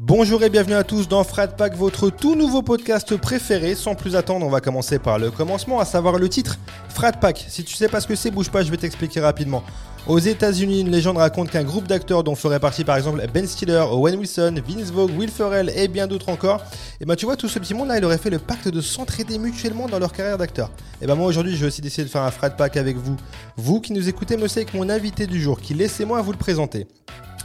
[0.00, 3.74] Bonjour et bienvenue à tous dans Frat Pack, votre tout nouveau podcast préféré.
[3.74, 6.56] Sans plus attendre, on va commencer par le commencement, à savoir le titre
[6.88, 7.44] Frat Pack.
[7.48, 9.64] Si tu sais pas ce que c'est, bouge pas, je vais t'expliquer rapidement.
[10.06, 13.86] Aux États-Unis, une légende raconte qu'un groupe d'acteurs dont ferait partie par exemple Ben Stiller,
[13.90, 16.62] Owen Wilson, Vince Vogue, Will Ferrell et bien d'autres encore,
[17.00, 18.80] et ben tu vois tout ce petit monde là, il aurait fait le pacte de
[18.80, 20.70] s'entraider mutuellement dans leur carrière d'acteur.
[21.02, 23.16] Et ben moi aujourd'hui, je vais aussi décider de faire un frat pack avec vous.
[23.56, 26.86] Vous qui nous écoutez, me avec mon invité du jour, qui laissez-moi vous le présenter.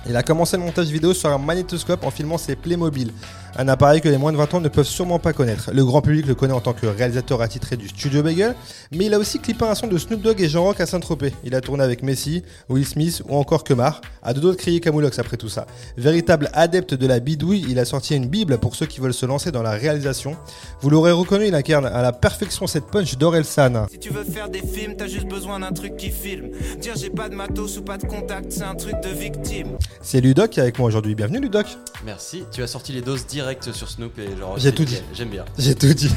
[0.06, 3.12] Il a commencé le montage vidéo sur un magnétoscope en filmant ses Playmobil,
[3.56, 5.72] un appareil que les moins de 20 ans ne peuvent sûrement pas connaître.
[5.74, 8.56] Le grand public le connaît en tant que réalisateur attitré du Studio Bagel,
[8.92, 11.34] mais il a aussi clippé un son de Snoop Dogg et Jean Rock à Saint-Tropez.
[11.44, 14.80] Il a tourné avec Messi, Will Smith ou encore Kemar, à deux doigts de crier
[14.80, 15.68] Camoulox après tout ça.
[15.98, 19.26] Véritable adepte de la bidouille, il a sorti une bible pour ceux qui veulent se
[19.26, 20.36] lancer dans la réalisation.
[20.82, 23.88] Vous l'aurez reconnu, il incarne à la perfection cette punch d'Orelsan.
[23.92, 26.50] Si tu veux faire des films, t'as juste besoin d'un truc qui filme.
[26.80, 29.78] Dire j'ai pas de matos ou pas de contact, c'est un truc de victime.
[30.02, 31.16] C'est Ludoc qui est avec moi aujourd'hui.
[31.16, 31.68] Bienvenue Ludoc.
[32.06, 32.46] Merci.
[32.52, 34.58] Tu as sorti les doses directes sur Snoop et genre.
[34.58, 35.02] J'ai tout dit.
[35.14, 35.44] J'aime bien.
[35.58, 36.10] J'ai tout dit.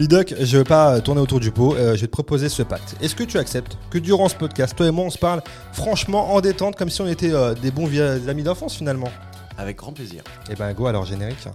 [0.00, 1.74] Ludoc, je veux pas tourner autour du pot.
[1.74, 2.96] Euh, je vais te proposer ce pacte.
[3.00, 6.34] Est-ce que tu acceptes que durant ce podcast, toi et moi, on se parle franchement
[6.34, 7.88] en détente, comme si on était euh, des bons
[8.28, 9.10] amis d'enfance finalement?
[9.58, 10.22] Avec grand plaisir.
[10.48, 11.46] Et eh ben go alors générique.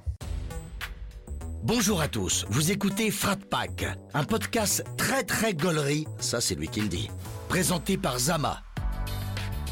[1.64, 6.68] Bonjour à tous, vous écoutez Frat Pack, un podcast très très gaulerie, ça c'est lui
[6.68, 7.10] qui le dit,
[7.50, 8.62] présenté par Zama,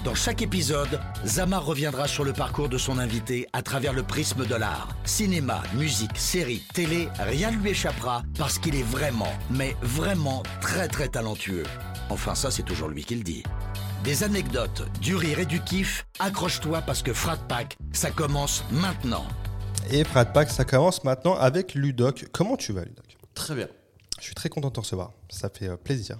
[0.06, 4.45] dans chaque épisode, Zama reviendra sur le parcours de son invité à travers le prisme
[4.45, 4.95] de l'art.
[5.03, 10.88] Cinéma, musique, série, télé, rien ne lui échappera parce qu'il est vraiment, mais vraiment très
[10.88, 11.64] très talentueux.
[12.12, 13.42] Enfin ça c'est toujours lui qui le dit.
[14.03, 19.25] Des anecdotes, du rire et du kiff, accroche-toi parce que Frat Pack, ça commence maintenant.
[19.90, 22.28] Et Frat Pack, ça commence maintenant avec Ludoc.
[22.31, 23.17] Comment tu vas Ludoc?
[23.34, 23.67] Très bien.
[24.19, 26.19] Je suis très content de te recevoir, ça fait euh, plaisir.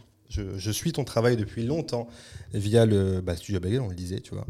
[0.58, 2.08] Je, suis ton travail depuis longtemps
[2.54, 4.46] via le bah, Studio Bagel, on le disait, tu vois.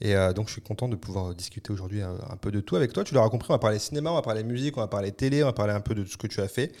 [0.00, 2.92] Et euh, donc, je suis content de pouvoir discuter aujourd'hui un, peu de tout avec
[2.92, 3.04] toi.
[3.04, 5.42] Tu l'auras compris, on va parler cinéma, on va parler musique, on va parler télé,
[5.42, 6.72] on va parler un peu de ce que tu as fait.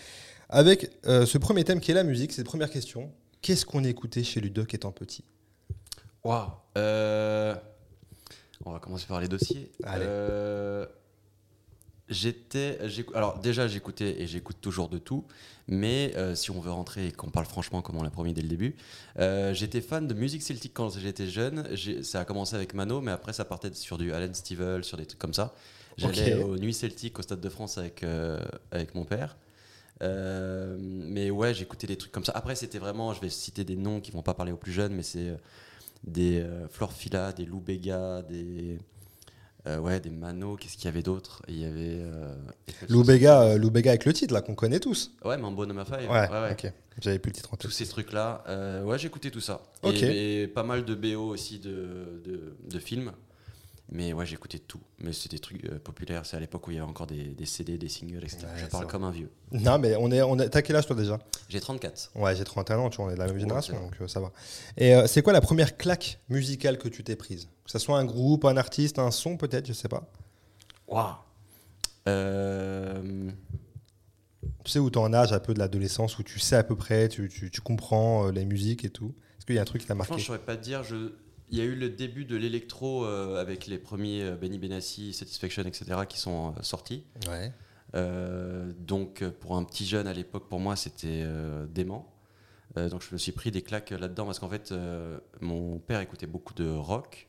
[0.48, 3.12] Avec euh, ce premier thème qui est la musique, c'est la première question.
[3.40, 5.24] Qu'est-ce qu'on écoutait chez Ludoc étant petit?
[6.24, 7.54] Waouh euh,
[8.64, 9.70] On va commencer par les dossiers.
[9.84, 10.06] Allez.
[12.12, 12.78] J'étais,
[13.14, 15.24] alors déjà j'écoutais et j'écoute toujours de tout,
[15.66, 18.42] mais euh, si on veut rentrer et qu'on parle franchement comme on l'a promis dès
[18.42, 18.76] le début,
[19.18, 21.66] euh, j'étais fan de musique celtique quand j'étais jeune.
[22.02, 25.06] Ça a commencé avec Mano, mais après ça partait sur du Alan Stivell, sur des
[25.06, 25.54] trucs comme ça.
[25.96, 28.40] J'allais aux Nuits Celtiques au Stade de France avec, euh,
[28.70, 29.36] avec mon père.
[30.00, 32.32] mais ouais, j'écoutais des trucs comme ça.
[32.34, 34.94] Après, c'était vraiment, je vais citer des noms qui vont pas parler aux plus jeunes,
[34.94, 35.36] mais c'est
[36.04, 38.78] des Florfila, des Lou Bega, des
[39.66, 41.42] euh, ouais, des Mano, qu'est-ce qu'il y avait d'autre?
[41.46, 42.00] Il y avait.
[42.00, 42.34] Euh,
[42.88, 45.12] Loubega, euh, avec le titre, là, qu'on connaît tous.
[45.24, 46.52] Ouais, Mambo No Ouais, ouais, ouais.
[46.52, 46.72] ok.
[47.00, 47.70] J'avais plus le titre en tête.
[47.70, 48.42] Tous ces trucs-là.
[48.48, 49.62] Euh, ouais, j'écoutais tout ça.
[49.82, 50.02] Ok.
[50.02, 53.12] Et, pas mal de BO aussi de, de, de films.
[53.94, 54.80] Mais ouais, j'écoutais tout.
[55.00, 56.24] Mais c'était des trucs euh, populaires.
[56.24, 58.46] C'est à l'époque où il y avait encore des, CD, des singles, etc.
[58.56, 59.30] je parle comme un vieux.
[59.52, 60.48] Non, mais on est, on est...
[60.48, 61.18] t'as quel âge toi déjà?
[61.50, 62.12] J'ai 34.
[62.14, 64.20] Ouais, j'ai 31 ans, tu vois, on est de la même génération, donc euh, ça
[64.20, 64.32] va.
[64.78, 67.48] Et euh, c'est quoi la première claque musicale que tu t'es prise?
[67.66, 70.10] Que ce soit un groupe, un artiste, un son peut-être, je sais pas.
[70.88, 71.16] Waouh
[74.64, 76.76] Tu sais où tu en âge un peu de l'adolescence, où tu sais à peu
[76.76, 79.14] près, tu, tu, tu comprends les musiques et tout?
[79.36, 80.14] Est-ce qu'il y a un truc qui t'a marqué?
[80.14, 80.82] Je ne saurais pas te dire.
[80.82, 81.12] Je
[81.52, 85.12] il y a eu le début de l'électro euh, avec les premiers euh, Benny Benassi,
[85.12, 86.00] Satisfaction, etc.
[86.08, 87.04] qui sont euh, sortis.
[87.28, 87.52] Ouais.
[88.78, 91.26] donc pour un petit jeune à l'époque, pour moi, c'était
[91.68, 92.10] dément.
[92.74, 94.72] donc je me suis pris des claques là-dedans parce qu'en fait,
[95.42, 97.28] mon père écoutait beaucoup de rock.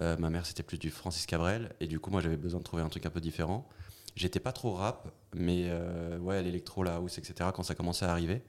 [0.00, 1.72] ma mère, c'était plus du Francis Cabrel.
[1.80, 3.66] Et du coup, moi, j'avais besoin de trouver un truc un peu différent.
[4.14, 5.72] J'étais pas trop rap, mais
[6.20, 8.42] ouais, l'électro, la house, etc., quand ça commençait à arriver.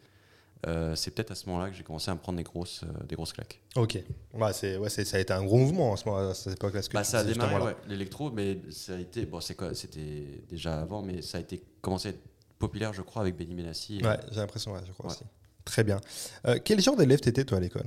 [0.68, 3.06] Euh, c'est peut-être à ce moment-là que j'ai commencé à me prendre des grosses, euh,
[3.06, 3.62] des grosses claques.
[3.76, 3.98] Ok.
[4.34, 6.82] Ouais, c'est, ouais, ça a été un gros mouvement à, ce moment, à cette époque-là.
[6.94, 9.26] Bah, ça a démarré, l'électro, mais ça a été.
[9.26, 12.20] Bon, c'est quoi C'était déjà avant, mais ça a été commencé à être
[12.58, 14.02] populaire, je crois, avec Benny Benassi.
[14.04, 15.24] Ouais, j'ai l'impression, je crois aussi.
[15.64, 16.02] Très bien.
[16.46, 17.86] Euh, quel genre d'élève t'étais, toi, à l'école?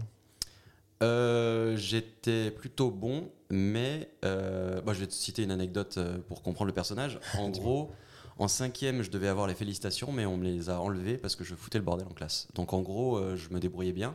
[1.76, 4.08] J'étais plutôt bon, mais.
[4.22, 7.20] Bah, je vais te citer une anecdote pour comprendre le personnage.
[7.36, 7.90] En gros.
[8.38, 11.44] En cinquième, je devais avoir les félicitations, mais on me les a enlevées parce que
[11.44, 12.48] je foutais le bordel en classe.
[12.54, 14.14] Donc en gros, euh, je me débrouillais bien,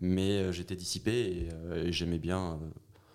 [0.00, 2.58] mais euh, j'étais dissipé et, euh, j'aimais bien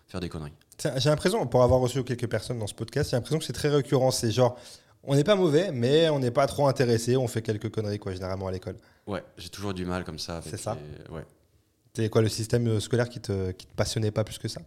[0.07, 0.53] faire des conneries.
[0.97, 3.69] J'ai l'impression, pour avoir reçu quelques personnes dans ce podcast, j'ai l'impression que c'est très
[3.69, 4.11] récurrent.
[4.11, 4.57] C'est genre,
[5.03, 8.13] on n'est pas mauvais, mais on n'est pas trop intéressé, on fait quelques conneries, quoi,
[8.13, 8.77] généralement à l'école.
[9.05, 10.41] Ouais, j'ai toujours du mal comme ça.
[10.43, 10.77] C'est ça
[11.09, 11.25] Ouais.
[11.93, 14.61] C'est quoi le système scolaire qui te, qui te passionnait pas plus que ça?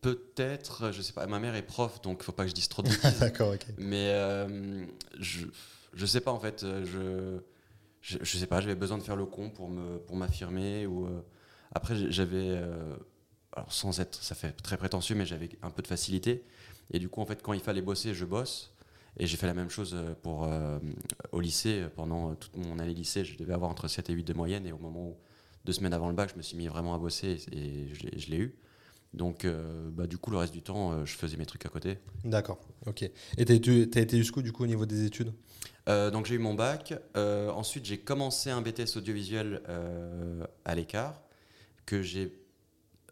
[0.00, 2.68] Peut-être, je sais pas, ma mère est prof, donc il faut pas que je dise
[2.68, 3.18] trop de bêtises.
[3.18, 3.66] D'accord, ok.
[3.78, 4.84] Mais euh,
[5.18, 5.46] je,
[5.92, 7.38] je sais pas en fait, je,
[8.00, 11.06] je, je sais pas, j'avais besoin de faire le con pour me pour m'affirmer ou
[11.06, 11.20] euh,
[11.72, 12.96] après j'avais euh,
[13.52, 16.44] alors sans être, ça fait très prétentieux, mais j'avais un peu de facilité
[16.92, 18.72] Et du coup, en fait, quand il fallait bosser, je bosse.
[19.16, 20.78] Et j'ai fait la même chose euh, pour, euh,
[21.32, 21.86] au lycée.
[21.96, 24.66] Pendant toute mon année lycée, je devais avoir entre 7 et 8 de moyenne.
[24.66, 25.16] Et au moment où,
[25.64, 28.38] deux semaines avant le bac, je me suis mis vraiment à bosser et je l'ai
[28.38, 28.54] eu.
[29.14, 31.68] Donc, euh, bah, du coup, le reste du temps, euh, je faisais mes trucs à
[31.68, 31.98] côté.
[32.24, 33.02] D'accord, ok.
[33.02, 35.32] Et t'as été, t'as été jusqu'où du coup au niveau des études?
[35.88, 36.94] Euh, donc j'ai eu mon bac.
[37.16, 39.62] Ensuite, j'ai commencé un BTS audiovisuel
[40.64, 41.22] à l'écart
[41.86, 42.32] que j'ai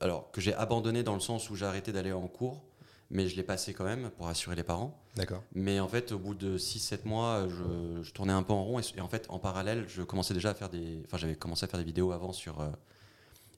[0.03, 2.63] alors que j'ai abandonné dans le sens où j'ai arrêté d'aller en cours,
[3.09, 5.03] mais je l'ai passé quand même pour assurer les parents.
[5.15, 5.43] D'accord.
[5.55, 8.79] Mais en fait, au bout de 6-7 mois, je, je tournais un peu en rond
[8.79, 11.65] et, et en fait, en parallèle, je commençais déjà à faire des, enfin, j'avais commencé
[11.65, 12.61] à faire des vidéos avant sur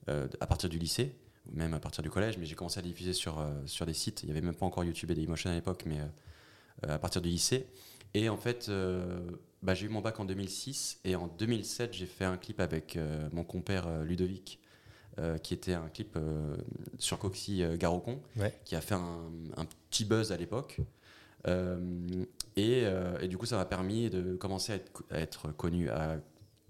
[0.07, 1.13] à partir du lycée,
[1.51, 4.23] même à partir du collège, mais j'ai commencé à diffuser sur euh, sur des sites.
[4.23, 7.21] Il n'y avait même pas encore YouTube et Dailymotion à l'époque, mais euh, à partir
[7.21, 7.67] du lycée.
[8.13, 9.19] Et en fait, euh,
[9.61, 12.95] bah, j'ai eu mon bac en 2006 et en 2007, j'ai fait un clip avec
[12.95, 14.59] euh, mon compère euh, Ludovic,
[15.19, 16.55] euh, qui était un clip euh,
[16.97, 18.57] sur Coxy euh, Garocon, Ouais.
[18.65, 19.19] qui a fait un,
[19.57, 20.79] un petit buzz à l'époque.
[21.47, 21.77] Euh,
[22.55, 25.89] et, euh, et du coup, ça m'a permis de commencer à être, à être connu,
[25.89, 26.19] à-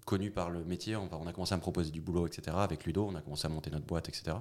[0.09, 0.95] connu par le métier.
[0.95, 2.57] On, a commencé à me proposer du boulot, etc.
[2.57, 4.37] Avec Ludo, on a commencé à monter notre boîte, etc.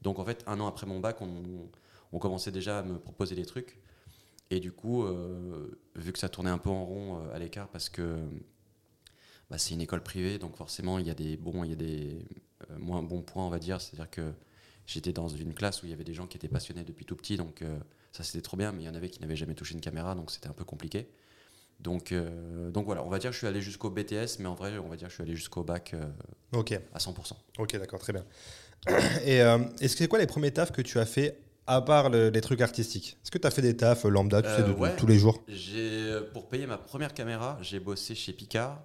[0.00, 3.44] Donc en fait, un an après mon bac, on, commençait déjà à me proposer des
[3.44, 3.78] trucs.
[4.50, 7.68] Et du coup, euh, vu que ça tournait un peu en rond euh, à l'écart,
[7.68, 8.24] parce que
[9.50, 11.76] bah, c'est une école privée, donc forcément, il y a des bons, il y a
[11.76, 12.24] des
[12.70, 13.82] euh, moins bons points, on va dire.
[13.82, 14.32] C'est-à-dire que
[14.86, 17.16] j'étais dans une classe où il y avait des gens qui étaient passionnés depuis tout
[17.16, 17.62] petit, donc
[18.12, 20.14] ça c'était trop bien, mais il y en avait qui n'avaient jamais touché une caméra,
[20.14, 21.06] donc c'était un peu compliqué.
[21.82, 24.54] Donc, euh, donc voilà, on va dire que je suis allé jusqu'au BTS, mais en
[24.54, 26.04] vrai, on va dire que je suis allé jusqu'au bac euh,
[26.52, 27.32] Ok, à 100%.
[27.58, 28.24] ok, d'accord, très bien.
[29.24, 32.08] Et euh, est-ce que c'est quoi les premiers tafs que tu as fait à part
[32.10, 33.18] le- les trucs artistiques?
[33.24, 35.42] Est-ce que tu as fait des tafs lambda, tu sais, de, tous les jours?
[36.32, 38.82] Pour payer ma première caméra, j'ai bossé chez Picard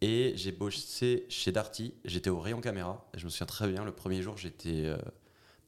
[0.00, 1.94] et j'ai bossé chez Darty.
[2.04, 3.08] J'étais au rayon caméra.
[3.14, 4.86] Et je me souviens très bien, le premier jour, j'étais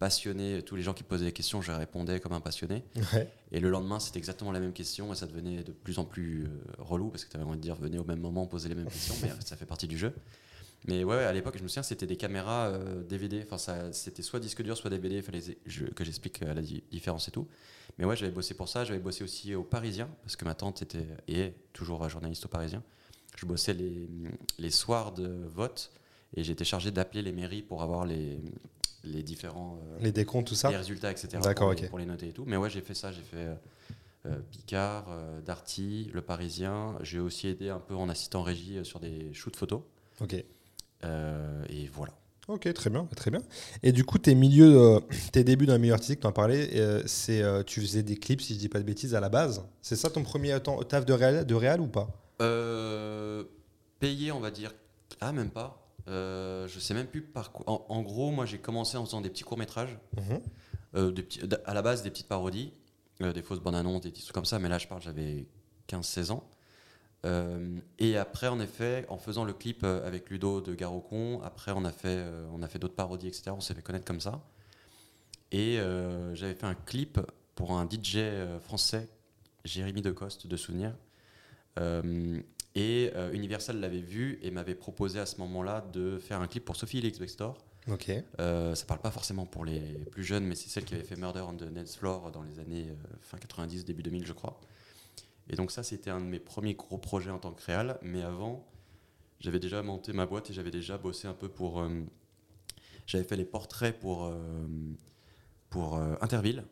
[0.05, 0.61] passionné.
[0.63, 2.83] Tous les gens qui posaient des questions, je répondais comme un passionné.
[3.15, 3.29] Ouais.
[3.53, 6.45] Et le lendemain, c'était exactement la même question et ça devenait de plus en plus
[6.45, 6.49] euh,
[6.79, 8.89] relou parce que tu avais envie de dire venez au même moment poser les mêmes
[8.91, 10.13] questions, mais euh, ça fait partie du jeu.
[10.87, 13.43] Mais ouais, ouais, à l'époque, je me souviens, c'était des caméras euh, DVD.
[13.47, 15.17] Enfin, ça, c'était soit disque dur, soit DVD.
[15.17, 17.49] Il fallait je- que j'explique euh, la di- différence et tout.
[17.97, 18.85] Mais ouais, j'avais bossé pour ça.
[18.85, 22.49] J'avais bossé aussi au Parisien parce que ma tante était et est toujours journaliste au
[22.49, 22.83] Parisien.
[23.39, 24.09] Je bossais les,
[24.59, 25.91] les soirs de vote
[26.37, 28.39] et j'étais chargé d'appeler les mairies pour avoir les,
[29.05, 31.39] les différents euh, Les décomptes, tout ça les résultats, etc.
[31.43, 31.89] D'accord, pour, les, ok.
[31.91, 32.45] pour les noter et tout.
[32.47, 33.13] Mais ouais, j'ai fait ça.
[33.13, 33.55] J'ai fait euh,
[34.27, 35.07] euh, Picard,
[35.45, 36.97] Darty, Le Parisien.
[37.03, 39.83] J'ai aussi aidé un peu en assistant régie sur des shoots photos.
[40.21, 40.35] Ok.
[41.05, 42.15] Et voilà.
[42.47, 43.41] Ok, très bien, très bien.
[43.83, 45.01] Et du coup, tes milieux, euh,
[45.33, 48.17] tes débuts dans le milieu artistique, tu en parlais, euh, c'est, euh, tu faisais des
[48.17, 49.65] clips, si je dis pas de bêtises, à la base.
[49.81, 50.57] C'est ça ton premier
[50.89, 52.09] taf de réal, de réal ou pas?
[53.99, 54.75] Payé, on va dire.
[55.21, 55.84] Ah, même pas.
[56.09, 57.65] Euh, je sais même plus par quoi.
[57.69, 59.97] En, en gros, moi, j'ai commencé en faisant des petits courts-métrages.
[60.17, 60.41] Mhm.
[60.97, 62.73] Euh, des petits- d- à la base, des petites parodies,
[63.23, 64.59] euh, des fausses bandes annonces, des petits trucs comme ça.
[64.59, 65.47] Mais là, je parle, j'avais
[65.89, 66.45] 15-16 ans.
[67.25, 71.85] Euh, et après, en effet, en faisant le clip avec Ludo de Garocon, après, on
[71.87, 72.23] a fait,
[72.53, 73.51] on a fait d'autres parodies, etc.
[73.57, 74.43] On s'est fait connaître comme ça.
[75.53, 75.79] Et
[76.35, 77.19] j'avais fait un clip
[77.55, 78.19] pour un DJ
[78.61, 79.09] français,
[79.65, 80.93] Jérémy Decoste, de souvenir.
[82.75, 86.65] Et euh, Universal l'avait vu et m'avait proposé à ce moment-là de faire un clip
[86.65, 87.57] pour Sophie Elix Bextor.
[87.89, 88.11] Ok.
[88.41, 89.81] Euh, ça parle pas forcément pour les
[90.11, 92.59] plus jeunes, mais c'est celle qui avait fait Murder on the Dance Floor dans les
[92.59, 94.59] années euh, fin 90, début 2000, je crois.
[95.49, 97.99] Et donc ça, c'était un de mes premiers gros projets en tant que réal.
[98.03, 98.67] Mais avant,
[99.39, 101.81] j'avais déjà monté ma boîte et j'avais déjà bossé un peu pour...
[101.81, 101.89] euh,
[103.07, 104.33] j'avais fait les portraits pour,
[105.69, 106.65] pour Interville.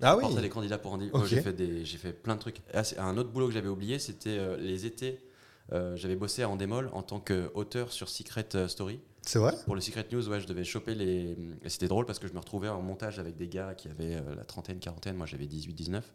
[0.00, 1.12] Ah oui Portrait des candidats pour Interville.
[1.16, 1.26] Ok.
[1.26, 2.62] j'ai, fait des, j'ai fait plein de trucs.
[2.72, 5.18] Ah, un autre boulot que j'avais oublié, c'était les étés.
[5.72, 9.00] Euh, j'avais bossé à Endemol en tant qu'auteur sur Secret euh, Story.
[9.22, 9.54] C'est vrai?
[9.64, 11.36] Pour le Secret News, ouais, je devais choper les.
[11.62, 14.16] Et c'était drôle parce que je me retrouvais en montage avec des gars qui avaient
[14.16, 15.16] euh, la trentaine, quarantaine.
[15.16, 16.12] Moi, j'avais 18, 19.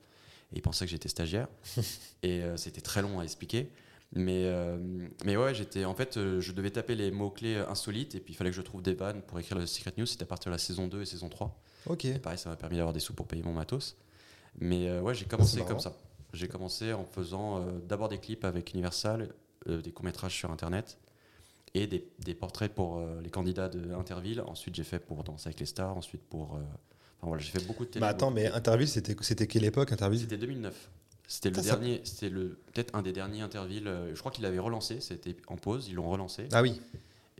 [0.51, 1.47] Et ils pensaient que j'étais stagiaire.
[2.23, 3.69] et euh, c'était très long à expliquer.
[4.13, 4.49] Mais,
[5.25, 5.83] mais ouais, j'étais.
[5.83, 8.15] En fait, je devais taper les mots-clés insolites.
[8.15, 10.05] Et puis, il fallait que je trouve des vannes pour écrire le Secret News.
[10.05, 11.59] C'était à partir de la saison 2 et saison 3.
[11.87, 12.05] Ok.
[12.05, 13.97] Et pareil, ça m'a permis d'avoir des sous pour payer mon matos.
[14.59, 15.93] Mais ouais, j'ai commencé comme ça.
[16.31, 19.33] J'ai commencé en faisant d'abord des clips avec Universal,
[19.67, 20.97] des courts-métrages sur Internet
[21.73, 24.41] et des, des portraits pour euh, les candidats de Interville.
[24.45, 25.95] Ensuite, j'ai fait pour Danser avec les stars.
[25.97, 26.55] Ensuite, pour.
[26.55, 26.59] euh,
[27.21, 28.01] Enfin voilà, j'ai fait beaucoup de télé.
[28.01, 28.47] Bah attends, mais.
[28.47, 30.19] Interville, c'était, c'était quelle époque Interville?
[30.19, 30.89] C'était 2009.
[31.27, 33.87] C'était le Ça, ça- dernier, c'était le peut-être un des derniers Interville.
[33.87, 36.47] euh, Je crois qu'il avait relancé, c'était en pause, ils l'ont relancé.
[36.51, 36.79] Ah oui.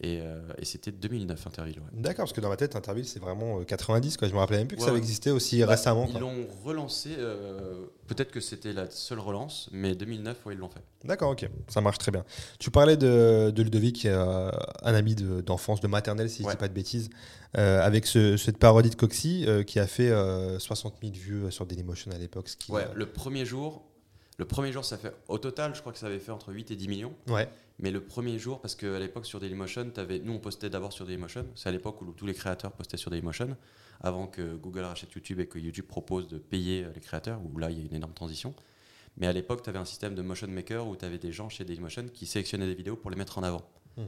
[0.01, 1.79] Et, euh, et c'était 2009 Interville.
[1.79, 1.85] ouais.
[1.93, 4.27] D'accord, parce que dans ma tête, Interville, c'est vraiment euh, 90, quoi.
[4.27, 4.97] Je me rappelais même plus que Ouais, ça ouais.
[4.97, 6.05] existait aussi Bah, récemment.
[6.13, 10.67] Ils l'ont relancé, euh, peut-être que c'était la seule relance, mais 2009, ouais, ils l'ont
[10.67, 10.81] fait.
[11.05, 12.25] D'accord, ok, ça marche très bien.
[12.59, 14.51] Tu parlais de, de Ludovic, euh,
[14.83, 16.53] un ami de- d'enfance, de, maternelle, si je Ouais.
[16.55, 17.09] dis pas de bêtises,
[17.57, 21.45] euh, avec ce- cette parodie de Coxy euh, qui a fait euh, 60 000 vues
[21.45, 22.49] euh, sur Dailymotion à l'époque.
[22.67, 23.85] Ouais, euh, le premier jour,
[24.37, 26.69] le premier jour, ça fait au total, je crois que ça avait fait entre 8
[26.71, 27.13] et 10 millions.
[27.29, 27.47] ouais.
[27.79, 31.05] Mais le premier jour, parce qu'à l'époque sur Dailymotion, avais, nous on postait d'abord sur
[31.05, 31.45] Dailymotion.
[31.55, 33.57] C'est à l'époque où tous les créateurs postaient sur Dailymotion,
[34.01, 37.57] avant que Google rachète YouTube et que YouTube propose de payer euh, les créateurs, où
[37.57, 38.53] là il y a une énorme transition.
[39.17, 41.47] Mais à l'époque, tu avais un système de motion maker où tu avais des gens
[41.49, 43.61] chez Dailymotion qui sélectionnaient des vidéos pour les mettre en avant.
[43.97, 44.03] Hmm.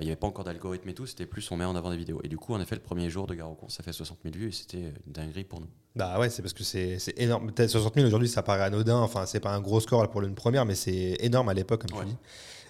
[0.00, 1.98] Il n'y avait pas encore d'algorithme et tout, c'était plus on met en avant des
[1.98, 2.20] vidéos.
[2.24, 4.20] Et du coup, en effet, le premier jour de Gare au Con, ça fait 60
[4.22, 5.68] 000 vues et c'était une dinguerie pour nous.
[5.96, 7.52] Bah ouais, c'est parce que c'est c'est énorme.
[7.52, 8.96] Peut-être 60 000 aujourd'hui, ça paraît anodin.
[9.00, 11.98] Enfin, c'est pas un gros score pour une première, mais c'est énorme à l'époque, comme
[11.98, 12.06] Ouais.
[12.06, 12.16] tu dis.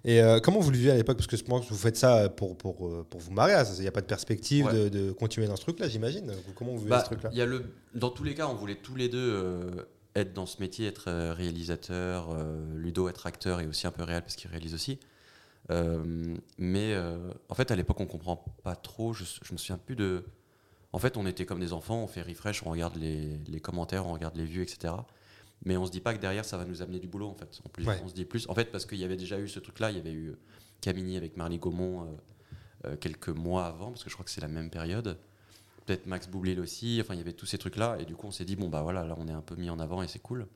[0.04, 1.16] Et euh, comment vous le vivez à l'époque?
[1.16, 3.52] Parce que je pense que vous faites ça pour, pour, euh, pour vous marrer.
[3.76, 4.72] Il n'y a pas de perspective Ouais.
[4.72, 6.32] de, de continuer dans ce truc-là, j'imagine.
[6.56, 7.30] Comment vous vivez Bah, ce truc-là?
[7.32, 9.70] y a le, dans tous les cas, on voulait tous les deux euh,
[10.16, 14.22] être dans ce métier, être réalisateur, euh, Ludo être acteur et aussi un peu réel
[14.22, 14.98] parce qu'il réalise aussi.
[16.58, 16.94] Mais
[17.48, 19.12] en fait, à l'époque, on comprend pas trop.
[19.12, 20.24] Je, je me souviens plus de.
[20.92, 24.06] En fait, on était comme des enfants, on fait refresh, on regarde les, les commentaires,
[24.06, 24.92] on regarde les vues, etc.
[25.64, 27.60] Mais on se dit pas que derrière, ça va nous amener du boulot, en fait.
[27.64, 28.00] En plus, Ouais.
[28.04, 28.48] on se dit plus.
[28.48, 30.34] En fait, parce qu'il y avait déjà eu ce truc-là, il y avait eu
[30.80, 32.06] Camini avec Marly Gaumont euh,
[32.86, 35.18] euh, quelques mois avant, parce que je crois que c'est la même période.
[35.86, 36.98] Peut-être Max Boublil aussi.
[37.00, 37.96] Enfin, il y avait tous ces trucs-là.
[38.00, 39.70] Et du coup, on s'est dit, bon, bah voilà, là, on est un peu mis
[39.70, 40.46] en avant et c'est cool.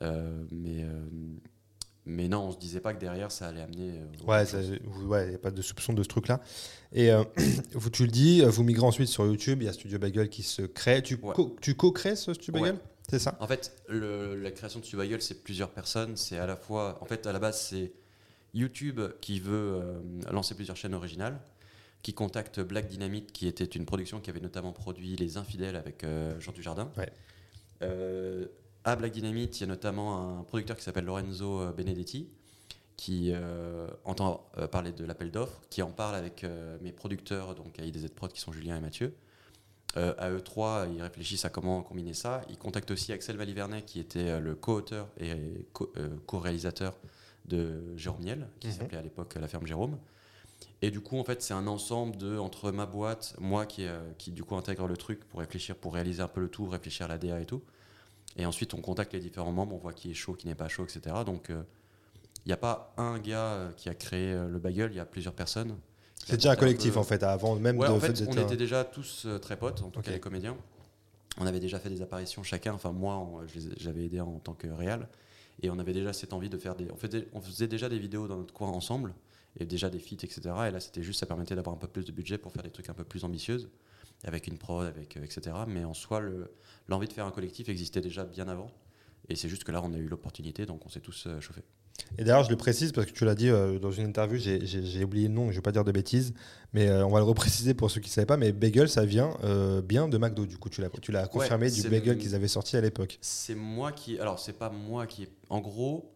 [0.00, 1.04] Euh, mais, euh,
[2.04, 3.92] mais non, on se disait pas que derrière, ça allait amener.
[3.98, 4.26] euh,
[5.06, 6.40] Ouais, il n'y a pas de soupçon de ce truc-là.
[6.92, 7.22] Et euh,
[7.74, 10.42] vous, tu le dis, vous migrez ensuite sur YouTube, il y a Studio Bagel qui
[10.42, 11.02] se crée.
[11.02, 11.34] Tu, Ouais.
[11.34, 12.70] co- co-crées ce Studio Ouais.
[12.72, 12.82] Bagel?
[13.10, 16.16] C'est ça En fait, le- la création de Bagel, c'est plusieurs personnes.
[16.16, 17.92] C'est à la fois, en fait, à la base, c'est
[18.54, 21.38] YouTube qui veut euh, lancer plusieurs chaînes originales,
[22.02, 26.04] qui contacte Black Dynamite, qui était une production qui avait notamment produit Les Infidèles avec
[26.04, 26.90] euh, Jean Dujardin.
[26.96, 27.10] Ouais.
[27.82, 28.46] Euh,
[28.84, 32.28] à Black Dynamite, il y a notamment un producteur qui s'appelle Lorenzo Benedetti,
[32.96, 33.32] qui
[34.04, 36.44] entend parler de l'appel d'offres, qui en parle avec
[36.80, 39.14] mes producteurs, donc à IDZ Prod, qui sont Julien et Mathieu.
[39.98, 42.40] Euh, à eux trois, ils réfléchissent à comment combiner ça.
[42.48, 46.94] Ils contactent aussi Axel Valivernet, qui était euh, le co-auteur et euh, co-réalisateur
[47.44, 48.72] de Jérôme Niel, qui Mhm.
[48.74, 49.98] s'appelait à l'époque La Ferme Jérôme.
[50.80, 54.00] Et du coup, en fait, c'est un ensemble de entre ma boîte, moi qui, euh,
[54.18, 57.06] qui du coup intègre le truc pour réfléchir, pour réaliser un peu le tout, réfléchir
[57.06, 57.62] à la DA et tout.
[58.36, 60.68] Et ensuite, on contacte les différents membres, on voit qui est chaud, qui n'est pas
[60.68, 61.16] chaud, etc.
[61.26, 61.62] Donc, euh,
[62.44, 65.34] il n'y a pas un gars qui a créé le bagel, il y a plusieurs
[65.34, 65.76] personnes.
[66.26, 68.40] C'est déjà un collectif peu- en fait, avant même Ouais, de en fait, d'être on
[68.42, 70.04] était déjà tous euh, très potes, en tout Ok.
[70.06, 70.56] cas les comédiens.
[71.38, 72.74] On avait déjà fait des apparitions chacun.
[72.74, 73.26] Enfin, moi,
[73.78, 75.08] j'avais aidé en tant que réal.
[75.62, 76.90] Et on avait déjà cette envie de faire des.
[76.90, 79.14] On faisait, on faisait déjà des vidéos dans notre coin ensemble,
[79.58, 80.40] et déjà des feats, etc.
[80.68, 82.70] Et là, c'était juste, ça permettait d'avoir un peu plus de budget pour faire des
[82.70, 83.70] trucs un peu plus ambitieux,
[84.24, 85.54] avec une prod, avec, euh, etc.
[85.68, 86.50] Mais en soi, le-
[86.88, 88.70] l'envie de faire un collectif existait déjà bien avant.
[89.28, 91.62] Et c'est juste que là, on a eu l'opportunité, donc on s'est tous euh, chauffés.
[92.18, 95.04] Et d'ailleurs, je le précise parce que tu l'as dit euh, dans une interview, j'ai-
[95.04, 96.34] oublié le nom, je ne vais pas dire de bêtises,
[96.74, 98.36] mais euh, on va le repréciser pour ceux qui ne savaient pas.
[98.36, 101.88] Mais Bagel, ça vient euh, bien de McDo, du coup, tu l'as confirmé du c'est
[101.88, 103.18] Bagel le- qu'ils avaient sorti à l'époque.
[103.22, 104.18] C'est moi qui.
[104.18, 105.26] Alors, c'est pas moi qui.
[105.48, 106.12] En gros,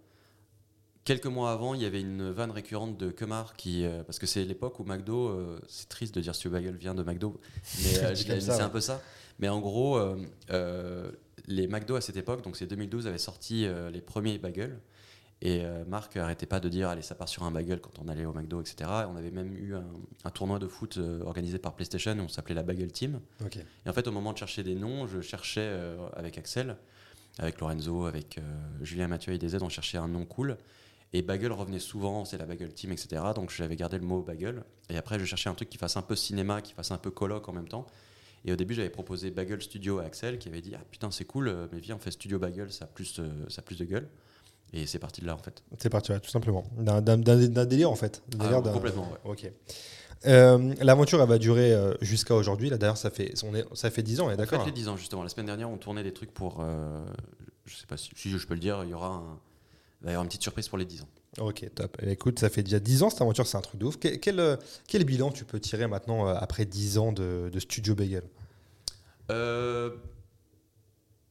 [1.04, 3.86] quelques mois avant, il y avait une vanne récurrente de Kemar qui.
[4.06, 5.34] parce que c'est l'époque où McDo.
[5.68, 7.40] c'est triste de dire Stu Bagel vient de McDo,
[7.82, 8.60] mais c'est ouais.
[8.60, 9.00] un peu ça.
[9.38, 9.98] Mais en gros,
[11.48, 14.78] les McDo à cette époque, donc c'est 2012, avaient sorti les premiers bagels.
[15.42, 18.08] Et euh, Marc arrêtait pas de dire allez ça part sur un bagel quand on
[18.08, 18.90] allait au McDo etc.
[19.08, 19.84] On avait même eu un,
[20.24, 23.20] un tournoi de foot euh, organisé par PlayStation, on s'appelait la Bagel Team.
[23.84, 26.76] Et en fait, au moment de chercher des noms, je cherchais euh, avec Axel,
[27.38, 28.40] avec Lorenzo, avec
[28.80, 30.56] Julien Mathieu et DZ, on cherchait un nom cool.
[31.12, 33.22] Et Bagel revenait souvent, c'est la Bagel Team, etc.
[33.34, 34.64] Donc j'avais gardé le mot Bagel.
[34.88, 37.10] Et après, je cherchais un truc qui fasse un peu cinéma, qui fasse un peu
[37.10, 37.86] colloque en même temps.
[38.46, 41.26] Et au début, j'avais proposé Bagel Studio à Axel, qui avait dit Ah putain, c'est
[41.26, 44.08] cool, mais viens, on fait Studio Bagel, ça a plus, ça a plus de gueule.
[44.72, 45.62] Et c'est parti de là, en fait.
[45.78, 46.64] C'est parti, ouais, tout simplement.
[46.76, 47.00] D'un-
[47.66, 48.22] délire, en fait.
[48.40, 49.18] Ah, complètement, ouais.
[49.30, 49.50] Ok.
[50.26, 52.68] Euh, L'aventure, elle va durer euh, jusqu'à aujourd'hui.
[52.70, 54.72] Là, d'ailleurs, ça fait, on est, ça fait 10 ans, on d'accord fait hein les
[54.72, 55.22] 10 ans, justement.
[55.22, 56.58] La semaine dernière, on tournait des trucs pour.
[56.60, 57.04] euh,
[57.64, 59.38] je sais pas si, si je peux le dire, il y aura un-
[60.00, 61.08] il va y avoir une petite surprise pour les 10 ans.
[61.38, 61.96] Ok, top.
[62.02, 63.98] Eh, écoute, ça fait déjà 10 ans cette aventure, c'est un truc de ouf.
[63.98, 64.56] Quel, quel, euh,
[64.88, 68.22] quel bilan tu peux tirer maintenant euh, après 10 ans de, de Studio Bagel?
[69.30, 69.90] Euh,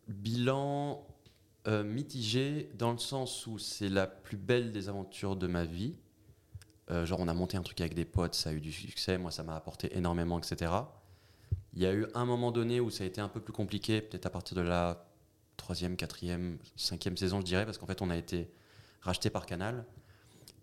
[0.08, 1.06] bilan
[1.68, 5.98] euh, mitigé dans le sens où c'est la plus belle des aventures de ma vie.
[6.92, 9.18] Euh, genre, on a monté un truc avec des potes, ça a eu du succès,
[9.18, 10.72] moi ça m'a apporté énormément, etc.
[11.74, 14.02] Il y a eu un moment donné où ça a été un peu plus compliqué,
[14.02, 15.08] peut-être à partir de la
[15.58, 18.52] troisième, quatrième, cinquième saison, je dirais, parce qu'en fait, on a été
[19.02, 19.86] racheté par Canal.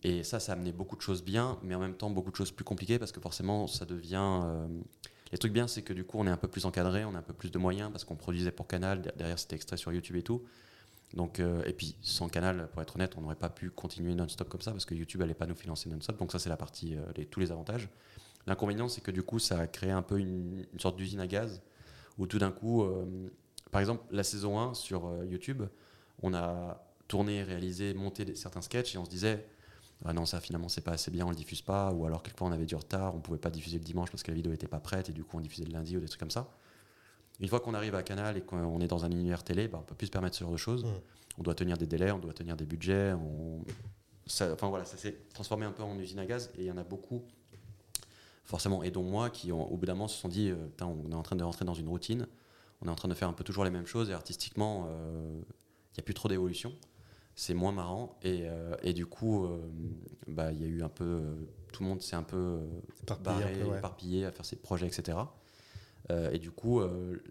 [0.04, 2.36] Et ça, ça a amené beaucoup de choses bien, mais en même temps beaucoup de
[2.36, 4.40] choses plus compliquées parce que forcément, ça devient.
[4.44, 4.66] euh,
[5.30, 7.18] les trucs bien, c'est que du coup, on est un peu plus encadré, on a
[7.18, 9.00] un peu plus de moyens parce qu'on produisait pour Canal.
[9.16, 10.42] Derrière, c'était extrait sur YouTube et tout.
[11.14, 14.48] Donc, euh, et puis, sans Canal, pour être honnête, on n'aurait pas pu continuer non-stop
[14.48, 16.18] comme ça parce que YouTube n'allait pas nous financer non-stop.
[16.18, 17.88] Donc, ça, c'est la partie, euh, tous les avantages.
[18.46, 21.62] L'inconvénient, c'est que du coup, ça a créé un peu une, sorte d'usine à gaz
[22.18, 23.30] où tout d'un coup, euh,
[23.70, 25.62] par exemple, la saison 1 sur YouTube,
[26.22, 29.46] on a tourné, réalisé, monté certains sketchs et on se disait
[30.04, 32.48] ah non ça finalement c'est pas assez bien on le diffuse pas ou alors quelquefois
[32.48, 34.66] on avait du retard on pouvait pas diffuser le dimanche parce que la vidéo était
[34.66, 36.50] pas prête et du coup on diffusait le lundi ou des trucs comme ça
[37.40, 39.84] une fois qu'on arrive à Canal et qu'on est dans un univers télé bah, on
[39.84, 40.86] peut plus se permettre ce genre de choses.
[41.38, 43.64] On doit tenir des délais on doit tenir des budgets on...
[44.26, 46.70] ça, enfin voilà ça s'est transformé un peu en usine à gaz et il y
[46.70, 47.24] en a beaucoup
[48.44, 51.10] forcément et dont moi qui ont, au bout d'un moment se sont dit euh, on
[51.10, 52.26] est en train de rentrer dans une routine.
[52.80, 55.40] On est en train de faire un peu toujours les mêmes choses et artistiquement euh,
[55.40, 56.72] il n'y a plus trop d'évolution.
[57.34, 59.58] C'est moins marrant et, euh, et du coup euh,
[60.26, 61.22] bah, il y a eu un peu
[61.72, 62.58] tout le monde s'est un peu
[63.08, 63.78] un barré, peu, ouais.
[63.78, 65.16] éparpillé à faire ses projets etc
[66.10, 67.22] et du coup euh,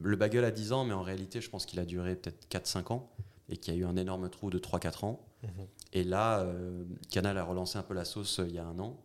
[0.00, 2.92] le bagel a 10 ans mais en réalité je pense qu'il a duré peut-être 4-5
[2.92, 3.10] ans
[3.48, 5.66] et qu'il y a eu un énorme trou de 3-4 ans Mhm.
[5.92, 8.78] et là euh, Canal a relancé un peu la sauce euh, il y a un
[8.78, 8.98] an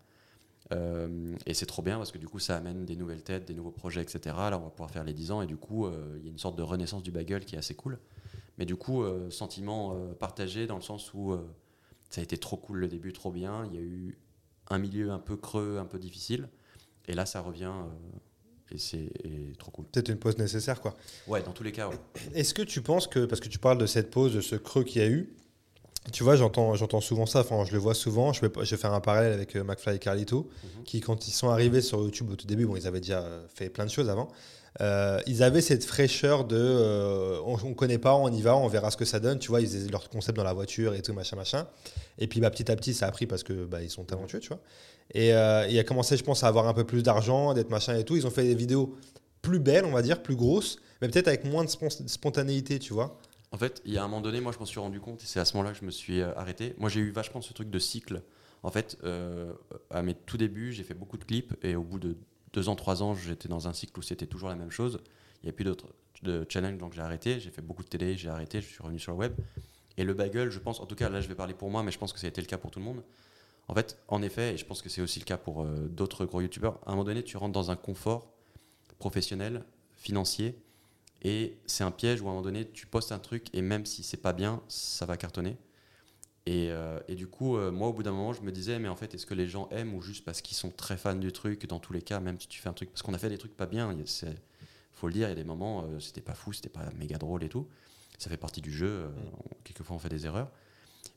[0.71, 3.53] euh, et c'est trop bien parce que du coup ça amène des nouvelles têtes, des
[3.55, 4.19] nouveaux projets, etc.
[4.37, 6.31] Là on va pouvoir faire les 10 ans et du coup euh, il y a
[6.31, 7.99] une sorte de renaissance du bagel qui est assez cool.
[8.57, 11.47] Mais du coup, euh, sentiment euh, partagé dans le sens où euh,
[12.09, 13.65] ça a été trop cool le début, trop bien.
[13.67, 14.17] Il y a eu
[14.69, 16.49] un milieu un peu creux, un peu difficile.
[17.07, 18.17] Et là ça revient euh,
[18.73, 19.09] et c'est
[19.57, 19.85] trop cool.
[19.85, 20.95] Peut-être une pause nécessaire, quoi.
[21.27, 21.95] Ouais, dans tous les cas, ouais.
[22.35, 24.83] Est-ce que tu penses que, parce que tu parles de cette pause, de ce creux
[24.83, 25.29] qu'il y a eu,
[26.13, 28.77] tu vois, j'entends, j'entends souvent ça, enfin, je le vois souvent, je vais, je vais
[28.81, 30.83] faire un parallèle avec euh, McFly et Carlito, Mhm.
[30.83, 33.45] qui, quand ils sont arrivés sur YouTube au tout début, bon, ils avaient déjà euh,
[33.53, 34.29] fait plein de choses avant,
[34.81, 38.67] euh, ils avaient cette fraîcheur de euh, on, on connaît pas, on y va, on
[38.67, 41.01] verra ce que ça donne, tu vois, ils faisaient leur concept dans la voiture et
[41.01, 41.67] tout, machin, machin.
[42.19, 44.49] Et puis bah, petit à petit, ça a pris parce que bah, sont talentueux, tu
[44.49, 44.59] vois.
[45.13, 47.97] Et euh, il a commencé, je pense, à avoir un peu plus d'argent, d'être machin
[47.97, 48.15] et tout.
[48.15, 48.95] Ils ont fait des vidéos
[49.41, 52.93] plus belles, on va dire, plus grosses, mais peut-être avec moins de spon- spontanéité, tu
[52.93, 53.17] vois.
[53.51, 55.25] En fait, il y a un moment donné, moi je m'en suis rendu compte et
[55.25, 56.75] c'est à ce moment-là que je me suis euh, arrêté.
[56.77, 58.21] Moi j'ai eu vachement ce truc de cycle.
[58.61, 59.53] En fait, euh,
[59.89, 62.15] à mes tout débuts, j'ai fait beaucoup de clips et au bout de
[62.53, 64.99] deux ans, trois ans, j'étais dans un cycle où c'était toujours la même chose.
[65.41, 65.87] Il n'y a plus d'autres
[66.21, 67.39] de challenge, donc j'ai arrêté.
[67.39, 69.33] J'ai fait beaucoup de télé, j'ai arrêté, je suis revenu sur le web.
[69.99, 71.91] Et le bagel, je pense, en tout cas là je vais parler pour moi, mais
[71.91, 73.03] je pense que ça a été le cas pour tout le monde.
[73.67, 76.25] En fait, en effet, et je pense que c'est aussi le cas pour euh, d'autres
[76.25, 78.31] gros youtubeurs, à un moment donné, tu rentres dans un confort
[78.97, 80.57] professionnel, financier,
[81.21, 83.85] et c'est un piège où à un moment donné, tu postes un truc et même
[83.85, 85.57] si c'est pas bien, ça va cartonner.
[86.45, 88.87] Et, euh, et du coup, euh, moi, au bout d'un moment, je me disais, mais
[88.87, 91.33] en fait, est-ce que les gens aiment ou juste parce qu'ils sont très fans du
[91.33, 93.29] truc Dans tous les cas, même si tu fais un truc, parce qu'on a fait
[93.29, 94.37] des trucs pas bien, il
[94.93, 97.43] faut le dire, il y a des moments, c'était pas fou, c'était pas méga drôle
[97.43, 97.67] et tout.
[98.19, 98.87] Ça fait partie du jeu.
[98.87, 100.51] euh, on- quelquefois, on fait des erreurs,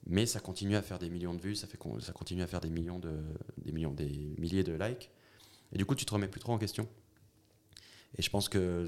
[0.07, 2.47] mais ça continue à faire des millions de vues, ça fait qu'on- ça continue à
[2.47, 3.12] faire des millions de,
[3.59, 5.11] des millions, des milliers de likes.
[5.73, 6.88] Et du coup, tu te remets plus trop en question.
[8.17, 8.87] Et je pense que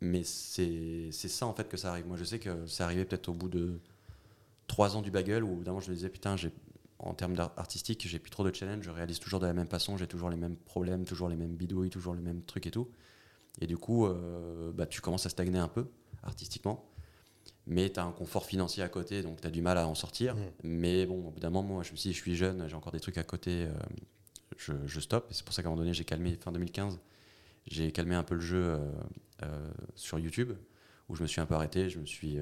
[0.00, 2.06] mais c'est ça en fait que ça arrive.
[2.06, 3.80] Moi je sais que c'est arrivé peut-être au bout de
[4.66, 6.50] trois ans du bagel où d'un je me disais putain j'ai
[6.98, 9.68] en termes d'art- artistique j'ai plus trop de challenge, je réalise toujours de la même
[9.68, 12.70] façon, j'ai toujours les mêmes problèmes, toujours les mêmes bidouilles, toujours les mêmes trucs et
[12.70, 12.88] tout.
[13.60, 15.86] Et du coup euh, bah, tu commences à stagner un peu
[16.24, 16.84] artistiquement.
[17.66, 19.94] Mais tu as un confort financier à côté, donc tu as du mal à en
[19.94, 20.34] sortir.
[20.34, 20.40] Mm.
[20.64, 22.74] Mais bon, au bout d'un moment, moi, je me suis dit, je suis jeune, j'ai
[22.74, 23.72] encore des trucs à côté, euh,
[24.56, 25.30] je, je stoppe.
[25.30, 26.98] Et c'est pour ça qu'à un moment donné, j'ai calmé, fin 2015,
[27.66, 28.78] j'ai calmé un peu le jeu euh,
[29.42, 30.52] euh, sur YouTube,
[31.08, 31.88] où je me suis un peu arrêté.
[31.88, 32.38] Je me suis,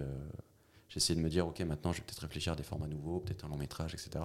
[0.89, 3.21] j'ai essayé de me dire, ok, maintenant, je vais peut-être réfléchir à des formats nouveaux,
[3.21, 4.25] peut-être un long métrage, etc.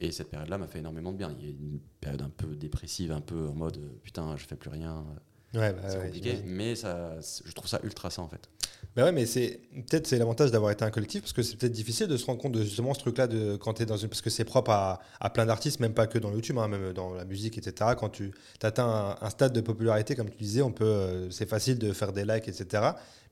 [0.00, 1.34] Et cette période-là m'a fait énormément de bien.
[1.38, 4.56] Il y a une période un peu dépressive, un peu en mode, putain, je fais
[4.56, 5.04] plus rien,
[5.54, 6.38] Ouais, bah, c'est compliqué.
[6.44, 7.12] Mais ça,
[7.44, 8.48] je trouve ça ultra sain, en fait.
[8.96, 11.72] Bah ouais, mais c'est peut-être c'est l'avantage d'avoir été un collectif parce que c'est peut-être
[11.72, 14.08] difficile de se rendre compte de justement ce truc-là de quand tu es dans une
[14.08, 16.68] parce que c'est propre à, à plein d'artistes, même pas que dans le YouTube, hein,
[16.68, 17.92] même dans la musique, etc.
[17.98, 18.32] Quand tu
[18.62, 18.86] atteins
[19.20, 22.12] un, un stade de popularité, comme tu disais, on peut, euh, c'est facile de faire
[22.12, 22.82] des likes, etc.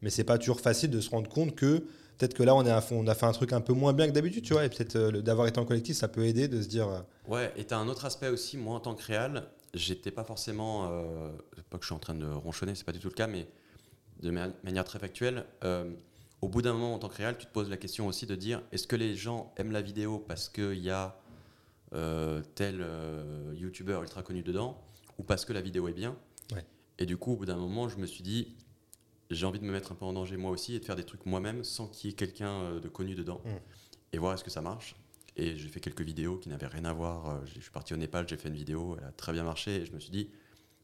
[0.02, 1.78] Mais c'est pas toujours facile de se rendre compte que
[2.18, 3.92] peut-être que là on est à fond, on a fait un truc un peu moins
[3.92, 6.48] bien que d'habitude, tu vois, et peut-être euh, d'avoir été en collectif, ça peut aider
[6.48, 6.88] de se dire.
[6.88, 9.44] euh, Ouais, et t'as un autre aspect aussi, moi en tant que réal,
[9.76, 11.30] j'étais pas forcément, euh,
[11.70, 13.46] pas que je suis en train de ronchonner, c'est pas du tout le cas, mais
[14.22, 15.92] de ma- manière très factuelle, euh,
[16.40, 18.34] au bout d'un moment en tant que réal, tu te poses la question aussi de
[18.34, 21.18] dire, est-ce que les gens aiment la vidéo parce qu'il y a
[21.92, 24.80] euh, tel euh, youtubeur ultra connu dedans,
[25.18, 26.16] ou parce que la vidéo est bien?
[26.52, 26.64] Ouais.
[26.98, 28.56] Et du coup, au bout d'un moment, je me suis dit,
[29.30, 31.04] j'ai envie de me mettre un peu en danger moi aussi et de faire des
[31.04, 33.48] trucs moi-même sans qu'il y ait quelqu'un de connu dedans, Mm.
[34.12, 34.94] et voir est-ce que ça marche.
[35.36, 37.30] Et j'ai fait quelques vidéos qui n'avaient rien à voir.
[37.30, 39.76] Euh, Je suis parti au Népal, j'ai fait une vidéo, elle a très bien marché.
[39.82, 40.30] Et je me suis dit,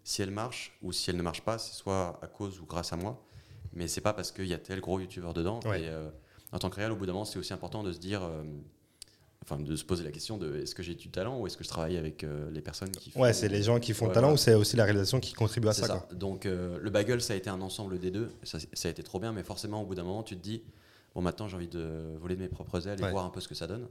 [0.05, 2.93] si elle marche ou si elle ne marche pas, c'est soit à cause ou grâce
[2.93, 3.25] à moi.
[3.73, 5.61] Mais c'est pas parce qu'il y a tel gros youtubeur dedans.
[5.65, 5.83] Ouais.
[5.83, 6.11] Et euh,
[6.53, 8.43] en tant que réel, au bout d'un moment, c'est aussi important de se dire, euh,
[9.43, 11.65] enfin, de se poser la question de est-ce que j'ai du talent ou est-ce que
[11.65, 13.23] je travaille avec euh, les personnes qui font.
[13.23, 14.35] Ouais, c'est les gens qui font le Ouais, talent voilà.
[14.35, 15.95] ou c'est aussi la réalisation qui contribue à ça, ça.
[16.01, 16.15] quoi.
[16.15, 18.29] Donc euh, le bagel, ça a été un ensemble des deux.
[18.43, 20.63] Ça, ça a été trop bien, mais forcément, au bout d'un moment, tu te dis
[21.15, 23.49] bon, maintenant, j'ai envie de voler de mes propres ailes et voir un peu ce
[23.49, 23.89] que ça donne.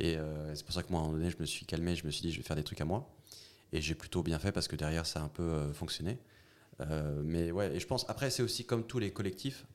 [0.00, 1.94] Et euh, c'est pour ça que moi, à un moment donné, je me suis calmé,
[1.94, 3.08] je me suis dit, je vais faire des trucs à moi.
[3.72, 6.18] Et j'ai plutôt bien fait parce que derrière, ça a un peu euh, fonctionné.
[6.80, 9.66] Euh, mais ouais, et je pense, après, c'est aussi comme tous les collectifs.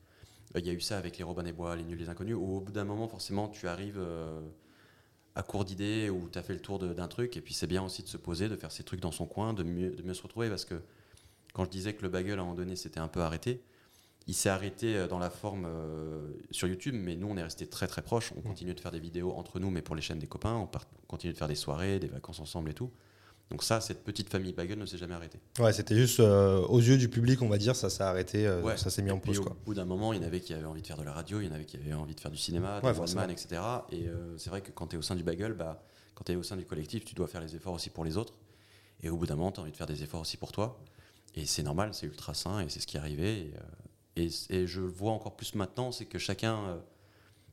[0.56, 2.56] Il y a eu ça avec les Robins des Bois, les Nuls, les Inconnus, où
[2.56, 4.00] au bout d'un moment, forcément, tu arrives
[5.34, 7.82] à court d'idées, où tu as fait le tour d'un truc, et puis c'est bien
[7.82, 10.48] aussi de se poser, de faire ses trucs dans son coin, de mieux, se retrouver,
[10.48, 10.82] parce que
[11.52, 13.62] quand je disais que le bagel, à un moment donné, c'était un peu arrêté,
[14.30, 17.66] il s'est arrêté euh, dans la forme euh, sur YouTube, mais nous, on est resté
[17.66, 18.32] très très proches.
[18.36, 20.54] On continue de faire des vidéos entre nous, mais pour les chaînes des copains.
[20.54, 22.90] On, part- on continue de faire des soirées, des vacances ensemble et tout.
[23.50, 25.40] Donc ça, cette petite famille bagel ne s'est jamais arrêtée.
[25.58, 28.62] Ouais, c'était juste euh, aux yeux du public, on va dire, ça s'est arrêté, euh,
[28.62, 28.76] Ouais.
[28.76, 29.56] ça s'est mis en Et pause, au quoi.
[29.64, 31.40] bout d'un moment, il y en avait qui avaient envie de faire de la radio,
[31.40, 33.22] il y en avait qui avaient envie de faire du cinéma, Ouais, forcément.
[33.22, 33.60] one-man, etc.
[33.90, 35.82] Et c'est vrai que quand tu es au sein du bagel, bah,
[36.14, 38.16] quand tu es au sein du collectif, tu dois faire les efforts aussi pour les
[38.16, 38.34] autres.
[39.02, 40.78] Et au bout d'un moment, tu as envie de faire des efforts aussi pour toi.
[41.34, 43.38] Et c'est normal, c'est ultra sain et c'est ce qui est arrivé.
[43.40, 43.54] Et,
[44.16, 46.76] et, et je le vois encore plus maintenant, c'est que chacun, euh,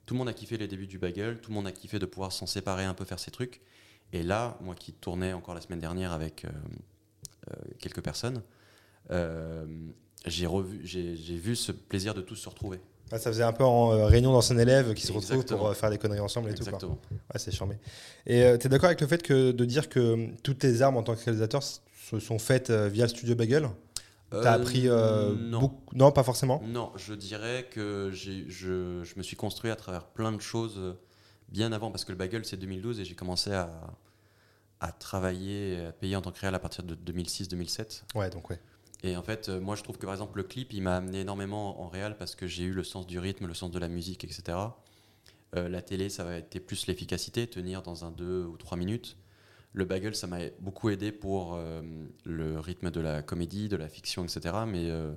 [0.05, 2.05] tout le monde a kiffé les débuts du bagel, tout le monde a kiffé de
[2.05, 3.61] pouvoir s'en séparer un peu, faire ses trucs.
[4.13, 6.49] Et là, moi qui tournais encore la semaine dernière avec euh,
[7.51, 8.41] euh, quelques personnes,
[10.25, 10.47] j'ai
[11.37, 12.79] vu ce plaisir de tous se retrouver.
[13.11, 15.59] Ouais, ça faisait un peu en réunion d'anciens élèves qui se retrouvent Exactement.
[15.59, 16.73] pour faire des conneries ensemble et tout, quoi.
[16.73, 16.99] Exactement.
[17.11, 17.77] Ouais, c'est charmé.
[18.25, 21.03] Et tu es d'accord avec le fait que de dire que toutes tes armes en
[21.03, 23.69] tant que réalisateur se sont faites via le studio Bagel?
[24.29, 25.59] T'as Euh, appris euh, non.
[25.61, 26.61] beaucoup Non, pas forcément?
[26.65, 30.93] Non, je dirais que je, je me suis construit à travers plein de choses euh,
[31.49, 33.69] bien avant, parce que le bagel c'est 2012 et j'ai commencé à,
[34.81, 38.03] à travailler, à payer en tant que réel à partir de 2006-2007.
[38.15, 38.59] Ouais, donc ouais.
[39.03, 41.81] Et en fait, moi je trouve que par exemple le clip il m'a amené énormément
[41.81, 44.23] en réel parce que j'ai eu le sens du rythme, le sens de la musique,
[44.23, 44.57] etc.
[45.55, 49.15] Euh, la télé ça va être plus l'efficacité, tenir dans un 2 ou 3 minutes.
[49.77, 51.83] Le bagel ça m'a beaucoup aidé pour euh,
[52.25, 54.55] le rythme de la comédie, de la fiction, etc.
[54.65, 55.13] Mais euh,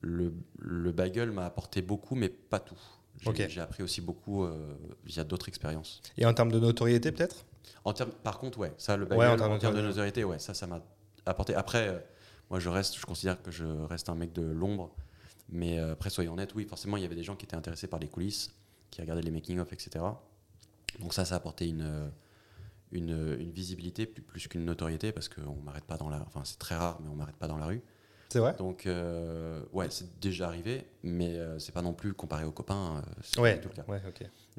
[0.00, 2.80] le, le bagel m'a apporté beaucoup, mais pas tout.
[3.20, 6.00] J'ai appris aussi beaucoup euh, via d'autres expériences.
[6.16, 7.44] Et en termes de notoriété, peut-être?
[7.84, 10.24] En termes, par contre, ouais, ça, le Ouais, bagel, en en termes termes, de notoriété,
[10.24, 10.80] ouais, ça, ça m'a
[11.26, 11.54] apporté.
[11.54, 12.02] Après,
[12.48, 14.96] moi, je reste, je considère que je reste un mec de l'ombre,
[15.50, 18.00] mais après, soyons honnêtes, oui, forcément, il y avait des gens qui étaient intéressés par
[18.00, 18.54] les coulisses,
[18.90, 20.02] qui regardaient les making-of, etc.
[21.00, 22.10] Donc ça, ça a apporté une,
[22.96, 26.22] une, une visibilité plus, plus qu'une notoriété, parce qu'on m'arrête pas dans la...
[26.26, 27.82] Enfin, c'est très rare, mais on m'arrête pas dans la rue.
[28.28, 28.54] C'est vrai?
[28.58, 32.96] Donc, euh, ouais, c'est déjà arrivé, mais euh, c'est pas non plus comparé aux copains,
[32.96, 33.84] euh, c'est Ouais, tout le cas.
[33.88, 34.00] ouais.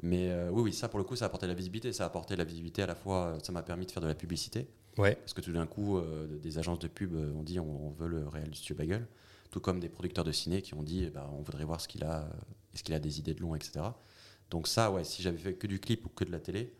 [0.02, 1.92] Mais euh, oui, oui, ça pour le coup, ça a apporté la visibilité.
[1.92, 4.06] Ça a apporté la visibilité à la fois, euh, ça m'a permis de faire de
[4.08, 4.68] la publicité.
[4.96, 5.14] Ouais.
[5.16, 6.00] Parce que tout d'un coup,
[6.42, 9.06] des agences de pub ont dit on, on veut le réel du studio Bagel.
[9.50, 11.86] Tout comme des producteurs de ciné qui ont dit eh ben, on voudrait voir ce
[11.88, 12.28] qu'il a,
[12.74, 13.80] est-ce qu'il a des idées de long, etc.
[14.50, 16.74] Donc ça, ouais, si j'avais fait que du clip ou que de la télé,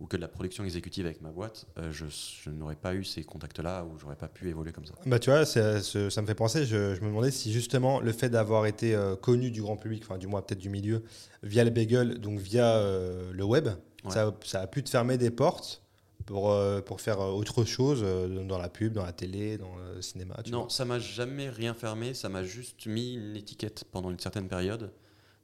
[0.00, 3.02] ou que de la production exécutive avec ma boîte, euh, je, je n'aurais pas eu
[3.04, 4.94] ces contacts-là ou j'aurais pas pu évoluer comme ça.
[5.06, 5.80] Bah tu vois, c'est-
[6.10, 9.16] ça me fait penser, je, je me demandais si justement le fait d'avoir été euh,
[9.16, 11.02] connu du grand public, enfin du moins peut-être du milieu,
[11.42, 13.68] via le bagel, donc via euh, le web,
[14.04, 14.12] Ouais.
[14.12, 15.82] ça, ça a pu te fermer des portes
[16.26, 19.74] pour, euh, pour faire euh, autre chose euh, dans la pub, dans la télé, dans
[19.94, 20.36] le cinéma.
[20.44, 20.70] Tu Non, vois?
[20.70, 24.92] ça m'a jamais rien fermé, ça m'a juste mis une étiquette pendant une certaine période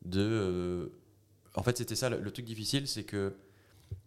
[0.04, 0.20] de...
[0.20, 0.86] euh,
[1.56, 3.32] En fait, c'était ça, le, le truc difficile, c'est que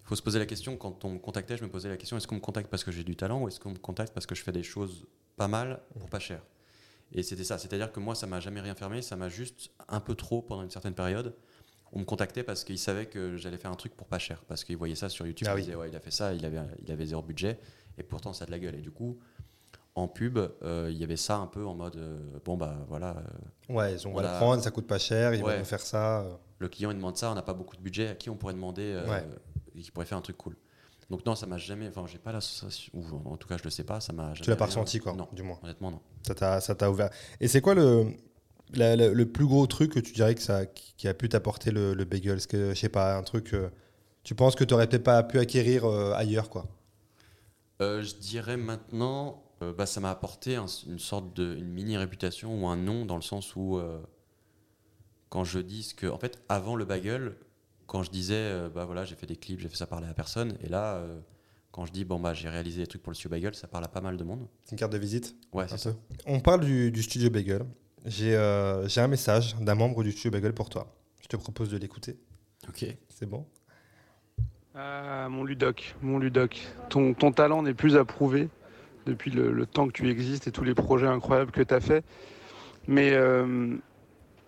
[0.05, 2.27] faut se poser la question, quand on me contactait, je me posais la question, est-ce
[2.27, 4.35] qu'on me contacte parce que j'ai du talent ou est-ce qu'on me contacte parce que
[4.35, 6.41] je fais des choses pas mal pour pas cher?
[7.11, 9.99] Et c'était ça, c'est-à-dire que moi, ça m'a jamais rien fermé, ça m'a juste un
[9.99, 11.35] peu trop pendant une certaine période.
[11.91, 14.63] On me contactait parce qu'ils savaient que j'allais faire un truc pour pas cher, parce
[14.63, 15.61] qu'ils voyaient ça sur YouTube, Ah ils oui.
[15.63, 17.59] disaient, ouais, il a fait ça, il avait, il avait zéro budget,
[17.97, 18.75] et pourtant ça a de la gueule.
[18.75, 19.17] Et du coup,
[19.93, 23.17] en pub, euh, il y avait ça un peu en mode, euh, bon bah voilà,
[23.69, 25.57] euh, Ouais, ils ont, on va le prendre, ça coûte pas cher, ils Ouais.
[25.57, 26.25] vont faire ça.
[26.59, 28.53] le client il demande ça, on n'a pas beaucoup de budget, à qui on pourrait
[28.55, 28.99] demander
[29.81, 30.55] Qui pourrait faire un truc cool.
[31.09, 33.69] Donc non, ça m'a jamais, enfin j'ai pas l'association, ou en tout cas je le
[33.69, 34.33] sais pas, ça m'a.
[34.33, 35.59] Tu l'as pas ressenti quoi, Non, du moins.
[35.63, 36.01] honnêtement non.
[36.23, 37.09] Ça t'a ça t'a ouvert.
[37.39, 38.07] Et c'est quoi le,
[38.73, 41.71] la- la- le plus gros truc que tu dirais que ça, qui a pu t'apporter
[41.71, 42.37] le, le bagel?
[42.37, 43.69] Est-ce que, je sais pas, un truc, euh,
[44.23, 46.65] tu penses que tu aurais peut-être pas pu acquérir euh, ailleurs quoi?
[47.81, 51.97] Euh, je dirais maintenant, euh, bah, ça m'a apporté un- une sorte de une mini
[51.97, 53.79] réputation ou un nom dans le sens où
[55.29, 57.35] quand je dis ce que, en fait, avant le bagel,
[57.87, 60.13] quand je disais, euh, bah voilà, j'ai fait des clips, j'ai fait ça parler à
[60.13, 61.19] personne, et là, euh,
[61.71, 63.83] quand je dis bon bah j'ai réalisé des trucs pour le studio bagel, ça parle
[63.83, 64.47] à pas mal de monde.
[64.63, 65.91] C'est une carte de visite Ouais, c'est ça.
[66.25, 67.63] On parle du, du studio Bagel.
[68.05, 70.95] J'ai euh, j'ai un message d'un membre du studio Bagel pour toi.
[71.21, 72.17] Je te propose de l'écouter.
[72.69, 72.85] Ok.
[73.09, 73.45] C'est bon?
[74.75, 78.49] Ah, mon Ludoc, mon Ludoc, ton, ton talent n'est plus à prouver
[79.05, 81.79] depuis le, le temps que tu existes et tous les projets incroyables que tu as
[81.79, 82.03] fait.
[82.87, 83.77] Mais euh,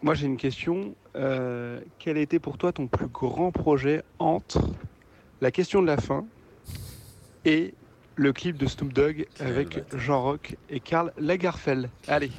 [0.01, 0.95] moi j'ai une question.
[1.15, 4.61] Euh, quel a été pour toi ton plus grand projet entre
[5.41, 6.25] la question de la fin
[7.45, 7.73] et
[8.15, 9.99] le clip de Snoop Dogg Quel avec bâtard.
[9.99, 11.89] Jean Rock et Karl Lagerfeld?
[12.07, 12.31] Allez,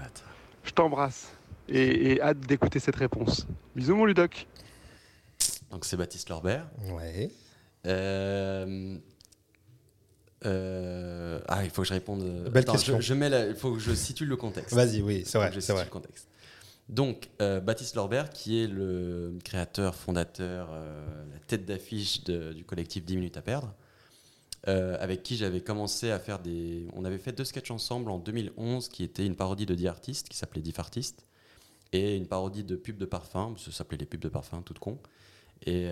[0.64, 1.32] je t'embrasse
[1.68, 3.46] et, et hâte d'écouter cette réponse.
[3.76, 4.46] Bisous mon Ludoc.
[5.70, 6.66] Donc c'est Baptiste Lorbert.
[6.92, 7.30] Ouais.
[7.86, 8.96] Euh,
[10.46, 12.22] euh, Ah, il faut que je réponde.
[12.50, 12.96] Belle Attends, question.
[13.00, 14.74] Je, je mets la- Il faut que je situe le contexte.
[14.74, 15.84] Vas-y, oui, c'est vrai, je c'est situe vrai.
[15.84, 16.28] le contexte.
[16.88, 23.04] Donc, euh, Baptiste Lorbert, qui est le créateur, fondateur, euh, la tête d'affiche du collectif
[23.04, 23.74] 10 minutes à perdre,
[24.68, 26.88] euh, avec qui j'avais commencé à faire des.
[26.94, 30.28] On avait fait deux sketchs ensemble en 2011, qui était une parodie de 10 artistes,
[30.30, 31.26] qui s'appelait 10 artistes,
[31.92, 34.98] et une parodie de pubs de parfum, ça s'appelait les pubs de parfum, toutes con.
[35.66, 35.90] Et,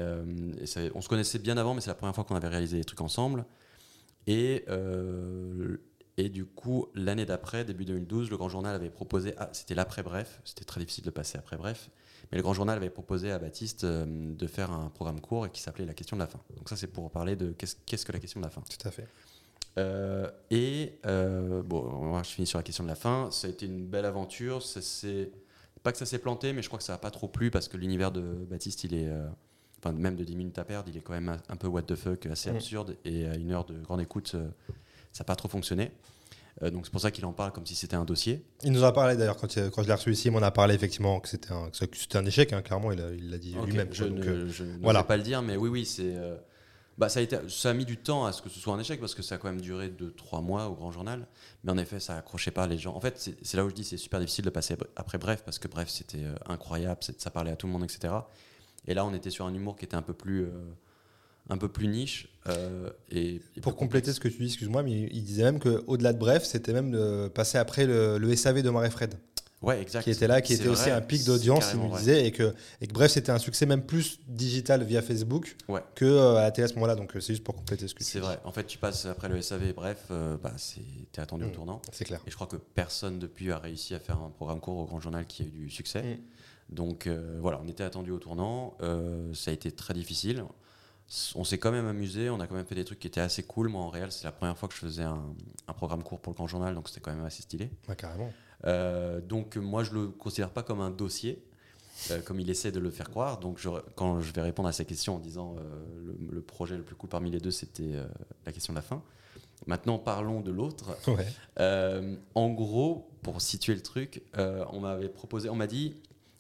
[0.94, 3.00] on se connaissait bien avant, mais c'est la première fois qu'on avait réalisé des trucs
[3.00, 3.44] ensemble.
[4.26, 4.64] Et,
[6.16, 9.34] et du coup, l'année d'après, début 2012, le Grand Journal avait proposé.
[9.38, 11.90] Ah, c'était l'après-bref, c'était très difficile de passer après-bref.
[12.32, 15.60] Mais le Grand Journal avait proposé à Baptiste euh, de faire un programme court qui
[15.62, 16.40] s'appelait La question de la fin.
[16.56, 18.62] Donc, ça, c'est pour parler de qu'est-ce qu'est-ce que la question de la fin.
[18.62, 19.06] Tout à fait.
[19.78, 23.30] Euh, et euh, bon, je finis sur la question de la fin.
[23.30, 24.62] Ça a été une belle aventure.
[24.62, 25.30] Ça s'est-
[25.82, 27.68] pas que ça s'est planté, mais je crois que ça n'a pas trop plu parce
[27.68, 29.28] que l'univers de Baptiste, il est, euh,
[29.78, 31.82] enfin même de 10 minutes à perdre, il est quand même un, un peu what
[31.82, 32.56] the fuck, assez Mm.
[32.56, 32.96] absurde.
[33.04, 34.48] Et à une heure de grande écoute, euh,
[35.16, 35.92] ça n'a pas trop fonctionné.
[36.62, 38.44] Euh, donc c'est pour ça qu'il en parle comme si c'était un dossier.
[38.64, 40.74] Il nous en a parlé d'ailleurs quand, je l'ai reçu ici, il m'en a parlé
[40.74, 43.88] effectivement que c'était un, échec, hein, clairement, il l'a dit Ok, lui-même.
[43.92, 45.02] Je donc, ne euh, je voilà.
[45.04, 46.14] pas le dire, mais oui, oui, c'est.
[46.16, 46.36] euh,
[46.98, 48.78] bah, ça, a été, ça a mis du temps à ce que ce soit un
[48.78, 51.26] échec parce que ça a quand même duré 2-3 mois au Grand Journal.
[51.64, 52.94] Mais en effet, ça accrochait pas les gens.
[52.94, 55.58] En fait, c'est là où je dis c'est super difficile de passer après Bref parce
[55.58, 58.14] que Bref, c'était euh, incroyable, ça parlait à tout le monde, etc.
[58.86, 60.46] Et là, on était sur un humour qui était un peu plus,
[61.48, 62.28] un peu plus niche.
[62.48, 66.12] euh, et, et Pour compléter ce que tu dis, excuse-moi, mais il disait même qu'au-delà
[66.12, 69.14] de Bref, c'était même de passer après le, le SAV de Marie Fred.
[69.62, 70.02] Ouais, exact.
[70.04, 72.86] qui était là, qui était aussi un pic d'audience, il nous disait, et que, et
[72.86, 75.80] que Bref, c'était un succès même plus digital via Facebook Ouais.
[75.94, 76.94] que euh, à la télé à ce moment-là.
[76.94, 78.38] Donc euh, c'est juste pour compléter ce que tu C'est vrai.
[78.44, 80.52] En fait, tu passes après le SAV, bref, euh, bah,
[81.10, 81.52] t'es attendu au Mm.
[81.52, 81.82] tournant.
[81.90, 82.20] C'est clair.
[82.26, 85.00] Et je crois que personne depuis a réussi à faire un programme court au Grand
[85.00, 86.02] Journal qui a eu du succès.
[86.02, 86.74] Mm.
[86.74, 88.76] Donc euh, voilà, on était attendu au tournant.
[89.32, 90.44] Ça a été très difficile.
[91.36, 92.30] On s'est quand même amusé.
[92.30, 93.68] On a quand même fait des trucs qui étaient assez cool.
[93.68, 95.22] Moi, en réel, c'est la première fois que je faisais un,
[95.68, 97.70] un programme court pour le Grand Journal, donc c'était quand même assez stylé.
[97.88, 98.32] Ouais, carrément.
[98.64, 101.42] Euh, donc moi, je le considère pas comme un dossier.
[102.10, 103.38] euh, comme il essaie de le faire croire.
[103.38, 105.62] Donc, je- quand je vais répondre à sa question en disant euh,
[106.04, 107.94] le, le projet le plus cool parmi les deux, c'était
[108.44, 109.02] la question de la fin.
[109.66, 110.94] Maintenant, parlons de l'autre.
[111.08, 111.26] Ouais.
[112.34, 115.94] En gros, pour situer le truc, on m'avait proposé, on m'a dit,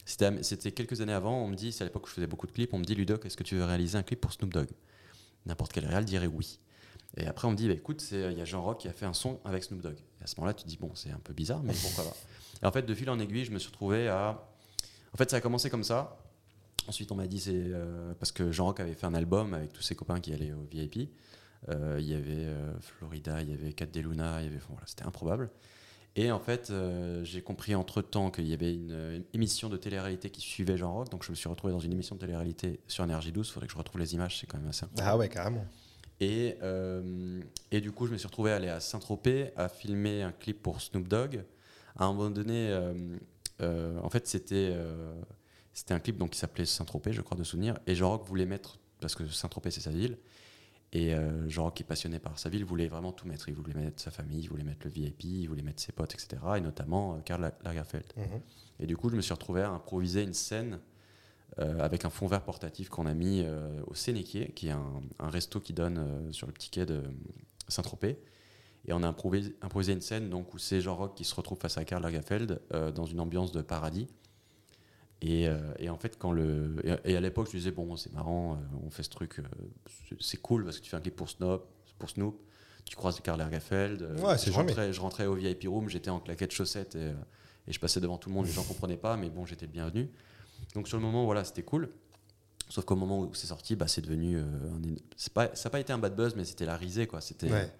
[0.06, 2.52] c'était quelques années avant, on me dit, c'est à l'époque où je faisais beaucoup de
[2.52, 4.68] clips, on me dit, Ludoc, est-ce que tu veux réaliser un clip pour Snoop Dogg?
[5.46, 6.58] N'importe quel réal dirait oui.
[7.16, 8.92] Et après, on me dit, bah, écoute, c'est- il y a Jean Rock qui a
[8.92, 9.96] fait un son avec Snoop Dogg.
[10.20, 12.16] Et à ce moment-là, tu te dis, bon, c'est un peu bizarre, mais pourquoi pas
[12.62, 14.48] Et en fait, de fil en aiguille, je me suis retrouvé à.
[15.12, 16.18] En fait, ça a commencé comme ça.
[16.88, 19.72] Ensuite, on m'a dit, c'est euh, parce que Jean Rock avait fait un album avec
[19.72, 21.10] tous ses copains qui allaient au VIP.
[21.68, 24.82] Euh, il y avait euh, Florida, il y avait Cat Luna, il y avait, voilà,
[24.86, 25.50] c'était improbable.
[26.18, 30.30] Et en fait, euh, j'ai compris entre temps qu'il y avait une, émission de télé-réalité
[30.30, 33.04] qui suivait Jean Rock, donc je me suis retrouvé dans une émission de télé-réalité sur
[33.04, 33.46] Énergie 12.
[33.46, 35.10] Il faudrait que je retrouve les images, c'est quand même assez incroyable.
[35.14, 35.66] Ah ouais, carrément.
[36.18, 40.22] Et, euh, et du coup, je me suis retrouvé à aller à Saint-Tropez à filmer
[40.22, 41.44] un clip pour Snoop Dogg.
[41.96, 42.70] À un moment donné,
[43.60, 44.74] euh, en fait, c'était
[45.74, 47.78] c'était un clip donc, qui s'appelait Saint-Tropez, je crois, de souvenir.
[47.86, 50.16] Et Jean Rock voulait mettre, parce que Saint-Tropez, c'est sa ville.
[50.92, 53.48] Et euh, Jean qui est passionné par sa ville, voulait vraiment tout mettre.
[53.48, 56.14] Il voulait mettre sa famille, il voulait mettre le VIP, il voulait mettre ses potes,
[56.14, 56.40] etc.
[56.56, 58.12] Et notamment euh, Karl Lagerfeld.
[58.16, 58.40] Mhm.
[58.80, 60.78] Et du coup, je me suis retrouvé à improviser une scène
[61.58, 65.02] euh, avec un fond vert portatif qu'on a mis euh, au Sénéquier, qui est un,
[65.18, 67.02] un resto qui donne sur le petit quai de
[67.68, 68.18] Saint-Tropez.
[68.88, 71.58] Et on a improvisé, improvisé une scène donc, où c'est Jean Rock qui se retrouve
[71.58, 72.60] face à Karl Lagerfeld
[72.94, 74.06] dans une ambiance de paradis.
[75.22, 76.76] Et, euh, et en fait, quand le.
[77.04, 79.42] Et, à l'époque, je disais, bon, c'est marrant, euh, on fait ce truc, euh,
[80.20, 81.62] c'est- cool parce que tu fais un clip pour Snoop,
[81.98, 82.38] pour Snoop
[82.84, 84.02] tu croises Karl Lagerfeld.
[84.22, 87.10] Ouais, je, rentrais, je rentrais au VIP room, j'étais en claquette chaussettes et,
[87.66, 89.72] et je passais devant tout le monde, les gens comprenaient pas, mais bon, j'étais le
[89.72, 90.08] bienvenu.
[90.74, 91.88] Donc sur le moment, voilà, c'était cool.
[92.68, 94.36] Sauf qu'au moment où c'est sorti, bah, c'est devenu.
[94.36, 97.20] euh, un pas, ça n'a pas été un bad buzz, mais c'était la risée, quoi.
[97.20, 97.72] C'était, Ouais.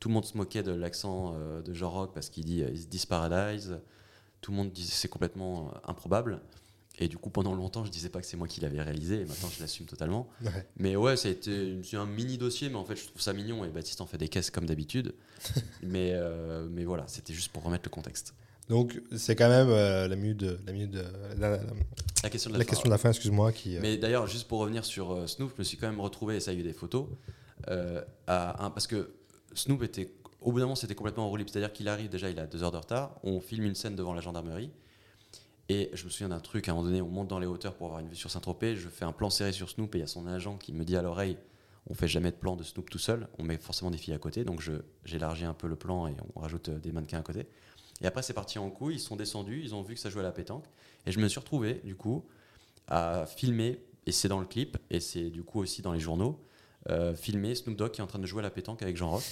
[0.00, 2.86] tout le monde se moquait de l'accent euh, de Jean Rock parce qu'il dit Is
[2.86, 3.78] this paradise
[4.40, 6.40] Tout le monde disait c'est complètement improbable.
[6.98, 9.24] Et du coup, pendant longtemps, je disais pas que c'est moi qui l'avais réalisé, et
[9.26, 10.28] maintenant je l'assume totalement.
[10.42, 10.66] Ouais.
[10.78, 13.64] Mais ouais, ça a été un mini dossier, mais en fait, je trouve ça mignon,
[13.64, 15.14] et Baptiste en fait des caisses comme d'habitude.
[15.82, 18.34] mais, euh, mais voilà, c'était juste pour remettre le contexte.
[18.70, 21.04] Donc c'est quand même euh, la minute, de, la, minute de-
[21.38, 21.60] la, la-
[22.24, 22.68] La question de la, la fin.
[22.70, 23.76] question de la fin, excuse-moi, qui.
[23.76, 26.40] euh, Mais d'ailleurs, juste pour revenir sur Snoop, je me suis quand même retrouvé, et
[26.40, 27.06] ça il y a eu des photos,
[28.26, 29.10] à un- parce que
[29.54, 31.38] Snoop était, au bout d'un moment, c'était complètement en roue.
[31.38, 34.14] C'est-à-dire qu'il arrive, déjà, il a deux heures de retard, on filme une scène devant
[34.14, 34.70] la gendarmerie,
[35.68, 37.74] et je me souviens d'un truc, à un moment donné, on monte dans les hauteurs
[37.74, 40.00] pour avoir une vue sur Saint-Tropez, je fais un plan serré sur Snoop, et il
[40.00, 41.38] y a son agent qui me dit à l'oreille,
[41.88, 44.18] on fait jamais de plan de Snoop tout seul, on met forcément des filles à
[44.18, 44.62] côté, donc
[45.04, 47.46] j'élargis un peu le plan et on rajoute euh, des mannequins à côté.
[48.02, 50.20] Et après, c'est parti en couille, ils sont descendus, ils ont vu que ça jouait
[50.20, 50.66] à la pétanque,
[51.06, 52.24] et je me suis retrouvé, du coup,
[52.88, 56.40] à filmer, et c'est dans le clip, et c'est du coup aussi dans les journaux,
[56.88, 59.10] euh, filmer Snoop Dogg qui est en train de jouer à la pétanque avec Jean
[59.10, 59.24] Rock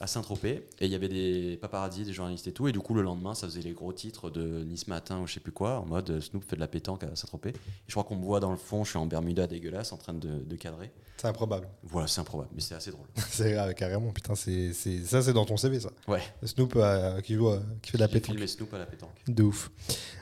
[0.00, 2.94] à Saint-Tropez, et il y avait des paparazzis, des journalistes et tout, et du coup,
[2.94, 5.78] le lendemain, ça faisait les gros titres de Nice Matin ou je sais plus quoi,
[5.78, 7.50] en mode euh, Snoop fait de la pétanque à Saint-Tropez.
[7.50, 7.54] Et
[7.86, 10.12] je crois qu'on me voit dans le fond, je suis en Bermuda dégueulasse, en train
[10.12, 10.90] de, de cadrer.
[11.16, 11.68] C'est improbable.
[11.84, 13.06] Voilà, c'est improbable, mais c'est assez drôle.
[13.30, 14.10] c'est grave, carrément.
[14.12, 15.90] Putain, c'est, c'est- ça, c'est dans ton CV, ça.
[16.08, 18.32] Ouais, Snoop euh, qui, joue, euh, qui fait de la pétanque.
[18.34, 19.14] filmé Snoop à la pétanque.
[19.28, 19.70] De ouf.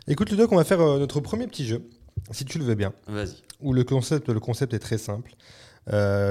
[0.07, 1.89] Écoute, Ludoc, on va faire euh, notre premier petit jeu,
[2.31, 3.37] si tu le veux bien, Vas-y.
[3.61, 5.33] où le concept, le concept est très simple.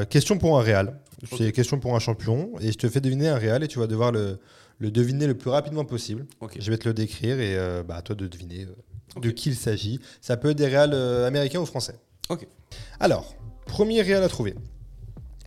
[0.09, 0.99] Question pour un réal.
[1.29, 1.51] C'est Ok.
[1.53, 2.51] question pour un champion.
[2.61, 4.39] Et je te fais deviner un réal et tu vas devoir le,
[4.79, 6.25] le deviner le plus rapidement possible.
[6.57, 9.49] Je vais te le décrire et euh, bah, à toi de deviner euh, de qui
[9.49, 9.99] il s'agit.
[10.21, 11.95] Ça peut être des réals euh, américains ou français.
[12.29, 12.47] Ok.
[12.99, 14.55] Alors, premier réal à trouver.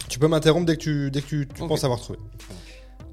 [0.09, 2.19] Tu peux m'interrompre dès que tu, dès que tu, penses avoir trouvé.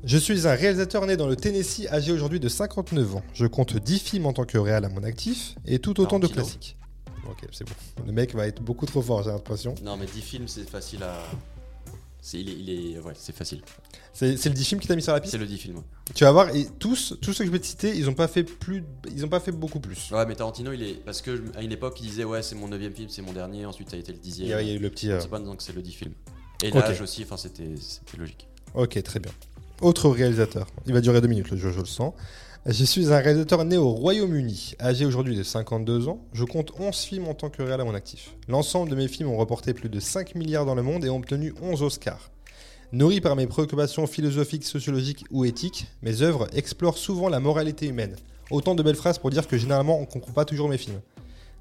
[0.04, 3.24] Je suis un réalisateur né dans le Tennessee, âgé aujourd'hui de 59 ans.
[3.34, 6.28] Je compte 10 films en tant que réal à mon actif et tout autant de
[6.28, 6.76] classiques.
[7.30, 7.74] Ok, c'est bon.
[8.06, 9.76] Le mec va être beaucoup trop fort, j'ai l'impression.
[9.84, 11.18] Non, mais 10 films, c'est facile à.
[12.24, 13.62] C'est, il est, il est- ouais, c'est facile.
[14.14, 15.78] C'est c'est le 10 films qui t'a mis sur la piste C'est le 10 films.
[15.78, 15.84] ouais.
[16.14, 18.28] Tu vas voir, et tous, tous ceux que je vais te citer, ils ont pas
[18.28, 20.12] fait plus, ils ont pas fait beaucoup plus.
[20.12, 20.94] Ouais, mais Tarantino, il est.
[21.04, 23.66] Parce que à une époque, il disait, ouais, c'est mon 9 film, c'est mon dernier,
[23.66, 25.10] ensuite ça a été le 10 Il y a, il y a eu le petit.
[25.10, 26.14] euh, C'est pas que c'est le 10 film.
[26.64, 26.76] Et Ok.
[26.76, 28.48] l'âge aussi, enfin, c'était, c'était logique.
[28.76, 29.32] Ok, très bien.
[29.82, 30.68] Autre réalisateur.
[30.86, 32.14] Il va durer deux minutes, le jeu, je le sens.
[32.68, 36.24] Je suis un réalisateur né au Royaume-Uni, âgé aujourd'hui de 52 ans.
[36.32, 38.36] Je compte 11 films en tant que réal à mon actif.
[38.48, 41.18] L'ensemble de mes films ont reporté plus de 5 milliards dans le monde et ont
[41.18, 42.30] obtenu 11 Oscars.
[42.92, 48.16] Nourri par mes préoccupations philosophiques, sociologiques ou éthiques, mes œuvres explorent souvent la moralité humaine.
[48.52, 51.02] Autant de belles phrases pour dire que généralement on comprend pas toujours mes films.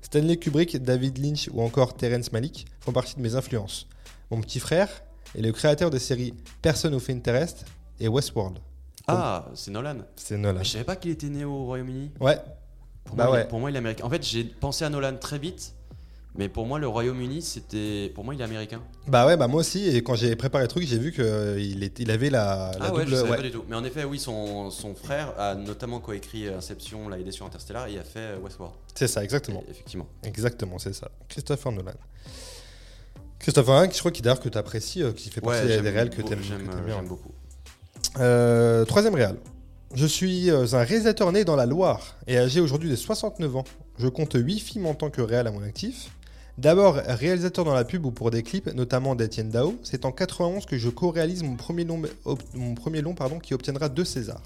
[0.03, 3.87] Stanley Kubrick, David Lynch ou encore Terence Malick font partie de mes influences.
[4.31, 4.91] Mon petit frère
[5.35, 7.65] est le créateur des séries Person of Interest
[8.01, 8.59] et Westworld.
[9.17, 9.97] Ah, c'est Nolan.
[10.17, 10.63] C'est Nolan.
[10.63, 12.11] Je savais pas qu'il était né au Royaume-Uni.
[12.21, 12.39] Ouais,
[13.05, 13.49] Pour, Bah moi, il est- ouais.
[13.49, 14.05] pour moi, il est américain.
[14.05, 15.75] En fait, j'ai pensé à Nolan très vite,
[16.37, 18.13] mais pour moi, le Royaume-Uni, c'était.
[18.15, 18.81] Pour moi, il est américain.
[19.09, 19.89] bah ouais, bah moi aussi.
[19.89, 22.93] Et quand j'ai préparé le truc, j'ai vu qu'il était- il avait la, la ah
[22.93, 23.11] ouais, double.
[23.11, 23.37] je savais ouais.
[23.37, 23.65] pas du tout.
[23.69, 27.89] Mais en effet, oui, son, son frère a notamment coécrit Inception, l'a aidé sur Interstellar
[27.89, 28.75] et il a fait euh, Westworld.
[28.95, 29.65] C'est ça, exactement.
[29.67, 30.07] Et- effectivement.
[30.23, 31.11] Exactement, c'est ça.
[31.29, 31.93] Christopher Nolan.
[33.41, 36.11] Christopher Nolan, je crois qu'il d'ailleurs que tu apprécies, qui fait partie Ouais, des réels
[36.11, 36.97] que tu aimes j'aime, euh, bien.
[36.97, 37.33] j'aime beaucoup.
[38.19, 39.37] Euh, troisième réal.
[39.95, 43.65] Je suis euh, un réalisateur né dans la Loire et âgé aujourd'hui de 69 ans.
[43.99, 46.11] Je compte 8 films en tant que réal à mon actif.
[46.59, 49.77] D'abord réalisateur dans la pub ou pour des clips, notamment d'Etienne Dao.
[49.83, 53.55] C'est en 91 que je co-réalise mon premier long, op- mon premier long pardon, qui
[53.55, 54.43] obtiendra deux Césars.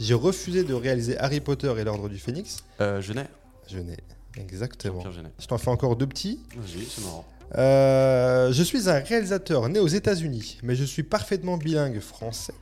[0.00, 2.58] J'ai refusé de réaliser Harry Potter et l'Ordre du Phénix.
[2.80, 3.26] Euh, Genet
[3.68, 3.96] Je n'ai
[4.36, 5.02] exactement.
[5.10, 5.30] Genet.
[5.38, 6.40] Je t'en fais encore deux petits.
[6.56, 7.24] Vas-y, c'est marrant.
[7.56, 12.54] Euh, je suis un réalisateur né aux États-Unis, mais je suis parfaitement bilingue français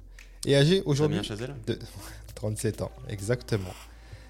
[0.44, 1.78] et âgé aujourd'hui Damien Chazelle de
[2.34, 3.70] 37 ans, exactement.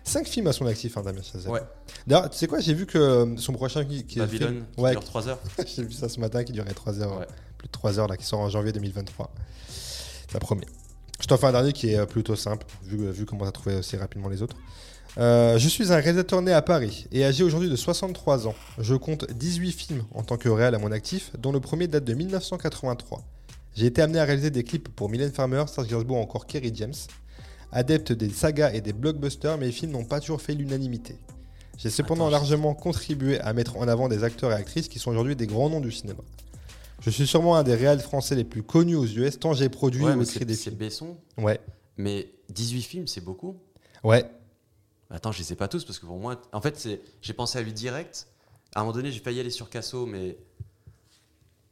[0.04, 1.50] 5 films à son actif, hein, Damien Chazelle.
[1.50, 1.60] Ouais.
[2.06, 4.80] D'ailleurs, tu sais quoi, j'ai vu que euh, son prochain qui, qui est film- qui
[4.80, 5.40] ouais, dure 3 heures.
[5.66, 7.26] j'ai vu ça ce matin qui durait 3 heures, Ouais.
[7.58, 9.32] plus de 3 heures là, qui sort en janvier 2023.
[10.30, 10.66] Ça promet.
[11.20, 13.52] Je t'en fais un dernier qui est euh, plutôt simple, vu, vu comment tu as
[13.52, 14.56] trouvé aussi rapidement les autres.
[15.18, 18.54] Euh, je suis un réalisateur né à Paris et âgé aujourd'hui de 63 ans.
[18.78, 22.04] Je compte 18 films en tant que réal à mon actif, dont le premier date
[22.04, 23.24] de 1983.
[23.76, 26.72] J'ai été amené à réaliser des clips pour Mylène Farmer, Serge Gainsbourg ou encore Kerry
[26.74, 26.94] James.
[27.72, 31.18] Adepte des sagas et des blockbusters, mes films n'ont pas toujours fait l'unanimité.
[31.76, 35.10] J'ai cependant Attends, largement contribué à mettre en avant des acteurs et actrices qui sont
[35.10, 36.20] aujourd'hui des grands noms du cinéma.
[37.02, 40.02] Je suis sûrement un des réals français les plus connus aux US, tant j'ai produit
[40.02, 40.76] Ouais, ou écrit c'est des c'est films.
[40.76, 41.16] Besson.
[41.36, 41.60] Ouais,
[41.98, 43.56] Mais 18 films, c'est beaucoup.
[44.04, 44.24] ouais,
[45.10, 47.58] Attends, je les sais pas tous parce que pour moi, en fait, c'est, j'ai pensé
[47.58, 48.26] à lui direct.
[48.74, 50.38] À un moment donné, j'ai failli aller sur Casso, mais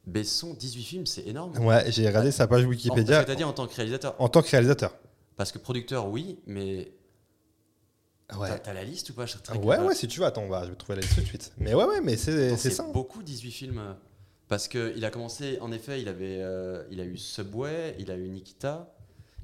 [0.07, 1.57] Besson, 18 films, c'est énorme.
[1.65, 4.15] ouais, j'ai regardé sa page Wikipédia C'est-à-dire en tant que réalisateur.
[4.19, 4.95] en tant que réalisateur.
[5.35, 6.91] Parce que producteur, oui, mais
[8.37, 8.59] Ouais.
[8.59, 9.25] t'as, la liste ou pas
[9.61, 11.53] Ouais, ouais, si tu veux, attends, je vais trouver la liste tout de suite.
[11.57, 12.83] Mais ouais, ouais, mais c'est ça.
[12.91, 13.95] beaucoup 18 films.
[14.47, 18.15] Parce qu'il a commencé, en effet, il, avait, euh, il a eu Subway, il a
[18.15, 18.93] eu Nikita,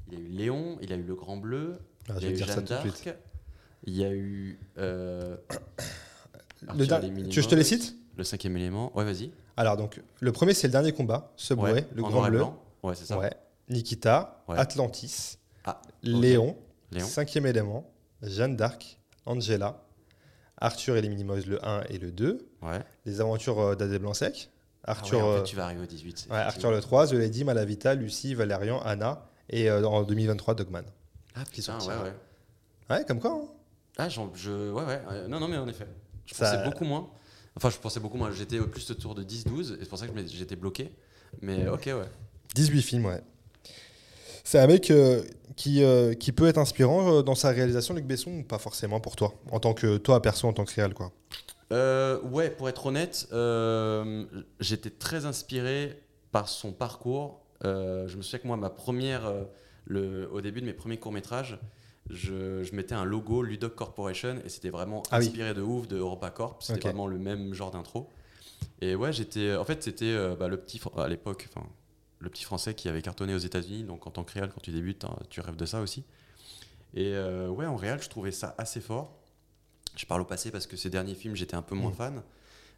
[0.08, 2.64] il a eu Léon, il a eu Le Grand Bleu, Ah, il a eu Jeanne
[2.64, 3.12] d'Arc,
[3.84, 4.60] il y a eu.
[4.78, 5.36] euh,
[6.62, 7.96] Le Tu veux que je te les cite?
[8.16, 8.96] Le cinquième élément.
[8.96, 9.32] Ouais, vas-y.
[9.56, 12.38] Alors, donc, le premier, c'est le dernier combat, Subway, Ouais, le Grand Bleu.
[12.38, 12.62] blanc.
[12.82, 13.18] Ouais, c'est ça.
[13.18, 13.30] Ouais.
[13.68, 14.58] Nikita, Ouais.
[14.58, 16.56] Atlantis, Ah, Léon,
[16.90, 17.06] Léon.
[17.06, 17.90] Cinquième élément,
[18.22, 19.82] Jeanne d'Arc, Angela,
[20.58, 22.80] Arthur et les Minimoys, le 1 et le 2, Ouais.
[23.06, 24.50] Les aventures euh, d'Adé Blanc-Sec,
[24.84, 26.28] Ah Arthur, en euh, fait, tu vas arriver au 18.
[26.30, 30.84] ouais, Arthur le 3, The Lady, Malavita, Lucie, Valérian, Anna, et euh, en 2023, Dogman.
[31.34, 31.96] Ah, qui sortira.
[31.98, 32.96] ouais, ouais.
[32.96, 33.48] Ouais, comme quoi hein
[33.98, 35.00] Ah, j'en- je, ouais, ouais.
[35.10, 35.86] euh, Non, non, mais en effet.
[36.26, 37.08] Je Ça- pensais beaucoup moins.
[37.56, 38.30] Enfin, je pensais beaucoup moins.
[38.32, 40.92] J'étais au plus autour de 10-12, et c'est pour ça que j'étais bloqué.
[41.40, 42.08] Mais ok, ouais.
[42.54, 43.22] 18 films, ouais.
[44.44, 45.22] C'est un mec euh,
[45.56, 49.00] qui, euh, qui peut être inspirant euh, dans sa réalisation, Luc Besson, ou pas forcément
[49.00, 51.12] pour toi En tant que toi, perso, en tant que réel, quoi?
[51.70, 53.28] Ouais, pour être honnête,
[54.60, 57.40] j'étais très inspiré par son parcours.
[57.62, 59.32] Je me souviens que moi, ma première,
[59.86, 61.58] le, au début de mes premiers courts-métrages,
[62.10, 65.26] je, je mettais un logo Ludoc Corporation et c'était vraiment Ah oui.
[65.26, 66.62] inspiré de ouf de Europa Corp.
[66.62, 66.82] C'était Ok.
[66.84, 68.10] vraiment le même genre d'intro.
[68.80, 69.54] Et ouais, j'étais.
[69.56, 70.80] En fait, c'était euh, bah, le petit.
[70.96, 71.66] À l'époque, enfin,
[72.18, 73.84] le petit français qui avait cartonné aux États-Unis.
[73.84, 76.04] Donc, en tant que réal, quand tu débutes, hein, tu rêves de ça aussi.
[76.94, 79.16] Et euh, ouais, en réal, je trouvais ça assez fort.
[79.96, 81.94] Je parle au passé parce que ces derniers films, j'étais un peu moins Mm.
[81.94, 82.22] fan.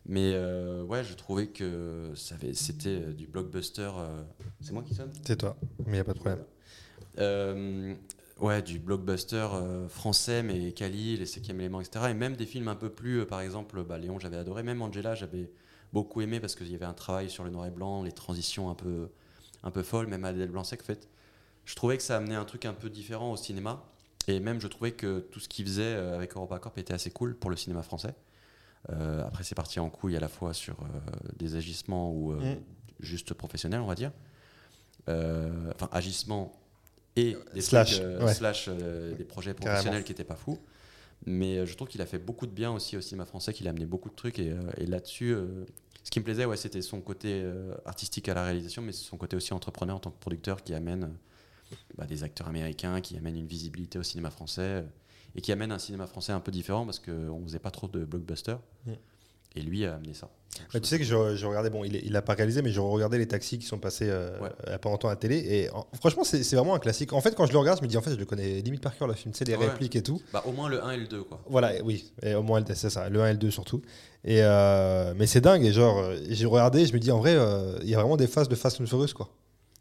[0.07, 3.91] Mais euh, ouais, je trouvais que c'était du blockbuster.
[4.61, 5.11] C'est moi qui sonne?
[5.27, 6.45] C'est toi, mais il n'y a pas de problème.
[7.19, 7.95] Euh,
[8.41, 12.07] ouais, du blockbuster euh, français, mais Kali, les cinquième éléments, etc.
[12.11, 14.63] Et même des films un peu plus, euh, par exemple, bah, Léon, j'avais adoré.
[14.63, 15.51] Même Angela, j'avais
[15.93, 18.71] beaucoup aimé parce qu'il y avait un travail sur le noir et blanc, les transitions
[18.71, 19.09] un peu,
[19.63, 21.09] un peu folles, même Adèle Blanc-Sec, en fait.
[21.65, 23.85] Je trouvais que ça amenait un truc un peu différent au cinéma.
[24.27, 27.35] Et même, je trouvais que tout ce qu'il faisait euh, avec EuropaCorp était assez cool
[27.37, 28.15] pour le cinéma français.
[28.91, 30.77] Euh, après, c'est parti en couille à la fois sur
[31.37, 32.57] des agissements ou Mm.
[33.01, 34.13] juste professionnels, on va dire.
[35.07, 36.53] Enfin, agissements
[37.17, 38.35] et des Slash, trucs, euh, ouais.
[38.35, 39.73] slash, euh, des projets Carrément.
[39.75, 40.59] professionnels qui n'étaient pas fous.
[41.27, 43.67] Mais euh, je trouve qu'il a fait beaucoup de bien aussi au cinéma français, qu'il
[43.67, 44.39] a amené beaucoup de trucs.
[44.39, 45.35] Et, et là-dessus,
[46.03, 47.45] ce qui me plaisait, ouais, c'était son côté
[47.87, 51.11] artistique à la réalisation, mais son côté aussi entrepreneur en tant que producteur qui amène
[51.97, 54.85] bah, des acteurs américains, qui amène une visibilité au cinéma français
[55.37, 57.89] et qui amène un cinéma français un peu différent parce qu'on ne faisait pas trop
[57.89, 58.61] de blockbusters.
[58.87, 58.93] Mm.
[59.57, 60.29] Et lui a amené ça.
[60.73, 62.71] Bah, tu sais que je, je regardais, bon, il, est- il a pas réalisé, mais
[62.71, 64.51] je regardais les taxis qui sont passés euh, Ouais.
[64.67, 65.37] il y a pas longtemps à la télé.
[65.39, 67.13] Et en- franchement, c'est vraiment un classique.
[67.13, 68.81] En fait, quand je le regarde, je me dis, en fait, je le connais limite
[68.81, 69.33] par cœur, le film.
[69.33, 69.67] Tu sais, les Ouais.
[69.67, 70.21] répliques et tout.
[70.33, 71.41] Bah, au moins le 1 et le 2, quoi.
[71.49, 73.83] Voilà, et oui, et au moins le- c'est ça, le 1 et le 2 surtout.
[74.25, 77.35] Et euh, mais c'est dingue, et genre, euh, j'ai regardé, je me dis en vrai,
[77.37, 79.29] euh, il y a vraiment des phases de Fast and Furious quoi.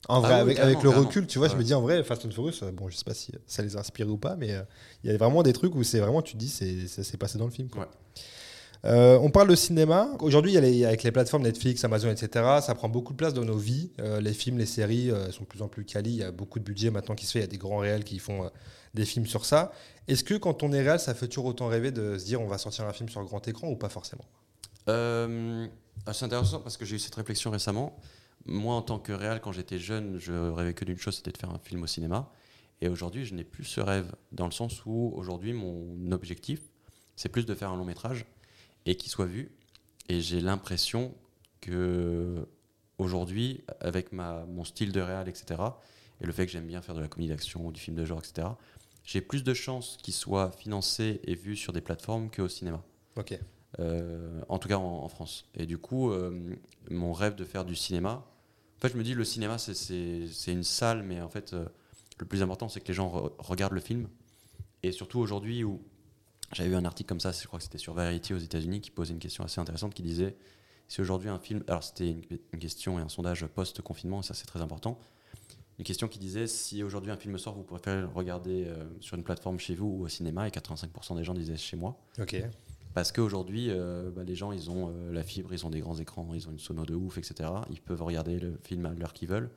[0.10, 1.08] En vrai, Ah oui, avec, le carrément.
[1.08, 3.14] recul, tu vois, je me dis en vrai, Fast and Furious, bon, je sais pas
[3.14, 4.54] si ça les a inspirés ou pas, mais
[5.04, 7.46] il y a vraiment des trucs où c'est vraiment, tu te dis, c'est passé dans
[7.46, 7.70] le film.
[7.70, 7.90] Quoi.
[8.86, 10.10] Euh, on parle de cinéma.
[10.20, 13.92] Aujourd'hui, avec les plateformes Netflix, Amazon, etc., ça prend beaucoup de place dans nos vies.
[14.00, 16.12] Euh, les films, les séries euh, sont de plus en plus quali.
[16.12, 17.40] Il y a beaucoup de budget maintenant qui se fait.
[17.40, 18.50] Il y a des grands réels qui font
[18.94, 19.72] des films sur ça.
[20.08, 22.48] Est-ce que quand on est réel, ça fait toujours autant rêver de se dire on
[22.48, 24.26] va sortir un film sur grand écran ou pas forcément?
[24.86, 27.98] Ah, c'est intéressant parce que j'ai eu cette réflexion récemment.
[28.46, 31.38] Moi, en tant que réal, quand j'étais jeune, je rêvais que d'une chose, c'était de
[31.38, 32.30] faire un film au cinéma.
[32.82, 36.60] Et aujourd'hui, je n'ai plus ce rêve, dans le sens où aujourd'hui, mon objectif,
[37.16, 38.26] c'est plus de faire un long métrage
[38.86, 39.52] et qu'il soit vu.
[40.10, 41.14] Et j'ai l'impression
[41.62, 42.48] que
[42.98, 45.62] aujourd'hui, avec ma, mon style de réal, etc.,
[46.22, 48.06] et le fait que j'aime bien faire de la comédie d'action ou du film de
[48.06, 48.48] genre, etc.,
[49.04, 52.82] j'ai plus de chances qu'il soit financé et vu sur des plateformes qu'au cinéma.
[53.18, 53.38] Ok.
[53.80, 55.46] Euh, en tout cas en, en France.
[55.56, 56.56] Et du coup, euh,
[56.90, 58.24] mon rêve de faire du cinéma,
[58.78, 61.66] en fait, je me dis le cinéma, c'est- une salle, mais en fait, euh,
[62.20, 64.08] le plus important, c'est que les gens re- regardent le film.
[64.84, 65.82] Et surtout aujourd'hui, où
[66.54, 68.92] j'avais vu un article comme ça, je crois que c'était sur Variety aux États-Unis, qui
[68.92, 70.36] posait une question assez intéressante, qui disait
[70.88, 74.34] si aujourd'hui un film, alors c'était une, une question et un sondage post-confinement, et ça
[74.34, 75.00] c'est très important.
[75.80, 79.18] Une question qui disait si aujourd'hui un film sort, vous préférez le regarder euh, sur
[79.18, 81.98] une plateforme chez vous ou au cinéma, et 85% des gens disaient chez moi.
[82.20, 82.36] Ok.
[82.94, 85.98] Parce qu'aujourd'hui, euh, bah, les gens, ils ont euh, la fibre, ils ont des grands
[85.98, 87.50] écrans, ils ont une sono de ouf, etc.
[87.72, 89.50] Ils peuvent regarder le film à l'heure qu'ils veulent.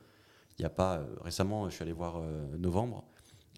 [0.57, 0.97] Il y a pas.
[0.97, 2.19] euh, récemment, je suis allé voir
[2.57, 3.03] Novembre,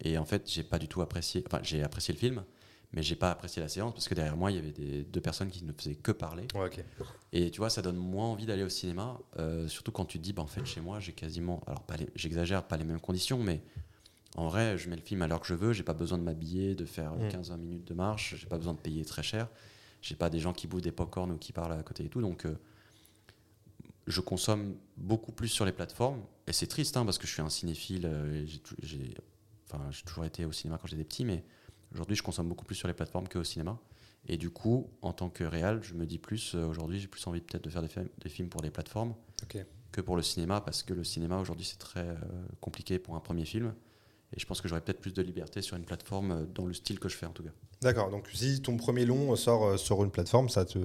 [0.01, 1.43] et en fait, j'ai pas du tout apprécié.
[1.47, 2.43] Enfin, j'ai apprécié le film,
[2.91, 5.21] mais j'ai pas apprécié la séance parce que derrière moi, il y avait des, deux
[5.21, 6.47] personnes qui ne faisaient que parler.
[6.55, 6.69] Ouais.
[7.31, 10.23] Et tu vois, ça donne moins envie d'aller au cinéma, euh, surtout quand tu te
[10.23, 13.43] dis, bah, en fait, chez moi, j'ai quasiment, alors pas j'exagère, pas les mêmes conditions,
[13.43, 13.61] mais
[14.35, 16.23] en vrai, je mets le film à l'heure que je veux, j'ai pas besoin de
[16.23, 17.27] m'habiller, de faire Mm.
[17.27, 19.47] 15-20 minutes de marche, j'ai pas besoin de payer très cher,
[20.01, 22.21] j'ai pas des gens qui bouffent des pop-corn ou qui parlent à côté et tout,
[22.21, 22.57] donc euh,
[24.07, 27.41] je consomme beaucoup plus sur les plateformes, et c'est triste, hein, parce que je suis
[27.43, 28.45] un cinéphile, euh,
[29.71, 31.43] enfin, j'ai toujours été au cinéma quand j'étais petit, mais
[31.93, 33.77] aujourd'hui, je consomme beaucoup plus sur les plateformes qu'au cinéma.
[34.27, 37.25] Et du coup, en tant que réal, je me dis plus, euh, aujourd'hui, j'ai plus
[37.27, 39.13] envie peut-être de faire des, fi- des films pour les plateformes
[39.91, 42.15] que pour le cinéma, parce que le cinéma, aujourd'hui, c'est très euh,
[42.59, 43.73] compliqué pour un premier film.
[44.35, 46.73] Et je pense que j'aurais peut-être plus de liberté sur une plateforme euh, dans le
[46.73, 47.49] style que je fais, en tout cas.
[47.81, 48.09] D'accord.
[48.09, 50.77] Donc si ton premier long sort euh, sur une plateforme, ça te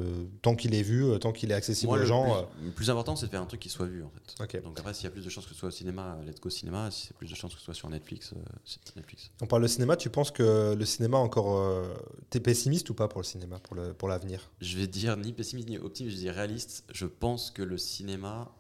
[0.43, 2.47] tant qu'il est vu, euh, tant qu'il est accessible Moi, aux le, gens.
[2.57, 4.43] plus, le plus important, c'est de faire un truc qui soit vu, en fait.
[4.43, 4.63] Ok.
[4.63, 6.49] Donc après, s'il y a plus de chances que ce soit au cinéma, let's go
[6.51, 6.91] cinéma.
[6.91, 8.33] Si c'est plus de chances que ce soit sur Netflix,
[8.65, 9.31] c'est Netflix.
[9.43, 9.97] On parle de cinéma.
[9.97, 11.95] Tu penses que le cinéma encore, euh,
[12.31, 14.51] t'es pessimiste ou pas pour le cinéma, pour le pour l'avenir?
[14.61, 16.85] Je vais dire ni pessimiste ni optimiste, je dis réaliste.
[16.93, 18.53] Je pense que le cinéma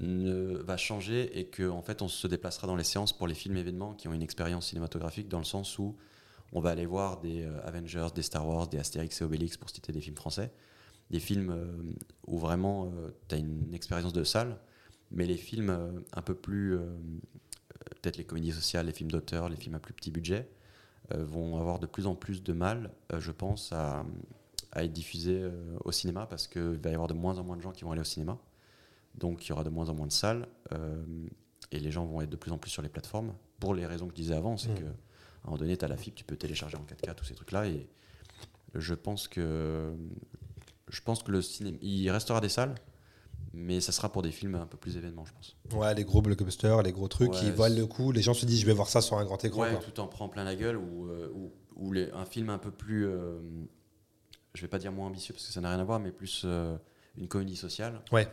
[0.00, 3.34] ne va changer et que en fait on se déplacera dans les séances pour les
[3.34, 5.96] films événements qui ont une expérience cinématographique dans le sens où
[6.52, 9.70] on va aller voir des euh, Avengers, des Star Wars, des Astérix et Obélix pour
[9.70, 10.52] citer des films français,
[11.10, 11.94] des films euh,
[12.26, 12.92] où vraiment
[13.28, 14.58] tu as une expérience de salle
[15.10, 16.96] Mais les films euh, un peu plus, euh,
[18.02, 20.48] peut-être les comédies sociales, les films d'auteur, les films à plus petit budget,
[21.12, 24.06] euh, vont avoir de plus en plus de mal, euh, je pense, à,
[24.72, 27.56] à être diffusés euh, au cinéma parce qu'il va y avoir de moins en moins
[27.58, 28.38] de gens qui vont aller au cinéma.
[29.16, 31.04] Donc il y aura de moins en moins de salles euh,
[31.70, 34.06] et les gens vont être de plus en plus sur les plateformes pour les raisons
[34.06, 34.74] que je disais avant, c'est Mm.
[34.80, 37.24] que à un moment donné, tu as la fibre, tu peux télécharger en 4K tous
[37.24, 37.86] ces trucs-là et
[38.74, 39.94] je pense que
[40.88, 42.74] je pense que le cinéma, il restera des salles,
[43.52, 45.56] mais ça sera pour des films un peu plus événements, je pense.
[45.74, 48.12] Ouais, les gros blockbusters, les gros trucs Ouais, qui valent le coup.
[48.12, 49.62] Les gens se disent, je vais voir ça sur un grand écran.
[49.62, 49.80] Ouais, quoi.
[49.80, 52.70] tout en prend plein la gueule ou, euh, ou, ou les- un film un peu
[52.70, 53.38] plus, euh,
[54.54, 56.42] je vais pas dire moins ambitieux parce que ça n'a rien à voir, mais plus
[56.44, 56.76] euh,
[57.16, 58.00] une comédie sociale.
[58.12, 58.28] Ouais.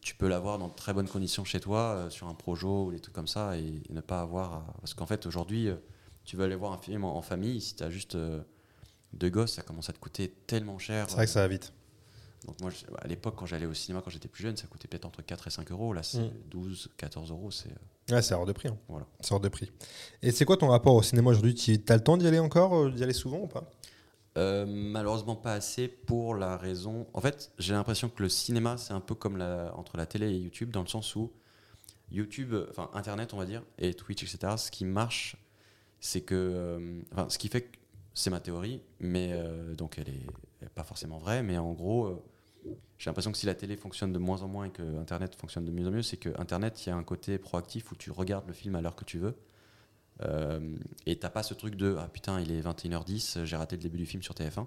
[0.00, 2.90] Tu peux l'avoir dans de très bonnes conditions chez toi, euh, sur un projo ou
[2.92, 4.54] des trucs comme ça, et, et ne pas avoir.
[4.54, 5.76] à- Parce qu'en fait, aujourd'hui, euh,
[6.24, 8.40] tu veux aller voir un film en, en famille, si tu as juste euh,
[9.12, 11.06] deux gosses, ça commence à te coûter tellement cher.
[11.08, 11.72] C'est vrai que ça va vite.
[12.46, 14.88] Donc moi, je- à l'époque, quand j'allais au cinéma, quand j'étais plus jeune, ça coûtait
[14.88, 15.92] peut-être entre 4 et 5 euros.
[15.92, 16.30] Là, c'est Mm.
[16.50, 17.50] 12, 14 euros.
[17.50, 17.68] C'est
[18.10, 18.68] Ouais, c'est hors de prix.
[18.68, 18.78] hein.
[18.88, 19.06] Voilà.
[19.20, 19.70] C'est hors de prix.
[20.22, 21.54] Et c'est quoi ton rapport au cinéma aujourd'hui?
[21.54, 23.70] Tu as le temps d'y aller encore D'y aller souvent ou pas?
[24.38, 27.06] Euh, malheureusement pas assez pour la raison.
[27.14, 30.30] En fait, j'ai l'impression que le cinéma, c'est un peu comme la, entre la télé
[30.30, 31.32] et YouTube, dans le sens où
[32.12, 34.54] YouTube, euh, enfin Internet, on va dire, et Twitch, etc.
[34.56, 35.36] Ce qui marche,
[35.98, 37.78] c'est que, euh, enfin, ce qui fait que
[38.14, 39.32] c'est ma théorie, mais
[39.76, 42.22] donc elle est, pas forcément vraie, mais en gros,
[42.98, 45.64] j'ai l'impression que si la télé fonctionne de moins en moins et que Internet fonctionne
[45.64, 48.10] de mieux en mieux, c'est que Internet, il y a un côté proactif où tu
[48.10, 49.36] regardes le film à l'heure que tu veux.
[50.22, 53.80] Euh, et t'as pas ce truc de ah putain il est 21h10 j'ai raté le
[53.82, 54.66] début du film sur TF1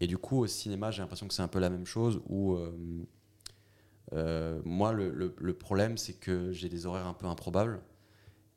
[0.00, 2.54] et du coup au cinéma j'ai l'impression que c'est un peu la même chose où
[2.54, 2.72] euh,
[4.14, 7.80] euh, moi le, le- le problème c'est que j'ai des horaires un peu improbables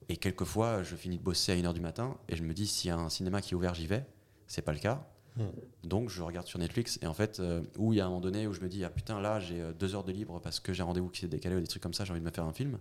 [0.09, 2.89] et quelquefois je finis de bosser à 1h du matin et je me dis s'il
[2.89, 4.05] y a un cinéma qui est ouvert j'y vais.
[4.47, 5.07] C'est pas le cas.
[5.37, 5.49] Hmm.
[5.83, 7.41] donc je regarde sur Netflix et en fait
[7.77, 9.61] où il y a un moment donné où je me dis ah putain là j'ai
[9.77, 11.83] deux heures de libre parce que j'ai un rendez-vous qui s'est décalé ou des trucs
[11.83, 12.79] comme ça j'ai envie de me faire un film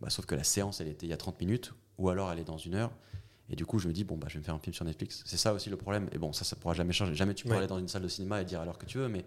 [0.00, 2.38] bah, sauf que la séance elle était il y a 30 minutes ou alors elle
[2.38, 2.90] est dans une heure.
[3.50, 4.84] Et du coup je me dis bon bah je vais me faire un film sur
[4.84, 5.22] Netflix.
[5.26, 6.08] C'est ça aussi le problème.
[6.12, 7.14] Et bon ça ça pourra jamais changer.
[7.14, 7.58] Jamais tu pourras Ouais.
[7.60, 9.24] aller dans une salle de cinéma et dire à l'heure que tu veux mais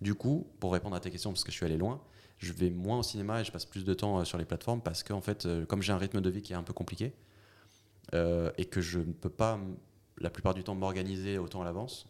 [0.00, 2.00] du coup pour répondre à ta question parce que je suis allé loin
[2.38, 4.82] je vais moins au cinéma et je passe plus de temps euh, sur les plateformes
[4.82, 6.74] parce que en fait euh, comme j'ai un rythme de vie qui est un peu
[6.74, 7.14] compliqué
[8.14, 9.58] euh, et que je ne peux pas
[10.18, 12.06] la plupart du temps m'organiser autant à l'avance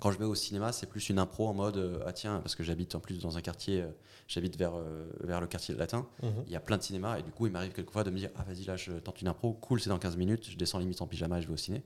[0.00, 2.54] quand je vais au cinéma, c'est plus une impro en mode euh, ah tiens parce
[2.54, 3.88] que j'habite en plus dans un quartier, euh,
[4.26, 6.06] j'habite vers euh, vers le quartier latin.
[6.22, 6.30] Mhm.
[6.46, 8.30] Il y a plein de cinémas et du coup il m'arrive quelquefois de me dire
[8.36, 11.00] ah vas-y là je tente une impro, cool c'est dans 15 minutes, je descends limite
[11.02, 11.82] en pyjama et je vais au ciné.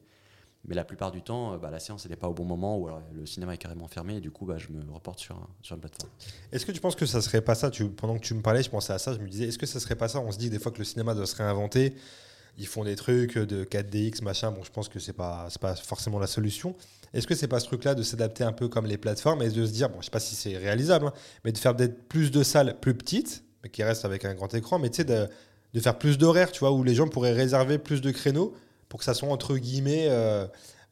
[0.68, 3.00] Mais la plupart du temps, bah, la séance n'est pas au bon moment ou alors
[3.12, 5.74] le cinéma est carrément fermé et du coup bah, je me reporte sur un- sur
[5.76, 6.10] une plateforme.
[6.50, 7.70] Est-ce que tu penses que ça serait pas ça?
[7.70, 9.12] Tu, Pendant que tu me parlais, je pensais à ça.
[9.14, 10.18] Je me disais, est-ce que ça serait pas ça?
[10.18, 11.94] On se dit des fois que le cinéma doit se réinventer.
[12.58, 14.50] Ils font des trucs de 4DX, machin.
[14.50, 16.74] Bon, je pense que c'est pas, pas forcément la solution.
[17.14, 19.64] Est-ce que c'est pas ce truc-là de s'adapter un peu comme les plateformes et de
[19.66, 21.12] se dire, bon, je sais pas si c'est réalisable, hein,
[21.44, 24.52] mais de faire peut-être plus de salles plus petites, mais qui restent avec un grand
[24.54, 25.28] écran, mais tu sais, de,
[25.74, 28.54] de faire plus d'horaires, tu vois, où les gens pourraient réserver plus de créneaux
[28.88, 30.46] pour que ça soit entre guillemets euh,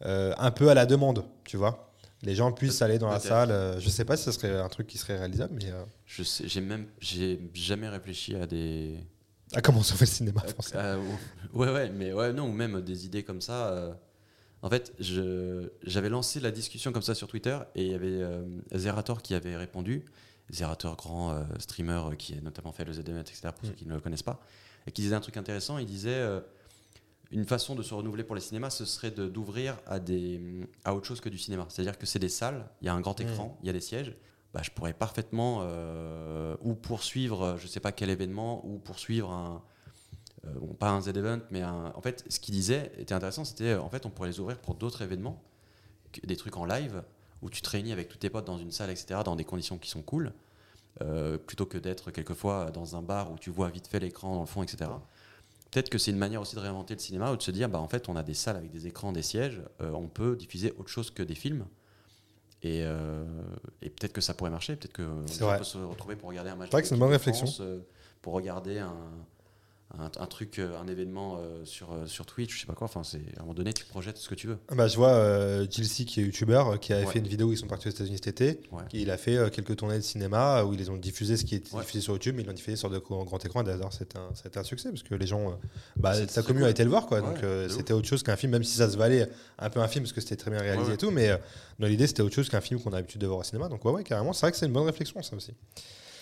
[0.04, 1.92] euh, un peu à la demande, tu vois.
[2.22, 3.50] Les gens puissent aller dans la salle.
[3.50, 5.70] euh, je sais pas si ça serait un truc qui serait réalisable, mais.
[5.70, 8.96] euh, Je sais, j'ai même j'ai jamais réfléchi à des
[9.54, 10.72] Ah, comment on fait le cinéma français?
[10.76, 10.96] euh,
[11.52, 13.94] ouais, ouais, mais ouais, non, ou même des idées comme ça.
[14.64, 18.42] En fait, j'avais lancé la discussion comme ça sur Twitter et il y avait euh,
[18.74, 20.06] Zerator qui avait répondu.
[20.50, 23.66] Zerator, grand euh, streamer euh, qui a notamment fait le ZDNet, etc., pour Mm.
[23.66, 24.40] ceux qui ne le connaissent pas,
[24.86, 25.76] et qui disait un truc intéressant.
[25.76, 26.40] Il disait euh,
[27.30, 30.40] une façon de se renouveler pour les cinémas, ce serait d'ouvrir à, des,
[30.82, 31.66] à autre chose que du cinéma.
[31.68, 33.82] C'est-à-dire que c'est des salles, il y a un grand écran, il y a des
[33.82, 34.16] sièges.
[34.54, 35.66] Bah, je pourrais parfaitement
[36.62, 39.62] ou poursuivre, je sais pas quel événement, ou poursuivre un,
[40.60, 43.80] bon, pas un Z-Event, mais un- en fait, ce qu'il disait était intéressant, c'était euh,
[43.82, 45.42] en fait, on pourrait les ouvrir pour d'autres événements,
[46.22, 47.02] des trucs en live,
[47.42, 49.78] où tu te réunis avec tous tes potes dans une salle, etc., dans des conditions
[49.78, 50.32] qui sont cool,
[51.02, 54.40] euh, plutôt que d'être quelquefois dans un bar où tu vois vite fait l'écran dans
[54.40, 54.90] le fond, etc.
[55.70, 57.80] Peut-être que c'est une manière aussi de réinventer le cinéma, ou de se dire, bah,
[57.80, 60.72] en fait, on a des salles avec des écrans, des sièges, euh, on peut diffuser
[60.78, 61.66] autre chose que des films.
[62.62, 63.24] Et, euh,
[63.82, 65.58] et peut-être que ça pourrait marcher, peut-être que C'est on vrai.
[65.58, 66.68] peut se retrouver pour regarder un match.
[66.68, 67.46] C'est vrai que c'est une bonne réflexion.
[67.60, 67.80] Euh,
[68.22, 68.94] pour regarder un,
[69.98, 72.86] un, un truc, euh, un événement euh, sur, euh, sur Twitch, je sais pas quoi.
[72.86, 74.58] Enfin, c'est à un moment donné, tu projettes ce que tu veux.
[74.68, 77.12] Ah Bah, je vois euh, Gilsey qui est youtubeur qui avait Ouais.
[77.12, 78.60] fait une vidéo où ils sont partis aux États-Unis cet été.
[78.72, 78.82] Ouais.
[78.92, 81.72] Il a fait euh, quelques tournées de cinéma où ils ont diffusé ce qui était
[81.74, 81.82] Ouais.
[81.82, 83.62] diffusé sur YouTube, mais ils l'ont diffusé sur de grand écran.
[83.62, 85.56] D'ailleurs, c'était un, c'était un succès parce que les gens,
[85.96, 86.66] bah, sa très commu cool.
[86.66, 87.20] a été le voir, quoi.
[87.20, 89.28] Donc c'était autre chose qu'un film, même si ça se valait
[89.60, 91.10] un peu un film parce que c'était très bien réalisé et tout.
[91.12, 91.30] Mais
[91.78, 93.68] dans l'idée, c'était autre chose qu'un film qu'on a l'habitude de voir au cinéma.
[93.68, 94.32] Donc ouais, ouais, carrément.
[94.32, 95.52] C'est vrai que c'est une bonne réflexion, ça aussi.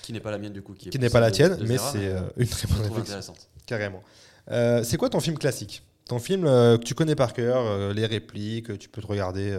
[0.03, 0.75] Qui n'est pas la mienne, du coup.
[0.75, 3.01] Qui, Qui n'est pas la tienne, de- de mais c'est euh, une très bonne réflexion.
[3.03, 3.49] intéressante.
[3.67, 4.03] Carrément.
[4.51, 5.83] Euh, c'est quoi ton film classique?
[6.07, 9.57] Ton film euh, que tu connais par cœur, les répliques, que tu peux te regarder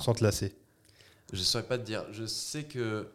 [0.00, 0.54] sans te lasser?
[1.32, 2.04] Je saurais pas te dire.
[2.12, 3.08] Je sais que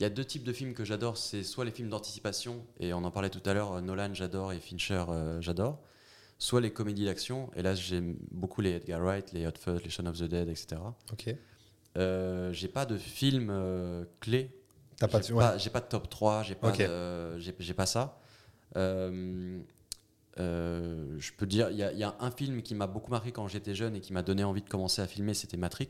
[0.00, 1.16] Il y a deux types de films que j'adore.
[1.18, 4.58] C'est soit les films d'anticipation, et on en parlait tout à l'heure, Nolan j'adore et
[4.58, 5.04] Fincher
[5.40, 5.78] j'adore.
[6.38, 9.90] Soit les comédies d'action, et là j'aime beaucoup les Edgar Wright, les Hot Fuzz, les
[9.90, 10.80] Shaun of the Dead, etc.
[11.12, 11.34] Ok.
[11.98, 14.50] Euh, j'ai pas de film euh, clé.
[15.00, 15.32] T'as pas J'ai de.
[15.34, 15.40] ouais.
[15.44, 16.72] pas, j'ai pas de top 3, j'ai pas,
[17.38, 18.20] j'ai, pas ça.
[18.76, 19.58] Euh,
[20.38, 23.10] euh, je peux dire, il y, a- il y a un film qui m'a beaucoup
[23.10, 25.88] marqué quand j'étais jeune et qui m'a donné envie de commencer à filmer, c'était Matrix.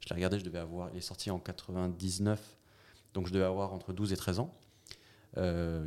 [0.00, 2.40] Je l'ai regardé, je devais avoir, il est sorti en 99,
[3.14, 4.54] donc je devais avoir entre 12 et 13 ans.
[5.36, 5.86] Euh,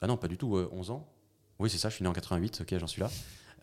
[0.00, 1.06] ah non, pas du tout, euh, 11 ans.
[1.58, 3.10] Oui, c'est ça, je suis né en 88, ok, j'en suis là.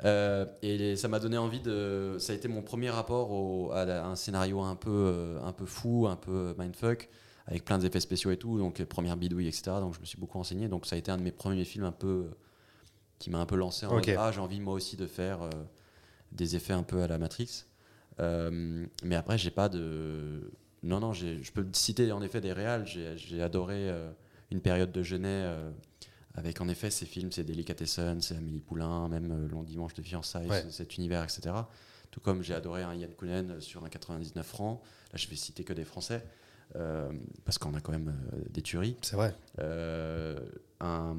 [0.04, 2.18] Euh, et les- ça m'a donné envie de.
[2.20, 5.66] Ça a été mon premier rapport au- à, la- un scénario un peu, un peu
[5.66, 7.10] fou, un peu mindfuck,
[7.48, 9.64] avec plein d'effets spéciaux et tout, donc euh, première bidouille, etc.
[9.80, 10.68] Donc je me suis beaucoup renseigné.
[10.68, 12.30] Donc ça a été un de mes premiers films un peu.
[13.20, 14.08] qui m'a un peu lancé en Ok.
[14.08, 15.50] mode, Ah, j'ai envie moi aussi de faire euh,
[16.32, 17.66] des effets un peu à la Matrix.
[18.20, 20.52] Euh, mais après, j'ai pas de.
[20.84, 22.86] Non, non, je peux te citer en effet des réals.
[22.86, 24.12] J'ai adoré euh,
[24.52, 25.72] une période de Genet euh,
[26.36, 30.02] avec en effet ces films, c'est Delicatessen, c'est Amélie Poulain, même euh, Long Dimanche de
[30.02, 30.66] fiançailles, Ouais.
[30.70, 31.56] cet univers, etc.
[32.12, 34.82] Tout comme j'ai adoré un Yann Kounen sur un 99 francs.
[35.12, 36.24] Là, je vais citer que des Français.
[36.76, 37.12] Euh,
[37.46, 38.98] parce qu'on a quand même euh, des tueries.
[39.02, 39.36] C'est vrai.
[39.60, 40.38] Euh,
[40.82, 41.16] un,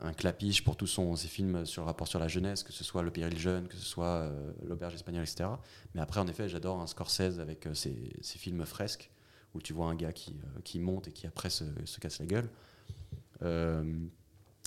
[0.00, 2.84] un clapiche pour tous son- ses films sur le rapport sur la jeunesse, que ce
[2.84, 4.30] soit Le Péril Jeune, que ce soit
[4.64, 5.48] L'Auberge Espagnole, etc.
[5.94, 9.10] Mais après, en effet, j'adore un Scorsese avec ses, ses films fresques,
[9.54, 12.26] où tu vois un gars qui, qui monte et qui après se, se casse la
[12.26, 12.48] gueule.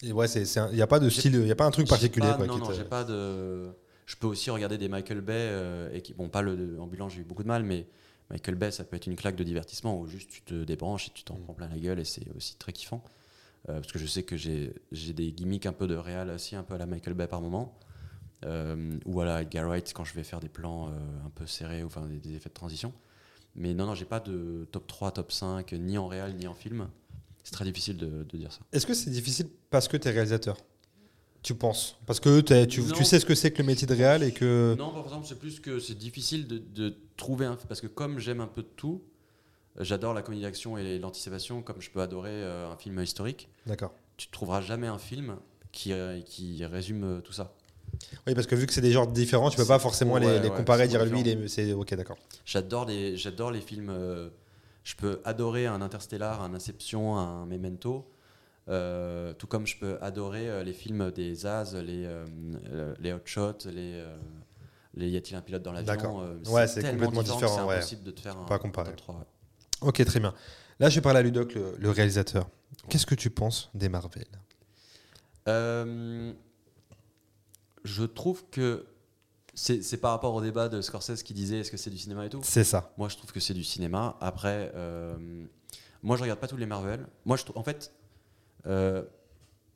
[0.04, 1.88] Et ouais, c'est, c'est un- y a pas de style, y a pas un truc
[1.88, 2.28] particulier.
[2.28, 3.70] pas- quoi, non, non, j'ai pas de.
[4.06, 7.24] Je peux aussi regarder des Michael Bay, et qui, bon, pas le ambulance, j'ai eu
[7.24, 7.88] beaucoup de mal, mais
[8.30, 11.12] Michael Bay, ça peut être une claque de divertissement où juste tu te débranches et
[11.14, 11.26] tu Mm.
[11.26, 13.04] t'en prends plein la gueule, et c'est aussi très kiffant.
[13.70, 16.56] Euh, parce que je sais que j'ai j'ai des gimmicks un peu de réal aussi,
[16.56, 17.78] un peu à la Michael Bay par moment.
[18.46, 20.92] Euh, ou à la Edgar Wright quand je vais faire des plans euh,
[21.26, 22.94] un peu serrés, ou enfin des, des effets de transition.
[23.56, 26.54] Mais non, non, j'ai pas de top 3, top 5, ni en réal, ni en
[26.54, 26.90] film.
[27.44, 28.60] C'est très difficile de, de dire ça.
[28.72, 30.58] Est-ce que c'est difficile parce que tu es réalisateur?
[31.46, 32.88] Tu penses Parce que tu, Non.
[32.96, 34.76] tu sais ce que c'est que le métier de réal et que.
[34.80, 37.56] Non, par exemple, c'est plus que c'est difficile de, de trouver un.
[37.68, 39.04] Parce que comme j'aime un peu de tout,
[39.80, 43.48] euh, j'adore la comédie d'action et l'anticipation, comme je peux adorer euh, un film historique,
[43.68, 43.94] D'accord.
[44.18, 45.36] tu ne trouveras jamais un film
[45.72, 47.54] qui, euh, qui résume tout ça.
[48.26, 50.40] Oui, parce que vu que c'est des genres différents, tu peux pas forcément les, ouais,
[50.42, 52.18] les ouais, comparer, dire lui, c'est ok, d'accord.
[52.44, 53.92] J'adore les, j'adore les films.
[53.92, 54.30] euh,
[54.84, 58.08] je peux adorer un Interstellar, un Inception, un Memento.
[58.68, 63.20] Euh, tout comme je peux adorer euh, les films des As, les, euh, les Hot
[63.26, 64.04] Shots, les,
[64.96, 67.50] les Y a-t-il un pilote dans l'avion Ouais, c'est complètement différent, que ouais.
[67.50, 68.90] C'est impossible de te faire un, Pas comparer.
[68.90, 69.22] top 3, ouais.
[69.82, 70.34] Ok, très bien.
[70.80, 72.50] Là, je vais parler à Ludoc, le, le réalisateur.
[72.90, 74.26] Qu'est-ce que tu penses des Marvel?
[77.84, 78.88] Je trouve que
[79.54, 82.26] c'est c'est par rapport au débat de Scorsese qui disait est-ce que c'est du cinéma
[82.26, 82.42] et tout?
[82.44, 82.92] C'est ça.
[82.98, 84.18] Moi, je trouve que c'est du cinéma.
[84.20, 84.74] Après,
[86.02, 87.06] moi, je regarde pas tous les Marvel.
[87.26, 87.92] Moi, je en fait,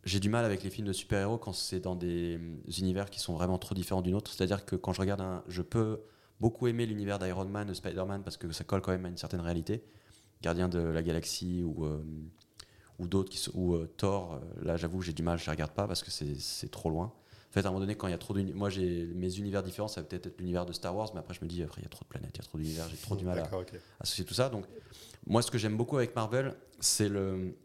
[0.05, 3.19] j'ai du mal avec les films de super-héros quand c'est dans des euh, univers qui
[3.19, 4.31] sont vraiment trop différents d'une autre.
[4.31, 6.01] C'est-à-dire que quand je regarde un, je peux
[6.39, 9.17] beaucoup aimer l'univers d'Iron Man, de Spider-Man parce que ça colle quand même à une
[9.17, 9.83] certaine réalité.
[10.41, 12.01] Gardien de la galaxie ou euh,
[12.97, 14.33] ou d'autres qui ou euh, Thor.
[14.33, 17.05] euh, là, j'avoue, j'ai du mal, je les regarde pas parce que c'est trop loin.
[17.49, 19.37] En fait, à un moment donné, quand il y a trop d'univers, moi, j'ai mes
[19.37, 21.63] univers différents, ça va peut-être être l'univers de Star Wars, mais après, je me dis,
[21.63, 23.25] après, il y a trop de planètes, il y a trop d'univers, j'ai trop du
[23.25, 23.49] mal à,
[23.99, 24.49] associer tout ça.
[24.49, 24.65] Donc,
[25.25, 27.55] moi, ce que j'aime beaucoup avec Marvel, c'est le,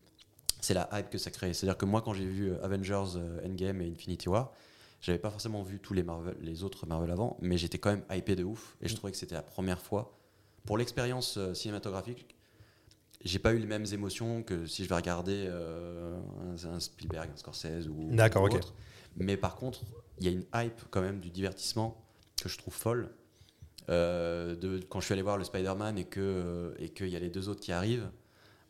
[0.64, 1.52] c'est la hype que ça crée.
[1.52, 4.52] C'est-à-dire que moi, quand j'ai vu euh, Avengers euh, Endgame et Infinity War,
[5.00, 8.04] j'avais pas forcément vu tous les Marvel, les autres Marvel avant, mais j'étais quand même
[8.10, 8.76] hypé de ouf.
[8.80, 10.16] Et je trouvais que c'était la première fois
[10.64, 12.34] pour l'expérience euh, cinématographique.
[13.22, 16.18] J'ai pas eu les mêmes émotions que si je vais regarder euh,
[16.64, 18.54] un, un Spielberg, un Scorsese ou, D'accord, ou ok.
[18.54, 18.74] autre.
[19.16, 19.82] Mais par contre,
[20.18, 22.02] il y a une hype quand même du divertissement
[22.42, 23.10] que je trouve folle.
[23.90, 27.16] Euh, de, quand je suis allé voir le Spider-Man et que euh, et qu'il y
[27.16, 28.08] a les deux autres qui arrivent,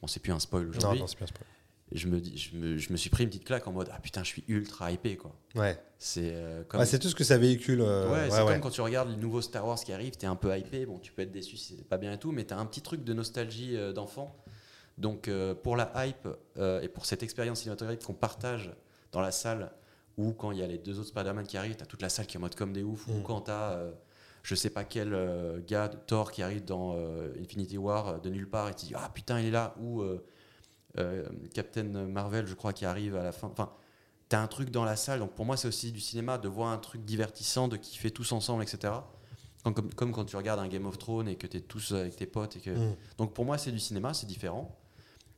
[0.00, 1.00] bon c'est plus un spoil Non, aujourd'hui.
[1.00, 1.53] non, c'est bien, c'est pas- Et
[1.92, 4.22] je me je me, je me suis pris une petite claque en mode ah putain
[4.24, 5.34] je suis ultra hypé quoi.
[5.54, 5.78] Ouais.
[5.98, 7.80] C'est euh, comme Ouais, c'est tout ce que ça véhicule.
[7.82, 8.52] euh, Ouais, ouais, c'est ouais.
[8.52, 10.98] comme quand tu regardes le nouveau Star Wars qui arrive, t'es un peu hypé, bon
[10.98, 13.04] tu peux être déçu si c'est pas bien et tout, mais t'as un petit truc
[13.04, 14.34] de nostalgie euh, d'enfant.
[14.98, 15.28] Donc
[15.64, 16.28] pour la hype
[16.82, 18.72] et pour cette expérience cinématographique qu'on partage
[19.10, 19.72] dans la salle,
[20.16, 22.26] ou quand il y a les deux autres Spider-Man qui arrivent, t'as toute la salle
[22.28, 23.22] qui est en mode comme des oufs, ou Mm.
[23.24, 23.80] quand t'as
[24.44, 25.10] je sais pas quel
[25.66, 26.96] gars de Thor qui arrive dans
[27.42, 30.04] Infinity War de nulle part et tu dis ah putain il est là, ou
[30.98, 33.48] euh, Captain Marvel je crois qui arrive à la fin.
[33.48, 33.70] Enfin,
[34.28, 36.68] t'as un truc dans la salle, donc pour moi c'est aussi du cinéma de voir
[36.70, 38.92] un truc divertissant, de kiffer tous ensemble, etc.
[39.62, 42.16] Comme, comme, comme quand tu regardes un Game of Thrones et que t'es tous avec
[42.16, 42.94] tes potes et que Mm.
[43.18, 44.76] donc pour moi c'est du cinéma, c'est différent,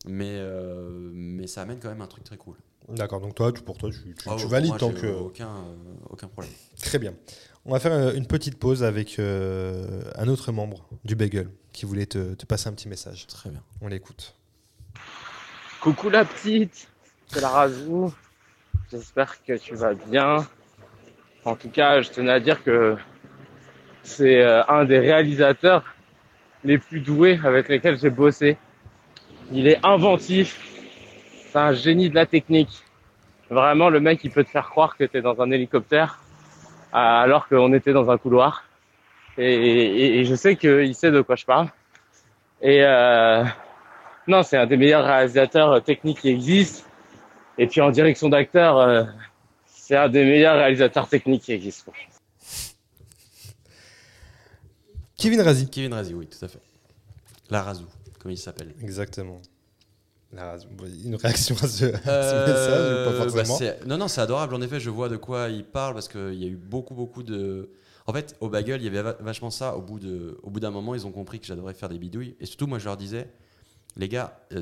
[0.06, 2.56] mais euh, mais ça amène quand même un truc très cool.
[2.88, 5.08] D'accord, donc toi, tu- pour toi, tu, tu- Ah, tu valides moi, tant que.
[5.08, 5.74] aucun euh,
[6.08, 6.52] aucun problème.
[6.80, 7.14] Très bien.
[7.64, 12.06] On va faire une petite pause avec euh, un autre membre du Bagel qui voulait
[12.06, 13.26] te, te passer un petit message.
[13.26, 13.60] Très bien.
[13.80, 14.35] On l'écoute.
[15.86, 16.88] Coucou la petite,
[17.28, 18.12] c'est la Razou.
[18.90, 20.44] J'espère que tu vas bien.
[21.44, 22.96] En tout cas, je tenais à dire que
[24.02, 25.84] c'est euh, un des réalisateurs
[26.64, 28.58] les plus doués avec lesquels j'ai bossé.
[29.52, 30.60] Il est inventif,
[31.52, 32.82] c'est un génie de la technique.
[33.48, 36.18] Vraiment, le mec, il peut te faire croire que tu es dans un hélicoptère
[36.92, 38.64] alors qu'on était dans un couloir.
[39.38, 41.68] Et je sais qu'il sait de quoi je parle.
[42.60, 43.44] Et euh,
[44.28, 46.84] non, c'est un des meilleurs réalisateurs euh, techniques qui existent.
[47.58, 49.04] Et puis en direction d'acteur, euh,
[49.66, 51.92] c'est un des meilleurs réalisateurs techniques qui existent.
[55.16, 55.68] Kevin Razi.
[55.70, 56.60] Kevin Razi, oui, tout à fait.
[57.50, 57.86] La Razou,
[58.18, 58.74] comme il s'appelle.
[58.82, 59.40] Exactement.
[60.32, 60.56] La-
[61.04, 63.70] Une réaction à ce, Euh, message, pas bah, forcément.
[63.86, 64.54] non, non, c'est adorable.
[64.54, 67.22] En effet, je vois de quoi il parle parce qu'il y a eu beaucoup, beaucoup
[67.22, 67.70] de.
[68.06, 69.76] En fait, au Bagel, il y avait va- vachement ça.
[69.76, 72.36] Au bout de, au bout d'un moment, ils ont compris que j'adorais faire des bidouilles.
[72.40, 73.28] Et surtout, moi, je leur disais,
[73.96, 74.60] les gars, euh,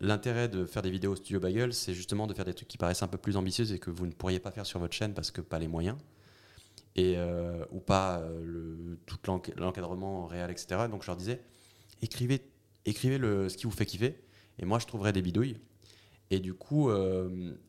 [0.00, 2.78] l'intérêt de faire des vidéos au studio Bagel, c'est justement de faire des trucs qui
[2.78, 5.14] paraissent un peu plus ambitieux et que vous ne pourriez pas faire sur votre chaîne
[5.14, 5.96] parce que pas les moyens
[6.94, 10.88] et euh, ou pas euh, le, tout l'enc- l'encadrement réel, etc.
[10.90, 11.40] Donc, je leur disais,
[12.02, 12.42] écrivez,
[12.86, 14.16] écrivez le, ce qui vous fait kiffer.
[14.58, 15.58] Et moi, je trouverai des bidouilles.
[16.30, 16.90] Et du coup,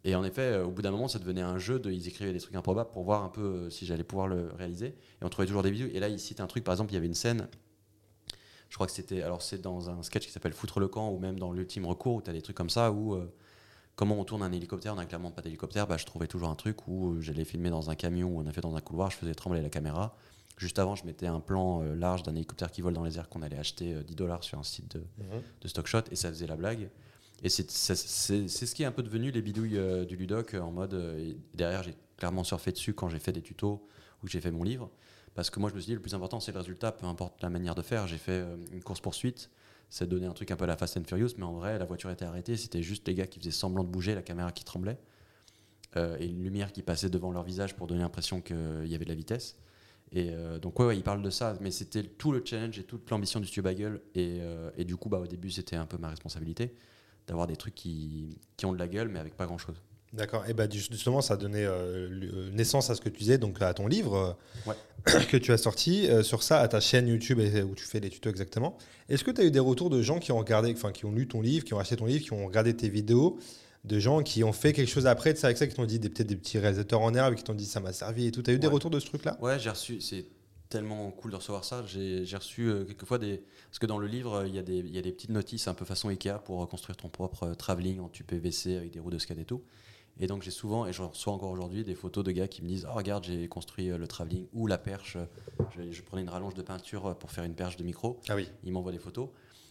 [0.04, 1.92] et en effet, au bout d'un moment, ça devenait un jeu de.
[1.92, 4.88] Ils écrivaient des trucs improbables pour voir un peu si j'allais pouvoir le réaliser.
[4.88, 5.90] Et on trouvait toujours des vidéos.
[5.94, 7.50] Et là, il cite un truc, par exemple, il y avait une scène.
[8.70, 9.22] Je crois que c'était.
[9.22, 12.16] Alors, c'est dans un sketch qui s'appelle Foutre le camp, ou même dans l'ultime recours,
[12.16, 13.14] où tu as des trucs comme ça, où.
[13.16, 13.32] euh,
[13.96, 16.56] comment on tourne un hélicoptère, on n'a clairement pas d'hélicoptère, bah, je trouvais toujours un
[16.56, 19.18] truc où euh, j'allais filmer dans un camion ou en effet dans un couloir, je
[19.18, 20.16] faisais trembler la caméra.
[20.58, 23.28] Juste avant, je mettais un plan euh, large d'un hélicoptère qui vole dans les airs
[23.28, 25.04] qu'on allait acheter euh, 10 dollars sur un site de,
[25.62, 26.90] de stock shot et ça faisait la blague.
[27.44, 30.72] Et c'est ce qui est un peu devenu les bidouilles euh, du Ludoc euh, en
[30.72, 30.94] mode.
[30.94, 33.88] euh, derrière, j'ai clairement surfé dessus quand j'ai fait des tutos
[34.22, 34.90] ou que j'ai fait mon livre.
[35.38, 37.44] Parce que moi, je me suis dit, le plus important, c'est le résultat, peu importe
[37.44, 38.08] la manière de faire.
[38.08, 39.52] J'ai fait euh, une course-poursuite,
[39.88, 41.86] ça donnait un truc un peu à la Fast and Furious, mais en vrai, la
[41.86, 44.64] voiture était arrêtée, c'était juste les gars qui faisaient semblant de bouger, la caméra qui
[44.64, 44.98] tremblait,
[45.96, 49.06] euh, et une lumière qui passait devant leur visage pour donner l'impression qu'il y avait
[49.06, 49.60] de la vitesse.
[50.12, 52.84] Et euh, donc, ouais, ouais, il parle de ça, mais c'était tout le challenge et
[52.84, 54.02] toute l'ambition du studio Bagel.
[54.16, 54.40] Et,
[54.76, 56.74] et du coup, bah, au début, c'était un peu ma responsabilité
[57.28, 59.80] d'avoir des trucs qui, qui ont de la gueule, mais avec pas grand chose.
[60.14, 60.46] D'accord.
[60.48, 63.62] Et bah, justement, ça a donné euh, le- naissance à ce que tu disais, donc
[63.62, 64.16] à ton livre
[64.66, 65.26] euh, Ouais.
[65.30, 66.08] que tu as sorti.
[66.10, 68.78] euh, sur ça, à ta chaîne YouTube où tu fais les tutos exactement.
[69.10, 71.12] Est-ce que tu as eu des retours de gens qui ont regardé, enfin, qui ont
[71.12, 73.38] lu ton livre, qui ont acheté ton livre, qui ont regardé tes vidéos,
[73.84, 76.00] de gens qui ont fait quelque chose après de ça, avec ça, qui t'ont dit
[76.00, 78.42] des- peut-être des petits réalisateurs en herbe, qui t'ont dit ça m'a servi et tout.
[78.42, 79.38] Tu as eu des retours de ce truc-là?
[79.42, 80.26] Ouais, j'ai reçu, c'est
[80.70, 81.84] tellement cool de recevoir ça.
[81.86, 83.42] J'ai reçu euh, quelquefois des.
[83.70, 85.30] Parce que dans le livre, euh, il y, a des- il y a des petites
[85.32, 88.92] notices un peu façon Ikea pour reconstruire ton propre euh, travelling en tube PVC avec
[88.92, 89.62] des roues de skate et tout.
[90.20, 92.68] Et donc j'ai souvent, et je reçois encore aujourd'hui, des photos de gars qui me
[92.68, 95.18] disent Oh, regarde, j'ai construit euh, le travelling ou la perche.
[95.78, 98.20] Je, je prenais une rallonge de peinture euh, pour faire une perche de micro.
[98.30, 98.50] Ah oui.
[98.64, 99.30] Ils m'envoient des photos.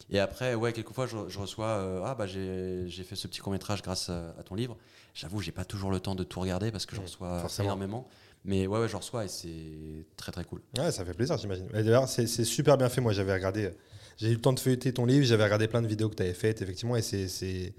[0.08, 3.82] Et après, ouais, quelquefois, je, je reçois euh, Ah, bah, j'ai fait ce petit court-métrage
[3.82, 4.76] grâce à, à ton livre.
[5.14, 7.66] J'avoue, j'ai pas toujours le temps de tout regarder parce que je Mmh, reçois forcément.
[7.68, 8.08] énormément.
[8.44, 10.60] Mais ouais, ouais, je reçois et c'est très très cool.
[10.78, 11.66] Ouais, ça fait plaisir, j'imagine.
[11.74, 13.00] Et D'ailleurs, c'est super bien fait.
[13.00, 13.72] Moi, j'avais regardé,
[14.16, 16.22] j'ai eu le temps de feuilleter ton livre, j'avais regardé plein de vidéos que tu
[16.22, 17.74] avais faites, effectivement, et c'est.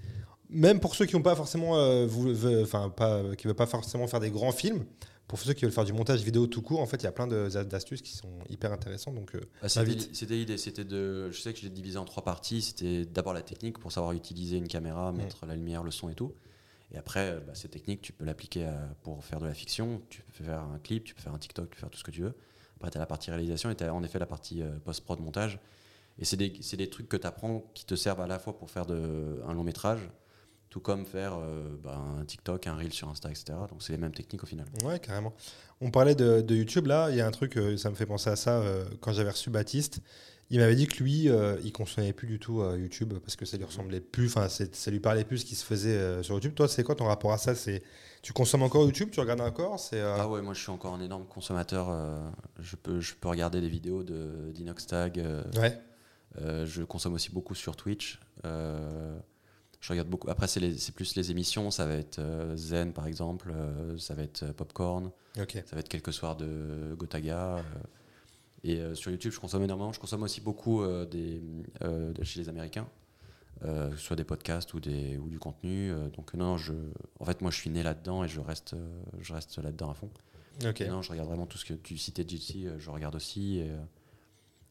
[0.50, 1.76] Même pour ceux qui n'ont pas forcément.
[1.76, 2.06] euh,
[2.62, 4.84] Enfin, pas, qui ne veulent pas forcément faire des grands films,
[5.26, 7.12] pour ceux qui veulent faire du montage vidéo tout court, en fait, il y a
[7.12, 9.14] plein d'astuces qui sont hyper intéressantes.
[9.14, 11.30] Donc, euh, Bah, c'était l'idée, c'était de.
[11.30, 12.62] Je sais que je l'ai divisé en trois parties.
[12.62, 16.14] C'était d'abord la technique pour savoir utiliser une caméra, mettre la lumière, le son et
[16.14, 16.32] tout.
[16.92, 18.66] Et après, euh, bah, cette technique, tu peux l'appliquer
[19.02, 20.00] pour faire de la fiction.
[20.08, 22.04] Tu peux faire un clip, tu peux faire un TikTok, tu peux faire tout ce
[22.04, 22.34] que tu veux.
[22.76, 25.58] Après, tu as la partie réalisation et tu as en effet la partie post-prod montage.
[26.18, 28.86] Et c'est des, trucs que tu apprends qui te servent à la fois pour faire
[28.86, 30.00] de, un long métrage,
[30.70, 33.44] tout comme faire euh, bah, un TikTok, un reel sur Insta, etc.
[33.70, 34.66] Donc c'est les mêmes techniques au final.
[34.84, 35.32] Ouais, carrément.
[35.80, 38.06] On parlait de, de YouTube là, il y a un truc, euh, ça me fait
[38.06, 40.00] penser à ça euh, quand j'avais reçu Baptiste.
[40.50, 41.28] Il m'avait dit que lui,
[41.62, 44.98] il consommait plus du tout YouTube parce que ça lui ressemblait plus, enfin, ça lui
[44.98, 46.54] parlait plus ce qui se faisait sur YouTube.
[46.54, 47.54] Toi, c'est quoi ton rapport à ça?
[47.54, 47.82] C'est
[48.22, 49.10] tu consommes encore YouTube?
[49.12, 49.78] Tu regardes encore?
[49.78, 51.94] C'est Ah ouais, moi je suis encore un énorme consommateur.
[52.60, 55.18] je, peux, je peux regarder des vidéos de d'Inoxtag.
[55.18, 56.64] euh, ouais.
[56.64, 58.18] je consomme aussi beaucoup sur Twitch.
[58.46, 59.18] euh,
[59.80, 60.28] je regarde beaucoup.
[60.28, 61.70] Après, c'est plus les émissions.
[61.70, 63.52] Ça va être euh, Zen par exemple.
[63.54, 65.10] euh, ça va être euh, Popcorn.
[65.36, 67.62] Ça va être quelques soirs de Gotaga.
[68.64, 69.92] et sur YouTube, je consomme énormément.
[69.92, 71.40] Je consomme aussi beaucoup des,
[71.80, 72.88] de chez les Américains,
[73.60, 75.92] que ce soit des podcasts ou, des, ou du contenu.
[76.16, 76.72] donc non, je,
[77.20, 78.74] en fait, moi, je suis né là-dedans et je reste,
[79.20, 80.10] je reste là-dedans à fond.
[80.66, 80.80] Ok.
[80.80, 83.58] Et non, je regarde vraiment tout ce que tu citais, JC, je regarde aussi.
[83.58, 83.70] Et,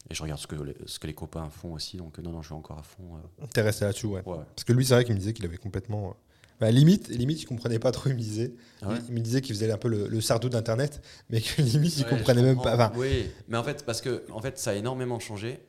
[0.10, 1.98] et je regarde ce que, les, ce que les copains font aussi.
[1.98, 3.18] Donc non, non, je suis encore à fond.
[3.42, 4.22] euh, T'es resté là-dessus, ouais.
[4.26, 4.38] ouais.
[4.56, 6.16] Parce que lui, c'est vrai qu'il me disait qu'il avait complètement.
[6.60, 8.10] bah, limite, limite, il comprenait pas trop.
[8.10, 10.48] Il me disait, Ah ouais il, me disait qu'il faisait un peu le, le sardou
[10.50, 12.76] d'Internet, mais que limite, il Ouais, comprenait même pas.
[12.76, 15.60] Enfin, Oui, mais en fait, parce que en fait, ça a énormément changé.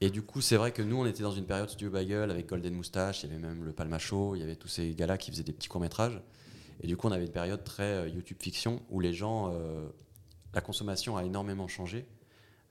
[0.00, 2.48] Et du coup, c'est vrai que nous, on était dans une période Studio Bagel avec
[2.48, 5.16] Golden Moustache, il y avait même le Palma Show, il y avait tous ces gars-là
[5.16, 6.20] qui faisaient des petits courts-métrages.
[6.80, 9.86] Et du coup, on avait une période très euh, YouTube fiction où les gens, euh,
[10.54, 12.04] la consommation a énormément changé.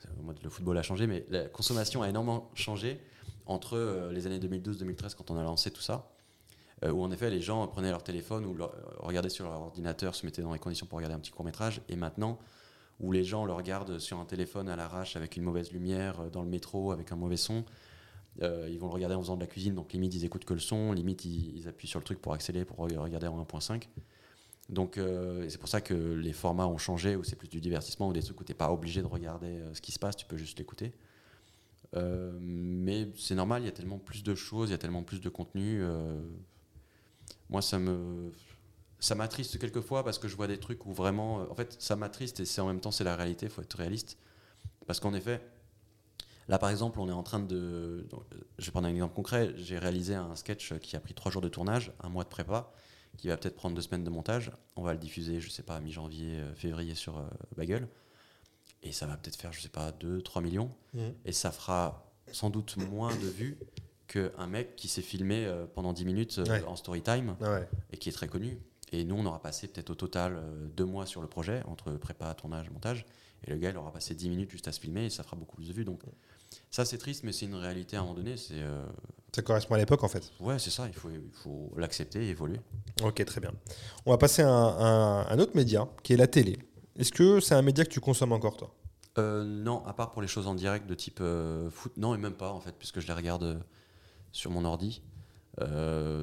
[0.07, 2.99] Euh, Le football a changé, mais la consommation a énormément changé
[3.45, 6.11] entre euh, les années 2012-2013 quand on a lancé tout ça.
[6.83, 10.15] euh, où en effet, les gens prenaient leur téléphone ou leur- regardaient sur leur ordinateur,
[10.15, 11.81] se mettaient dans les conditions pour regarder un petit court-métrage.
[11.89, 12.39] Et maintenant,
[12.99, 16.29] où les gens le regardent sur un téléphone à l'arrache avec une mauvaise lumière, euh,
[16.29, 17.63] dans le métro, avec un mauvais son.
[18.41, 20.53] Euh, ils vont le regarder en faisant de la cuisine, donc limite ils écoutent que
[20.53, 23.83] le son, limite ils, appuient sur le truc pour accélérer, pour re- regarder en 1.5.
[24.69, 28.07] Donc euh, c'est pour ça que les formats ont changé, où c'est plus du divertissement,
[28.07, 30.15] ou des trucs où tu n'es pas obligé de regarder euh, ce qui se passe,
[30.15, 30.93] tu peux juste l'écouter.
[31.95, 35.03] Euh, mais c'est normal, il y a tellement plus de choses, il y a tellement
[35.03, 35.83] plus de contenu.
[37.49, 38.31] moi, ça me,
[38.99, 42.39] ça m'attriste quelquefois parce que je vois des trucs où vraiment, en fait, ça m'attriste
[42.39, 43.47] et c'est en même temps c'est la réalité.
[43.47, 44.17] Il faut être réaliste
[44.87, 45.41] parce qu'en effet,
[46.47, 48.07] là par exemple, on est en train de,
[48.57, 49.51] je vais prendre un exemple concret.
[49.57, 52.71] J'ai réalisé un sketch qui a pris trois jours de tournage, un mois de prépa,
[53.17, 54.51] qui va peut-être prendre deux semaines de montage.
[54.75, 57.23] On va le diffuser, je sais pas, mi-janvier, euh, février sur euh,
[57.57, 57.87] Bagel.
[58.83, 60.71] Et ça va peut-être faire, je sais pas, 2-3 millions.
[60.93, 61.13] Mhm.
[61.25, 63.57] Et ça fera sans doute moins de vues
[64.07, 66.63] qu'un mec qui s'est filmé euh, pendant 10 minutes euh, Ouais.
[66.65, 67.69] en story time Ah ouais.
[67.91, 68.57] et qui est très connu.
[68.91, 70.41] Et nous, on aura passé peut-être au total
[70.75, 73.05] deux mois sur le projet, entre prépa, tournage, montage.
[73.47, 75.37] Et le gars, il aura passé 10 minutes juste à se filmer et ça fera
[75.37, 75.85] beaucoup plus de vues.
[75.85, 76.01] Donc,
[76.69, 78.37] ça, c'est triste, mais c'est une réalité à un moment donné.
[78.37, 78.85] C'est euh,
[79.35, 80.31] Ça correspond à l'époque en fait.
[80.39, 80.87] ouais, c'est ça.
[80.87, 82.59] Il faut, il faut l'accepter et évoluer.
[83.03, 83.51] Ok, très bien.
[84.05, 86.59] On va passer à un, autre média qui est la télé.
[86.97, 88.73] Est-ce que c'est un média que tu consommes encore toi?
[89.17, 92.17] Euh, non, à part pour les choses en direct de type euh, foot, non, et
[92.17, 93.61] même pas en fait, puisque je les regarde
[94.31, 95.01] sur mon ordi,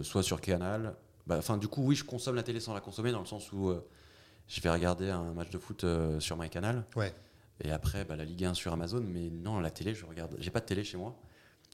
[0.03, 0.95] soit sur Canal.
[1.27, 3.53] Bah, Enfin, du coup, oui, je consomme la télé sans la consommer, dans le sens
[3.53, 3.75] où
[4.47, 5.85] je vais regarder un match de foot
[6.21, 6.87] sur MyCanal.
[6.97, 7.13] Ouais.
[7.63, 10.37] Et après, bah, la Ligue 1 sur Amazon, mais non, la télé, je regarde.
[10.39, 11.17] J'ai pas de télé chez moi.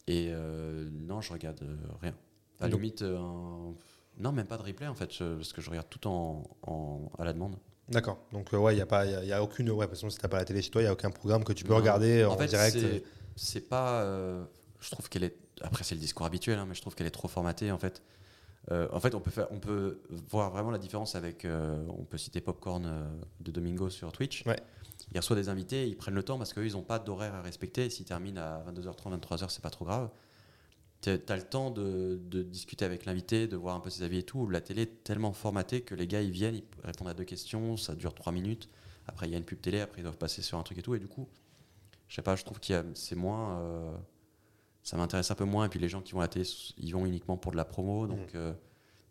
[0.07, 2.15] Et euh, non, je regarde euh, rien.
[2.61, 3.75] À la limite, euh, un-
[4.19, 7.11] non, même pas de replay en fait, je- parce que je regarde tout en, en-
[7.19, 7.57] à la demande.
[7.89, 8.19] D'accord.
[8.33, 10.19] Donc ouais, il y a pas, y a, y a aucune, ouais, parce que si
[10.19, 11.77] t'as pas la télé chez toi, il y a aucun programme que tu peux Non.
[11.79, 12.79] regarder en, en fait, direct.
[13.37, 14.03] c'est- pas.
[14.03, 14.45] euh,
[14.81, 15.37] je trouve qu'elle est.
[15.63, 18.03] Après, c'est le discours habituel, hein, mais je trouve qu'elle est trop formatée en fait.
[18.71, 21.47] Euh, en fait, on peut, faire, on peut voir vraiment la différence avec.
[21.47, 23.11] on peut citer Popcorn
[23.41, 24.47] de Domingo sur Twitch.
[24.47, 24.57] Ouais.
[25.13, 27.43] Il reçoit des invités, ils prennent le temps parce qu'eux, ils n'ont pas d'horaire à
[27.43, 27.91] respecter.
[27.91, 30.11] S'ils terminent à 22h30, 23h, c'est pas trop grave.
[31.03, 34.19] Tu as le temps de, de discuter avec l'invité, de voir un peu ses avis
[34.19, 34.49] et tout.
[34.49, 37.77] La télé est tellement formatée que les gars, ils viennent, ils répondent à deux questions,
[37.77, 38.71] ça dure trois minutes.
[39.07, 40.83] Après, il y a une pub télé, après, ils doivent passer sur un truc et
[40.83, 40.95] tout.
[40.95, 41.29] Et du coup,
[42.09, 43.59] je sais pas, je trouve a, c'est moins.
[43.61, 43.95] euh,
[44.83, 45.67] ça m'intéresse un peu moins.
[45.67, 46.47] Et puis les gens qui vont à la télé,
[46.79, 48.07] ils vont uniquement pour de la promo.
[48.07, 48.55] Donc, euh,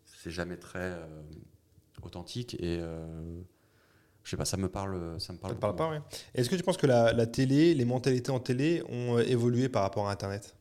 [0.06, 1.06] c'est jamais très euh,
[2.02, 2.56] authentique.
[2.56, 2.80] Et
[4.24, 5.20] je sais pas, ça me parle.
[5.20, 6.02] Ça me parle, Ça te parle pas, ouais.
[6.36, 9.70] Est-ce que tu penses que la, la télé, les mentalités en télé ont euh, évolué
[9.70, 10.56] par rapport à Internet?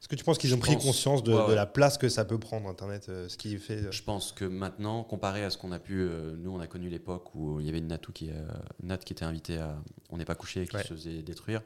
[0.00, 1.54] Est-ce que tu penses qu'ils ont pris pense- conscience de, ouais, de ouais.
[1.56, 4.44] la place que ça peut prendre Internet, euh, ce qui fait euh, Je pense que
[4.44, 7.66] maintenant, comparé à ce qu'on a pu, euh, nous on a connu l'époque où il
[7.66, 8.46] y avait une Natou qui, euh,
[8.82, 9.76] Nat qui était invitée à
[10.10, 11.62] On n'est pas couché et qui se faisait détruire,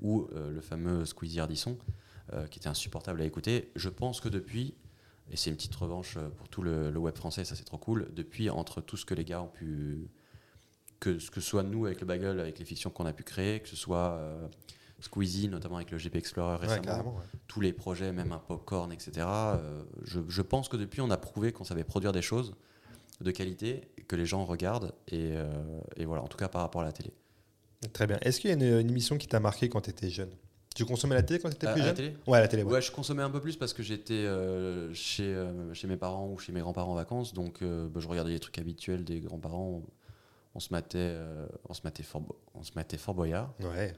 [0.00, 1.76] ou euh, le fameux Squeezie Ardisson,
[2.50, 3.70] qui était insupportable à écouter.
[3.76, 4.74] Je pense que depuis,
[5.30, 8.08] et c'est une petite revanche pour tout le, le web français, ça c'est trop cool,
[8.14, 10.08] depuis entre tout ce que les gars ont pu,
[11.04, 13.60] que ce que soit nous avec le bagel, avec les fictions qu'on a pu créer,
[13.60, 14.46] que ce soit euh,
[15.00, 17.22] Squeezie, notamment avec le GP Explorer ouais, récemment, carrément, ouais.
[17.46, 19.12] tous les projets, même un popcorn, etc.
[19.26, 22.54] euh, je, je pense que depuis, on a prouvé qu'on savait produire des choses
[23.20, 24.92] de qualité que les gens regardent.
[25.08, 25.52] Et, euh,
[25.96, 27.12] et voilà, en tout cas par rapport à la télé.
[27.92, 28.18] Très bien.
[28.22, 30.30] Est-ce qu'il y a une, une émission qui t'a marqué quand tu étais jeune?
[30.74, 31.96] Tu consommais la télé quand tu étais À- plus à la jeune?
[31.96, 32.16] télé?
[32.26, 32.72] Ouais, la télé, ouais.
[32.72, 36.28] Ouais, je consommais un peu plus parce que j'étais euh, chez, euh, chez mes parents
[36.30, 37.34] ou chez mes grands-parents en vacances.
[37.34, 39.82] Donc euh, bah, je regardais les trucs habituels des grands-parents.
[40.54, 42.22] On, se matait, euh, on se matait Fort,
[42.54, 43.52] on se matait Fort Boyard.
[43.60, 43.94] Ouais.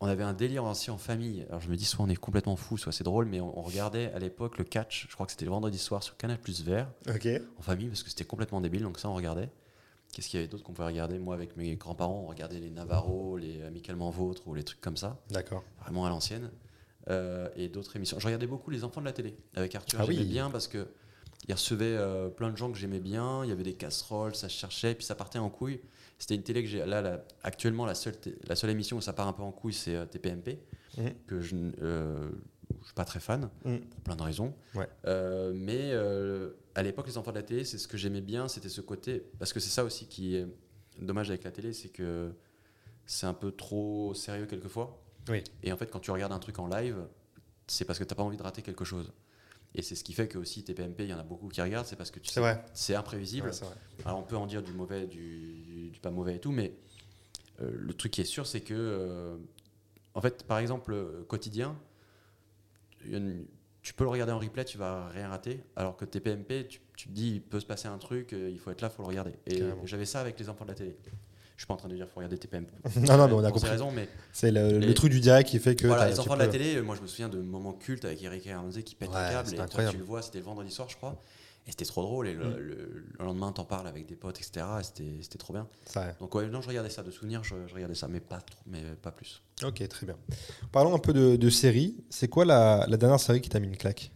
[0.00, 1.44] On avait un délire aussi en famille.
[1.48, 3.62] Alors je me dis, soit on est complètement fou, soit c'est drôle, mais on, on
[3.62, 5.06] regardait à l'époque le catch.
[5.08, 6.90] Je crois que c'était le vendredi soir sur Canal Plus Vert.
[7.08, 7.28] Ok.
[7.58, 9.48] en famille parce que c'était complètement débile, donc ça on regardait.
[10.12, 11.18] Qu'est-ce qu'il y avait d'autre qu'on pouvait regarder?
[11.20, 14.96] Moi avec mes grands-parents, on regardait les Navarro, les Amicalement Vôtres ou les trucs comme
[14.96, 15.62] ça, D'accord.
[15.80, 16.50] vraiment à l'ancienne.
[17.08, 18.18] Euh, et d'autres émissions.
[18.20, 20.24] Je regardais beaucoup Les Enfants de la télé avec Arthur, Ah j'aimais oui.
[20.26, 20.86] bien parce que
[21.48, 24.48] il recevait euh, plein de gens que j'aimais bien, il y avait des casseroles, ça
[24.48, 25.80] se cherchait, puis ça partait en couille.
[26.18, 26.84] C'était une télé que j'ai.
[26.86, 28.14] Là, là, actuellement, la seule,
[28.46, 30.60] la seule émission où ça part un peu en couille, c'est euh, TPMP,
[30.98, 31.14] Mhm.
[31.26, 32.30] que je ne euh,
[32.84, 33.80] suis pas très fan, Mhm.
[33.80, 34.54] pour plein de raisons.
[34.74, 34.88] Ouais.
[35.54, 35.92] Mais
[36.74, 39.24] à l'époque, les enfants de la télé, c'est ce que j'aimais bien, c'était ce côté.
[39.38, 40.46] Parce que c'est ça aussi qui est
[41.00, 42.32] dommage avec la télé, c'est que
[43.04, 45.02] c'est un peu trop sérieux quelquefois.
[45.28, 45.42] Oui.
[45.62, 47.04] Et en fait, quand tu regardes un truc en live,
[47.66, 49.12] c'est parce que tu n'as pas envie de rater quelque chose.
[49.74, 51.86] Et c'est ce qui fait que aussi TPMP, il y en a beaucoup qui regardent,
[51.86, 52.62] c'est parce que tu C'est sais, vrai.
[52.74, 53.48] c'est imprévisible.
[53.48, 53.68] Ouais.
[54.04, 56.74] Alors on peut en dire du mauvais, du, pas mauvais et tout, mais
[57.60, 59.36] euh, le truc qui est sûr, c'est que euh,
[60.14, 61.74] en fait, par exemple, euh, quotidien,
[63.06, 63.46] une-
[63.82, 65.60] tu peux le regarder en replay, tu vas rien rater.
[65.74, 68.70] Alors que TPMP, tu, tu te dis, il peut se passer un truc, il faut
[68.70, 69.32] être là, il faut le regarder.
[69.46, 70.96] Et j'avais ça avec les enfants de la télé.
[71.62, 72.72] Je suis pas en train de dire qu'il faut regarder TPMP.
[73.06, 73.70] Non, non, mais on a compris.
[73.94, 75.86] mais C'est le, truc du direct qui fait que.
[75.86, 78.04] voilà, les enfants de la peux- télé, euh, moi je me souviens de moments cultes
[78.04, 79.54] avec Eric Ramsey qui pètent Ouais, un câble.
[79.54, 81.22] Et toi, tu le vois, c'était le vendredi soir, je crois.
[81.68, 82.26] Et c'était trop drôle.
[82.26, 82.56] Et le, Mm.
[82.56, 84.66] le- le lendemain, t'en parles avec des potes, etc.
[84.80, 85.68] Et c'était c'était trop bien.
[86.18, 88.58] Donc, ouais, non, je regardais ça de souvenir, je, je regardais ça, mais pas, trop,
[88.66, 89.40] mais pas plus.
[89.62, 90.16] Ok, très bien.
[90.72, 91.94] Parlons un peu de, de séries.
[92.10, 94.10] C'est quoi la, la dernière série qui t'a mis une claque?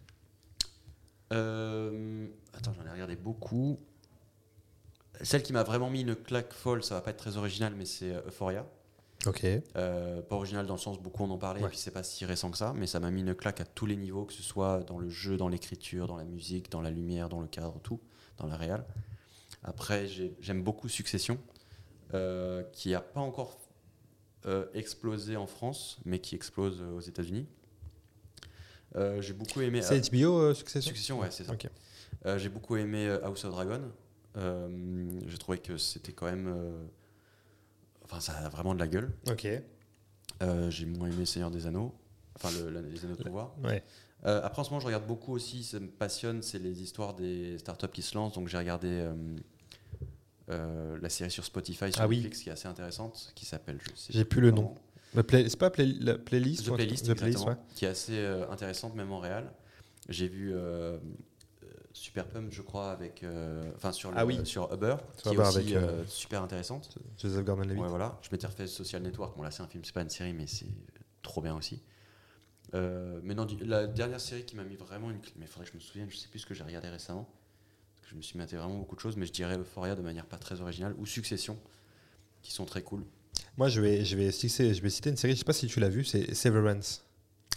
[1.32, 3.78] Euh, attends, j'en ai regardé beaucoup.
[5.23, 7.85] Celle qui m'a vraiment mis une claque folle, ça va pas être très original, mais
[7.87, 8.67] c'est euh, Euphoria.
[9.27, 9.45] Ok.
[9.77, 11.67] Euh, pas original dans le sens beaucoup en ont parlé, Ouais.
[11.67, 13.64] et puis c'est pas si récent que ça, mais ça m'a mis une claque à
[13.64, 16.81] tous les niveaux, que ce soit dans le jeu, dans l'écriture, dans la musique, dans
[16.83, 18.01] la lumière, dans le cadre, tout,
[18.37, 18.85] dans la réal.
[19.64, 21.39] Après, j'ai- j'aime beaucoup Succession,
[22.14, 23.59] euh, qui a pas encore
[24.45, 27.47] euh, explosé en France, mais qui explose aux États-Unis.
[29.21, 29.83] J'ai beaucoup aimé.
[29.83, 30.89] C'est HBO Succession?
[30.89, 31.53] Succession, ouais, c'est ça.
[31.53, 31.69] Ok.
[32.25, 33.81] Euh, j'ai beaucoup aimé House of Dragon.
[34.37, 36.47] Euh, j'ai trouvé que c'était quand même.
[36.49, 36.84] euh,
[38.05, 39.11] Enfin, ça a vraiment de la gueule.
[39.28, 39.49] Ok.
[40.43, 41.93] Euh, j'ai moins aimé Seigneur des Anneaux.
[42.37, 43.55] Enfin, le- la- les Anneaux de pouvoir.
[43.64, 43.82] Ouais.
[44.26, 45.64] Euh, après, en ce moment, je regarde beaucoup aussi.
[45.64, 48.34] Ça me passionne, c'est les histoires des startups qui se lancent.
[48.34, 49.12] Donc, j'ai regardé euh,
[50.51, 52.16] euh, la série sur Spotify, sur Ah oui.
[52.18, 53.78] Netflix, qui est assez intéressante, qui s'appelle.
[54.09, 54.74] J'ai plus le nom.
[55.14, 57.57] C'est pas play- la playlist The Playlist, The Playlist, exactement, ouais.
[57.74, 59.51] qui est assez intéressante, même en réel.
[60.09, 60.55] J'ai vu
[61.99, 64.38] Super Pump, je crois, avec, euh, enfin sur, le- Ah oui.
[64.44, 66.99] sur Uber, Sur qui Uber est aussi avec, euh, euh, super intéressante.
[67.16, 67.82] Joseph Gordon-Levitt.
[67.82, 68.18] Ouais, voilà.
[68.20, 69.34] Je m'étais refait Social Network.
[69.34, 70.66] Bon, là, c'est un film, c'est pas une série, mais c'est
[71.22, 71.82] trop bien aussi.
[72.74, 75.20] Euh, mais non, la dernière série qui m'a mis vraiment une.
[75.38, 77.26] Mais faudrait que je me souvienne, je sais plus ce que j'ai regardé récemment.
[77.94, 80.03] Parce que je me suis maté vraiment beaucoup de choses, mais je dirais Euphoria de
[80.03, 81.59] manière pas très originale, ou Succession,
[82.42, 83.05] qui sont très cool.
[83.57, 85.66] Moi, je vais, je, vais citer, je vais citer une série, je sais pas si
[85.66, 87.05] tu l'as vue, c'est Severance.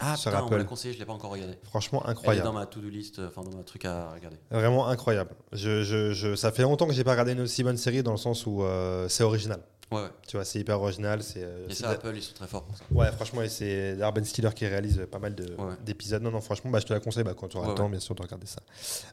[0.00, 0.68] Ah, Sur putain, on me l'a Apple.
[0.68, 1.54] conseillé, je l'ai pas encore regardé.
[1.64, 2.44] Franchement, Elle est incroyable.
[2.46, 4.38] dans ma to-do list, euh, enfin dans ma truc à regarder.
[4.50, 5.30] Vraiment incroyable.
[5.52, 8.12] Je, je, je- ça fait longtemps que j'ai pas regardé une aussi bonne série dans
[8.12, 9.60] le sens où euh, c'est original.
[9.92, 10.08] Ouais, ouais.
[10.28, 11.20] Tu vois, c'est hyper original.
[11.22, 12.84] C'est, euh, Et c'est ça, Apple, ils sont très forts pour ça.
[12.92, 15.74] Ouais, franchement, et c'est Ben Stiller qui réalise pas mal de- Ouais.
[15.84, 16.22] d'épisodes.
[16.22, 17.98] Non, non, franchement, bah, je te la conseille bah, quand tu auras le temps, bien
[18.00, 18.60] sûr, de regarder ça.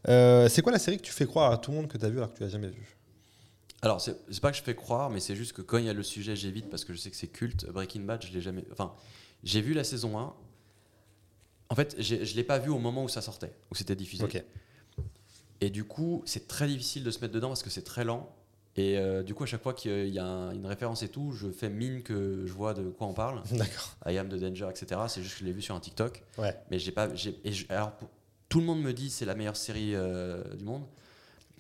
[0.08, 2.06] Euh, c'est quoi la série que tu fais croire à tout le monde que tu
[2.06, 2.96] as vu alors que tu l'as jamais vue?
[3.82, 5.90] Alors, c'est c'est pas que je fais croire, mais c'est juste que quand il y
[5.90, 7.66] a le sujet, j'évite parce que je sais que c'est culte.
[7.72, 8.64] Breaking Bad, je l'ai jamais.
[8.72, 8.94] Enfin,
[9.44, 10.34] j'ai vu la saison 1.
[11.70, 14.24] En fait, je l'ai pas vu au moment où ça sortait, où c'était diffusé.
[15.62, 18.30] Et du coup, c'est très difficile de se mettre dedans parce que c'est très lent.
[18.76, 21.32] Et euh, du coup, à chaque fois qu'il y a un- une référence et tout,
[21.32, 23.42] je fais mine que je vois de quoi on parle.
[23.52, 23.96] D'accord.
[24.06, 25.02] I am the danger, etc.
[25.08, 26.24] C'est juste que je l'ai vu sur un TikTok.
[26.38, 26.56] Ouais.
[26.70, 27.14] Mais j'ai pas.
[27.16, 27.94] j'ai- et je- alors,
[28.50, 30.84] tout le monde me dit c'est la meilleure série euh, du monde.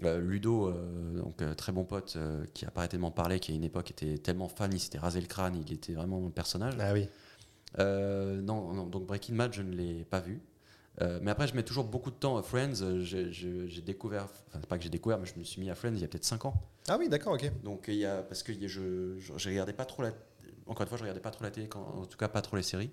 [0.03, 0.72] Euh, Ludo,
[1.16, 2.20] donc très bon pote,
[2.53, 4.80] qui a pas arrêté de m'en parler, qui à une époque était tellement fan, il
[4.80, 6.76] s'était rasé le crâne, il était vraiment un personnage.
[6.80, 7.08] Ah oui.
[7.80, 10.41] Euh, non, non, donc Breaking Bad, je ne l'ai pas vu.
[11.01, 12.74] Euh, mais après, je mets toujours beaucoup de temps à Friends.
[13.01, 15.99] J'ai découvert, enfin, pas que j'ai découvert, mais je me suis mis à Friends il
[16.01, 16.55] y a peut-être 5 ans.
[16.88, 17.51] Ah oui, d'accord, ok.
[17.63, 20.11] Donc, il y a, parce que il je, je, je regardais pas trop la.
[20.65, 22.57] Encore une fois, je regardais pas trop la télé, quand- en tout cas pas trop
[22.57, 22.89] les séries.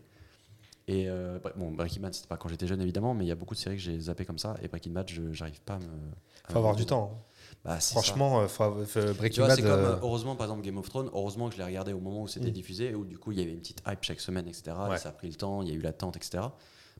[0.87, 3.35] Et euh, bon, Breaking Bad, c'était pas quand j'étais jeune évidemment, mais il y a
[3.37, 4.55] beaucoup de séries que j'ai zappé comme ça.
[4.63, 5.87] Et Breaking Bad, j'arrive pas à me.
[5.87, 7.25] à Faut avoir me- du temps.
[7.65, 7.93] Bah, ça.
[7.93, 9.61] Franchement, euh, Breaking vois, Bad.
[9.63, 11.99] comme, euh, euh, heureusement, par exemple, Game of Thrones, heureusement que je l'ai regardé au
[12.01, 12.53] moment où c'était Mm.
[12.53, 14.77] diffusé, et où du coup, il y avait une petite hype chaque semaine, etc.
[14.89, 14.97] Ouais.
[14.97, 16.45] Et ça a pris le temps, il y a eu l'attente, etc.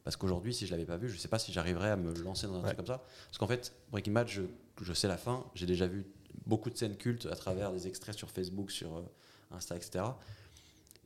[0.05, 2.47] Parce qu'aujourd'hui, si je l'avais pas vu, je sais pas si j'arriverais à me lancer
[2.47, 2.65] dans un Ouais.
[2.65, 3.03] truc comme ça.
[3.27, 4.43] Parce qu'en fait, Breaking Bad, je,
[4.81, 6.07] je sais la fin, j'ai déjà vu
[6.47, 9.03] beaucoup de scènes cultes à travers des extraits sur Facebook, sur
[9.51, 10.05] Insta, etc.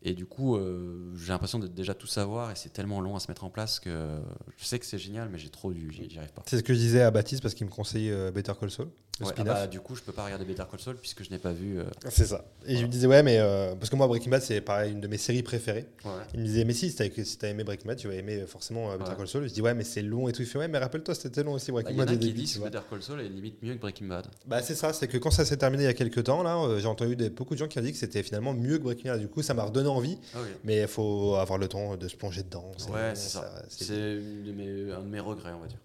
[0.02, 3.20] Et du coup, euh, j'ai l'impression de déjà tout savoir, et c'est tellement long à
[3.20, 4.18] se mettre en place que
[4.56, 5.90] je sais que c'est génial, mais j'ai trop du.
[5.92, 6.42] j'y arrive pas.
[6.46, 8.86] C'est ce que je disais à Baptiste parce qu'il me conseillait euh, Better Call Saul,
[9.20, 9.54] le Ouais, ah spin-off.
[9.54, 11.80] bah, du coup, je peux pas regarder Better Call Saul puisque je n'ai pas vu.
[11.80, 12.44] euh, C'est ça.
[12.66, 13.38] Et je lui disais, ouais, mais.
[13.38, 15.86] euh, parce que moi, Breaking Bad, c'est pareil, une de mes séries préférées.
[16.04, 16.10] ouais.
[16.34, 18.46] Il me disait, mais si, si t'as si t'as aimé Breaking Bad, tu vas aimer
[18.46, 19.16] forcément euh, Better Ouais.
[19.16, 19.48] Call Saul.
[19.48, 20.42] Je dis, ouais, mais c'est long et tout.
[20.42, 22.16] Il fait, ouais, mais rappelle-toi, c'était long aussi, Bah, Breaking Il y en Bad a
[22.16, 22.38] au qui début.
[22.40, 22.70] disent tu que vois.
[22.70, 24.26] Better Call Saul est limite mieux que Breaking Bad.
[24.46, 26.56] Bah, c'est ça, c'est que quand ça s'est terminé il y a quelques temps, là,
[26.56, 28.84] euh, j'ai entendu des- beaucoup de gens qui ont dit que c'était finalement mieux que
[28.84, 29.20] Breaking Bad.
[29.20, 30.48] Du coup, ça m'a redonné envie, Ah oui.
[30.64, 32.70] mais il faut avoir le temps de se plonger dedans.
[32.90, 33.50] Ouais, c'est ça.
[33.90, 35.78] un de mes regrets, on va dire.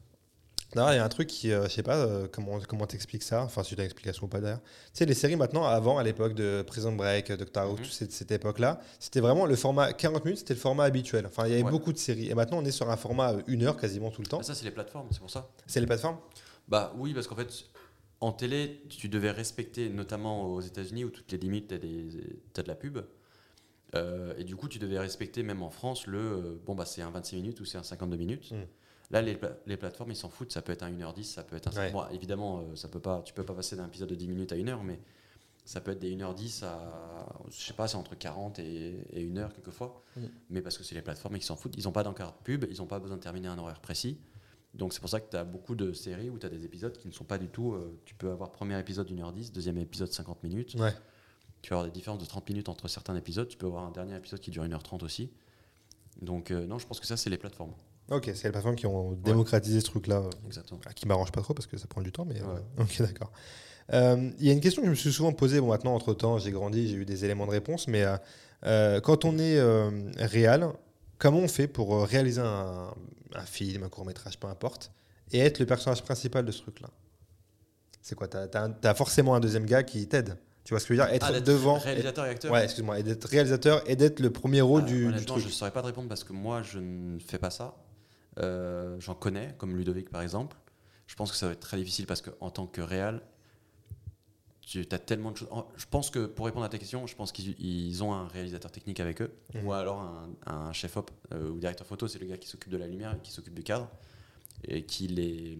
[0.75, 3.21] Non, il y a un truc qui, euh, je sais pas euh, comment comment t'expliques
[3.21, 4.61] ça, enfin si tu as une explication ou pas d'ailleurs.
[4.87, 7.83] Tu sais, les séries maintenant, avant, à l'époque de Prison Break, Doctor House, Mhm.
[7.85, 11.27] toute cette, cette époque-là, c'était vraiment le format 40 minutes, c'était le format habituel.
[11.27, 11.69] Enfin, il y avait Ouais.
[11.69, 12.27] beaucoup de séries.
[12.27, 14.39] Et maintenant, on est sur un format euh, une heure quasiment tout le temps.
[14.39, 15.47] Ah, ça, c'est les plateformes, c'est pour ça.
[15.67, 16.17] C'est les plateformes?
[16.67, 17.51] Bah oui, parce qu'en fait,
[18.19, 22.63] en télé, tu devais respecter, notamment aux États-Unis où toutes les limites, t'as des- t'as
[22.63, 22.97] de la pub.
[23.95, 27.01] Euh, et du coup, tu devais respecter, même en France, le euh, bon, bah c'est
[27.01, 28.51] un 26 minutes ou c'est un 52 minutes.
[28.51, 28.55] Mm.
[29.11, 30.51] Là, les, pla- les plateformes, ils s'en foutent.
[30.51, 31.79] Ça peut être un 1h10, ça peut être un.
[31.79, 31.91] Ouais.
[31.91, 34.51] Bon, évidemment, euh, ça peut pas, tu peux pas passer d'un épisode de 10 minutes
[34.51, 34.99] à 1 heure, mais
[35.65, 37.25] Ça peut être des 1h10 à.
[37.49, 40.01] Je sais pas, c'est entre 40 et, et 1h quelquefois.
[40.17, 40.21] Mm.
[40.49, 41.75] Mais parce que c'est les plateformes qui s'en foutent.
[41.77, 44.17] Ils n'ont pas d'encart pub, ils n'ont pas besoin de terminer un horaire précis.
[44.73, 46.97] Donc c'est pour ça que tu as beaucoup de séries où tu as des épisodes
[46.97, 47.73] qui ne sont pas du tout.
[47.73, 50.73] euh, tu peux avoir premier épisode 1h10, deuxième épisode 50 minutes.
[50.79, 50.91] Ouais.
[51.63, 53.47] Tu vas avoir des différences de 30 minutes entre certains épisodes.
[53.47, 55.31] Tu peux avoir un dernier épisode qui dure 1h30 aussi.
[56.21, 57.73] Donc euh, non, je pense que ça, c'est les plateformes.
[58.11, 60.17] Ok, c'est les plateformes qui ont démocratisé ce truc-là.
[60.17, 60.79] euh, Exactement.
[60.93, 62.61] Qui m'arrange pas trop parce que ça prend du temps, mais euh, Ouais.
[62.83, 63.31] ok, d'accord.
[63.93, 65.59] Euh, Il y a une question que je me suis souvent posée.
[65.61, 68.05] Bon, maintenant, entre temps, j'ai grandi, j'ai eu des éléments de réponse, mais
[68.61, 69.59] quand on est
[70.25, 70.69] réal,
[71.17, 72.93] comment on fait pour réaliser un,
[73.33, 74.91] un film, un court métrage, peu importe,
[75.31, 76.89] et être le personnage principal de ce truc-là?
[78.01, 80.37] C'est quoi T'as as, forcément un deuxième gars qui t'aide?
[80.63, 81.13] Tu vois ce que je veux dire?
[81.13, 81.77] Être Ah, d'être devant.
[81.77, 84.89] Réalisateur et être- acteur ouais, excuse-moi, et d'être réalisateur et d'être le premier rôle Ah,
[84.89, 85.41] du, du truc.
[85.41, 87.75] je ne saurais pas te répondre parce que moi, je ne fais pas ça.
[88.39, 90.55] Euh, J'en connais, comme Ludovic par exemple.
[91.07, 93.21] Je pense que ça va être très difficile parce qu'en tant que réal,
[94.61, 95.49] tu as tellement de choses.
[95.75, 98.71] Je pense que pour répondre à ta question, je pense qu'ils ils ont un réalisateur
[98.71, 99.65] technique avec eux Mhm.
[99.67, 102.71] ou alors un, un chef op euh, ou directeur photo, c'est le gars qui s'occupe
[102.71, 103.89] de la lumière et qui s'occupe du cadre
[104.65, 105.59] et qui les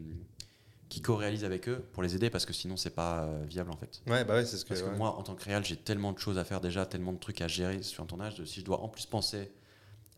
[0.94, 3.78] qui co-réalise avec eux pour les aider parce que sinon c'est pas euh, viable en
[3.78, 4.04] fait.
[4.06, 4.70] Ouais, bah ouais, c'est ce que.
[4.70, 4.96] Parce que ouais.
[4.96, 7.42] moi, en tant que réal, j'ai tellement de choses à faire déjà, tellement de trucs
[7.42, 8.36] à gérer sur un tournage.
[8.36, 9.52] de- Si je dois en plus penser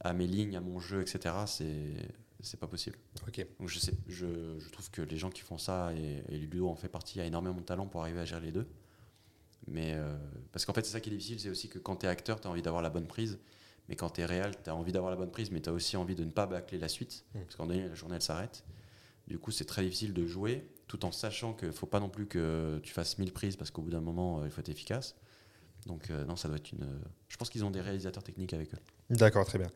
[0.01, 1.93] à mes lignes, à mon jeu, etc., c'est
[2.41, 2.97] c'est pas possible.
[3.25, 3.45] Ok.
[3.57, 4.25] Donc je sais, je,
[4.59, 7.25] je trouve que les gens qui font ça et, et Ludo en fait partie, a
[7.25, 8.67] énormément de talent pour arriver à gérer les deux.
[9.67, 10.13] Mais euh,
[10.51, 12.41] parce qu'en fait, c'est ça qui est difficile, c'est aussi que quand tu es acteur,
[12.41, 13.39] tu as envie d'avoir la bonne prise.
[13.87, 15.73] Mais quand tu es réel, tu as envie d'avoir la bonne prise, mais tu as
[15.73, 17.23] aussi envie de ne pas bâcler la suite.
[17.33, 17.39] Mm.
[17.43, 18.65] Parce qu'en donné, la journée, elle s'arrête.
[19.27, 22.27] Du coup, c'est très difficile de jouer tout en sachant qu'il faut pas non plus
[22.27, 25.15] que tu fasses 1000 prises parce qu'au bout d'un moment, euh, il faut être efficace.
[25.87, 26.87] Donc, euh, non, ça doit être une.
[27.27, 28.79] Je pense qu'ils ont des réalisateurs techniques avec eux.
[29.11, 29.69] D'accord, très bien.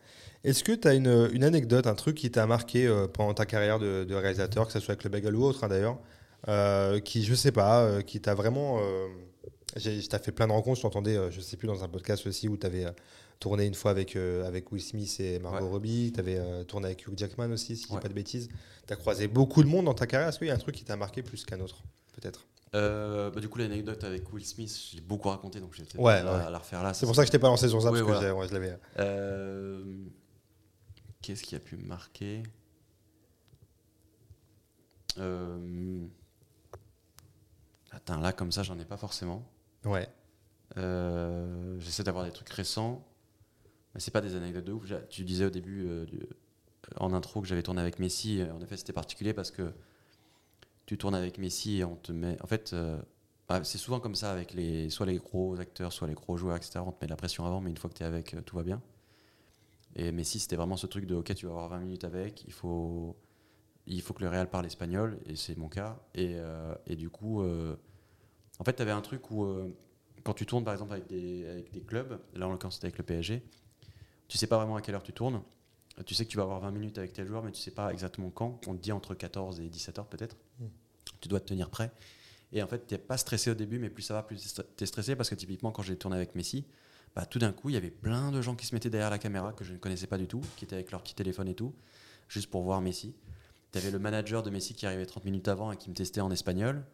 [0.44, 3.78] Est-ce que tu as une, anecdote, un truc qui t'a marqué euh, pendant ta carrière
[3.78, 7.52] de, réalisateur, que ce soit avec le Bagel ou autre hein, d'ailleurs, qui, je sais
[7.52, 8.80] pas, qui t'a vraiment.
[9.76, 12.48] Je t'ai fait plein de rencontres, je t'entendais, je sais plus, dans un podcast aussi
[12.48, 12.86] où tu avais
[13.40, 15.72] tourné une fois avec, euh, avec Will Smith et Margot Ouais.
[15.72, 18.00] Robbie, tu avais tourné avec Hugh Jackman aussi, si je dis Ouais.
[18.02, 18.50] pas de bêtises.
[18.88, 20.30] Tu as croisé beaucoup de monde dans ta carrière.
[20.30, 21.84] Est-ce qu'il y a un truc qui t'a marqué plus qu'un autre
[22.14, 22.48] Peut-être?
[22.76, 26.24] Euh, bah, du coup, l'anecdote avec Will Smith, j'ai beaucoup raconté, donc peut-être Ouais, ouais.
[26.24, 26.94] la, refaire là.
[26.94, 28.48] C'est pour ça que je t'ai pas lancé sur ça, parce que voilà.
[28.48, 28.78] je l'avais.
[29.00, 30.06] Euh,
[31.22, 32.44] Qu'est-ce qui a pu me marquer?
[35.18, 36.06] Euh,
[37.92, 39.44] Attends, là, comme ça, j'en ai pas forcément.
[39.84, 40.08] Ouais.
[40.78, 43.04] Euh, J'essaie d'avoir des trucs récents.
[43.94, 44.92] Mais c'est pas des anecdotes de ouf.
[45.10, 46.20] Tu disais au début, euh, du-
[46.98, 48.42] en intro, que j'avais tourné avec Messi.
[48.54, 49.74] En effet, c'était particulier parce que
[50.86, 52.42] tu tournes avec Messi et on te met.
[52.42, 53.00] En fait, euh,
[53.48, 56.56] bah, c'est souvent comme ça avec les, soit les gros acteurs, soit les gros joueurs,
[56.58, 56.84] etc.
[56.86, 58.42] On te met de la pression avant, mais une fois que tu es avec, euh,
[58.42, 58.82] tout va bien.
[59.96, 62.54] Et Messi, c'était vraiment ce truc de OK, tu vas avoir 20 minutes avec, il
[62.54, 63.16] faut,
[63.88, 66.00] il faut que le Real parle espagnol, et c'est mon cas.
[66.16, 67.76] Et, euh, et du coup, euh,
[68.60, 69.70] en fait, tu avais un truc où, euh,
[70.24, 72.98] quand tu tournes par exemple avec des, avec des clubs, là en l'occurrence c'était avec
[73.00, 73.44] le PSG,
[74.30, 75.42] tu sais pas vraiment à quelle heure tu tournes.
[76.06, 77.92] Tu sais que tu vas avoir 20 minutes avec tel joueur, mais tu sais pas
[77.92, 78.62] exactement quand.
[78.68, 80.38] On te dit entre 14 et 17 heures peut-être.
[80.60, 80.66] Mm.
[81.20, 81.92] Tu dois te tenir prêt.
[82.54, 84.84] Et en fait, tu n'es pas stressé au début, mais plus ça va, plus tu
[84.84, 86.66] es stressé parce que typiquement, quand j'ai tourné avec Messi,
[87.16, 89.20] bah, tout d'un coup, il y avait plein de gens qui se mettaient derrière la
[89.20, 91.56] caméra que je ne connaissais pas du tout, qui étaient avec leur petit téléphone et
[91.56, 91.76] tout,
[92.30, 93.14] juste pour voir Messi.
[93.72, 96.22] Tu avais le manager de Messi qui arrivait 30 minutes avant et qui me testait
[96.22, 96.86] en espagnol.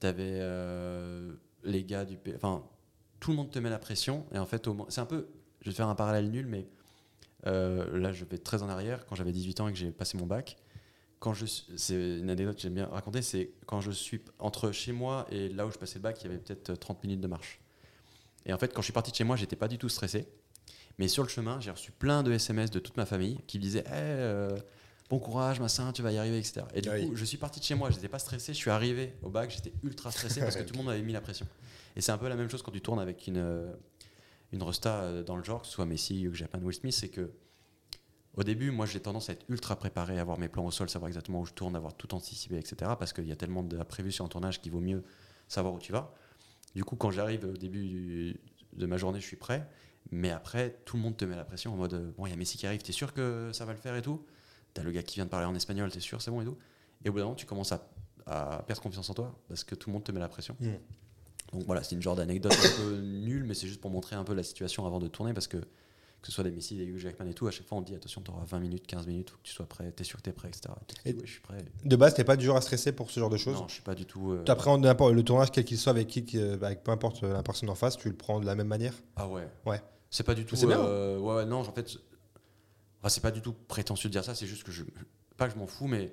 [0.00, 0.40] Tu avais
[1.62, 2.16] les gars du.
[2.16, 2.64] P- Enfin,
[3.20, 4.26] tout le monde te met la pression.
[4.32, 5.28] Et en fait, au c'est un peu.
[5.60, 6.68] Je vais te faire un parallèle nul, mais
[7.46, 9.06] euh, là, je vais très en arrière.
[9.06, 10.56] Quand j'avais 18 ans et que j'ai passé mon bac,
[11.20, 14.92] quand je c'est une anecdote que j'aime bien raconter, c'est quand je suis entre chez
[14.92, 17.26] moi et là où je passais le bac, il y avait peut-être 30 minutes de
[17.26, 17.60] marche.
[18.46, 20.26] Et en fait, quand je suis parti de chez moi, j'étais pas du tout stressé.
[20.98, 23.62] Mais sur le chemin, j'ai reçu plein de SMS de toute ma famille qui me
[23.62, 24.56] disaient euh,
[25.10, 26.62] Bon courage, massin, tu vas y arriver, etc.
[26.74, 27.08] Et du oui.
[27.08, 28.52] coup, je suis parti de chez moi, j'étais pas stressé.
[28.52, 31.12] Je suis arrivé au bac, j'étais ultra stressé parce que tout le monde avait mis
[31.12, 31.46] la pression.
[31.96, 33.72] Et c'est un peu la même chose quand tu tournes avec une, euh,
[34.52, 37.08] une resta euh, dans le genre, que ce soit Messi, Hugh Jackman, Will Smith, c'est
[37.08, 37.30] que
[38.34, 40.88] au début, moi j'ai tendance à être ultra préparé, à avoir mes plans au sol,
[40.88, 42.92] savoir exactement où je tourne, avoir tout anticipé, etc.
[42.98, 45.02] Parce qu'il y a tellement d'imprévus sur un tournage qu'il vaut mieux
[45.48, 46.14] savoir où tu vas.
[46.74, 48.40] Du coup, quand j'arrive au début
[48.74, 49.68] de ma journée, je suis prêt.
[50.10, 52.32] Mais après, tout le monde te met la pression en mode euh, Bon, il y
[52.32, 54.24] a Messi qui arrive, t'es sûr que ça va le faire et tout?
[54.72, 56.56] T'as le gars qui vient de parler en espagnol, t'es sûr, c'est bon et tout?
[57.04, 57.82] Et au bout d'un moment, tu commences à,
[58.66, 60.54] perdre confiance en toi parce que tout le monde te met la pression.
[60.60, 60.74] Mm.
[61.52, 64.24] Donc voilà, c'est une genre d'anecdote un peu nulle, mais c'est juste pour montrer un
[64.24, 65.56] peu la situation avant de tourner parce que
[66.20, 67.94] que ce soit des Messi, des Hugh Jackman et tout, à chaque fois on dit
[67.94, 70.32] attention, t'auras 20 minutes, 15 minutes, faut que tu sois prêt, t'es sûr que t'es
[70.32, 70.74] prêt, etc.
[70.88, 71.64] Tu Et- ouais, je suis prêt.
[71.84, 73.74] De base, t'es pas du genre à stresser pour ce genre de choses Non, je
[73.74, 74.32] suis pas du tout.
[74.32, 77.42] euh, Tu appréhendes le tournage, quel qu'il soit, avec qui, que- avec peu importe la
[77.44, 79.48] personne en face, tu le prends de la même manière Ah ouais.
[79.64, 79.80] Ouais.
[80.10, 80.56] C'est pas du tout.
[80.56, 80.80] C'est bien.
[80.80, 81.98] euh, ouais, ouais, non, en fait.
[82.98, 84.82] enfin, c'est pas du tout prétentieux de dire ça, c'est juste que je.
[85.36, 86.12] Pas que je m'en fous, mais.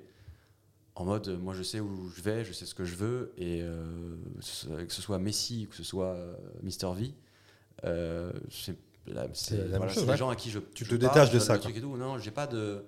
[0.96, 3.60] En mode, moi je sais où je vais, je sais ce que je veux, et
[3.62, 4.16] euh,
[4.86, 7.14] que ce soit Messi ou que ce soit euh, Mister V,
[7.84, 9.28] euh, c'est voilà,
[9.92, 10.06] ouais.
[10.06, 11.70] des gens à qui je Tu je te parle, détaches de ça, le quoi.
[11.70, 11.96] truc et tout.
[11.96, 12.84] Non, j'ai pas de,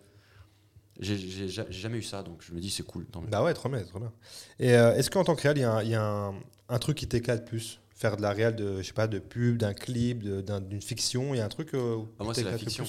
[0.98, 3.04] j'ai j'ai ja- j'ai jamais eu ça, donc je me dis c'est cool.
[3.06, 3.22] tant.
[3.22, 4.12] Bah ouais, trop bien, trop bien.
[4.58, 6.34] Et euh, est-ce qu'en tant que réal, il y a, un, il y a un,
[6.68, 7.78] un truc qui t'éclate plus?
[7.94, 11.38] Faire de la réal de, je sais pas, de pub, d'un clip, d'une fiction, il
[11.38, 12.86] y a un truc où Ah, moi, c'est la fiction.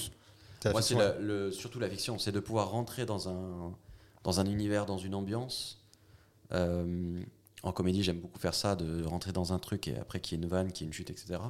[0.64, 3.74] Moi, c'est le- surtout la fiction, c'est de pouvoir rentrer dans un,
[4.22, 5.82] dans un univers, dans une ambiance.
[6.52, 7.22] Euh,
[7.62, 10.40] en comédie, j'aime beaucoup faire ça, de rentrer dans un truc et après qu'il y
[10.40, 11.40] ait une vanne, qu'il y ait une chute, etc.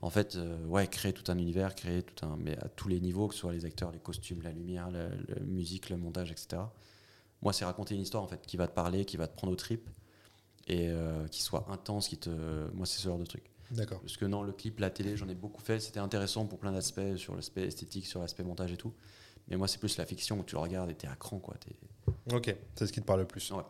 [0.00, 3.00] En fait, euh, ouais, créer tout un univers, créer tout un, mais à tous les
[3.00, 6.30] niveaux, que ce soit les acteurs, les costumes, la lumière, la, la musique, le montage,
[6.32, 6.62] etc.
[7.40, 9.52] Moi, c'est raconter une histoire en fait qui va te parler, qui va te prendre
[9.52, 9.88] au trip
[10.66, 12.30] et euh, qui soit intense, qui te,
[12.72, 13.44] moi, c'est ce genre de truc.
[13.70, 14.00] D'accord.
[14.00, 15.80] Parce que non, le clip, la télé, j'en ai beaucoup fait.
[15.80, 18.92] C'était intéressant pour plein d'aspects, sur l'aspect esthétique, sur l'aspect montage et tout.
[19.48, 21.54] Mais moi, c'est plus la fiction où tu le regardes et t'es à cran, quoi.
[21.56, 21.74] T'es-
[22.30, 23.50] Ok, c'est ce qui te parle le plus.
[23.50, 23.64] Ouais.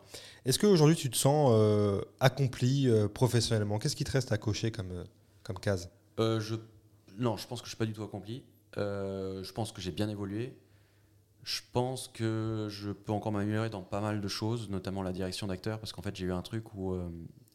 [0.45, 3.79] Est-ce qu'aujourd'hui tu te sens euh, accompli euh, professionnellement?
[3.79, 5.03] Qu'est-ce qui te reste à cocher comme, euh,
[5.41, 5.89] comme case?
[6.19, 6.55] Je...
[7.17, 8.43] Non, je pense que je suis pas du tout accompli.
[8.75, 10.55] Je pense que j'ai bien évolué.
[11.43, 15.47] Je pense que je peux encore m'améliorer dans pas mal de choses, notamment la direction
[15.47, 16.95] d'acteur, parce qu'en fait, j'ai eu un truc où.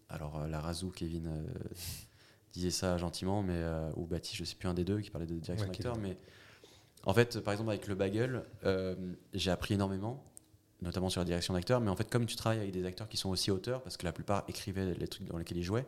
[0.09, 1.47] alors, la Razou, Kevin
[2.53, 3.63] disait ça gentiment, mais,
[3.97, 6.17] ou Baptiste, je sais plus un des deux, qui parlait de direction Ouais, d'acteur, mais
[7.05, 8.45] en fait, par exemple, avec le bagel,
[9.33, 10.25] j'ai appris énormément,
[10.83, 13.17] notamment sur la direction d'acteur, mais en fait, comme tu travailles avec des acteurs qui
[13.17, 15.87] sont aussi auteurs, parce que la plupart écrivaient les trucs dans lesquels ils jouaient,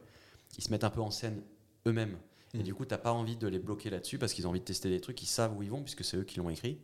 [0.59, 1.43] ils se mettent un peu en scène
[1.87, 2.17] eux-mêmes.
[2.55, 2.65] Et Mhm.
[2.65, 4.91] du coup, t'as pas envie de les bloquer là-dessus parce qu'ils ont envie de tester
[4.91, 6.79] des trucs, ils savent où ils vont puisque c'est eux qui l'ont écrit.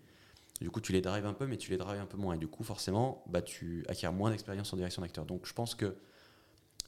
[0.60, 2.34] Du coup, tu les drives un peu, mais tu les drives un peu moins.
[2.34, 5.26] Et du coup, forcément, bah, tu acquiers moins d'expérience en direction d'acteur.
[5.26, 5.96] Donc, je pense que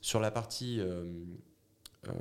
[0.01, 0.81] sur la partie.
[0.81, 1.05] euh,
[2.07, 2.13] euh,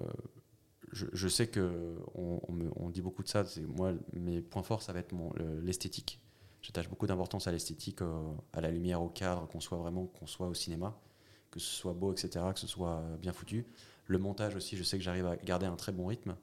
[0.92, 3.44] je, je sais que on, on me- on dit beaucoup de ça.
[3.68, 5.14] Moi, mes points forts, ça va être
[5.62, 6.20] l'esthétique.
[6.68, 10.28] J'attache beaucoup d'importance à l'esthétique, euh, à la lumière, au cadre, qu'on soit vraiment, qu'on
[10.28, 11.00] soit au cinéma,
[11.50, 13.66] que ce soit beau, etc., que ce soit euh, bien foutu.
[14.06, 16.36] Le montage aussi, je sais que j'arrive à garder un très bon rythme,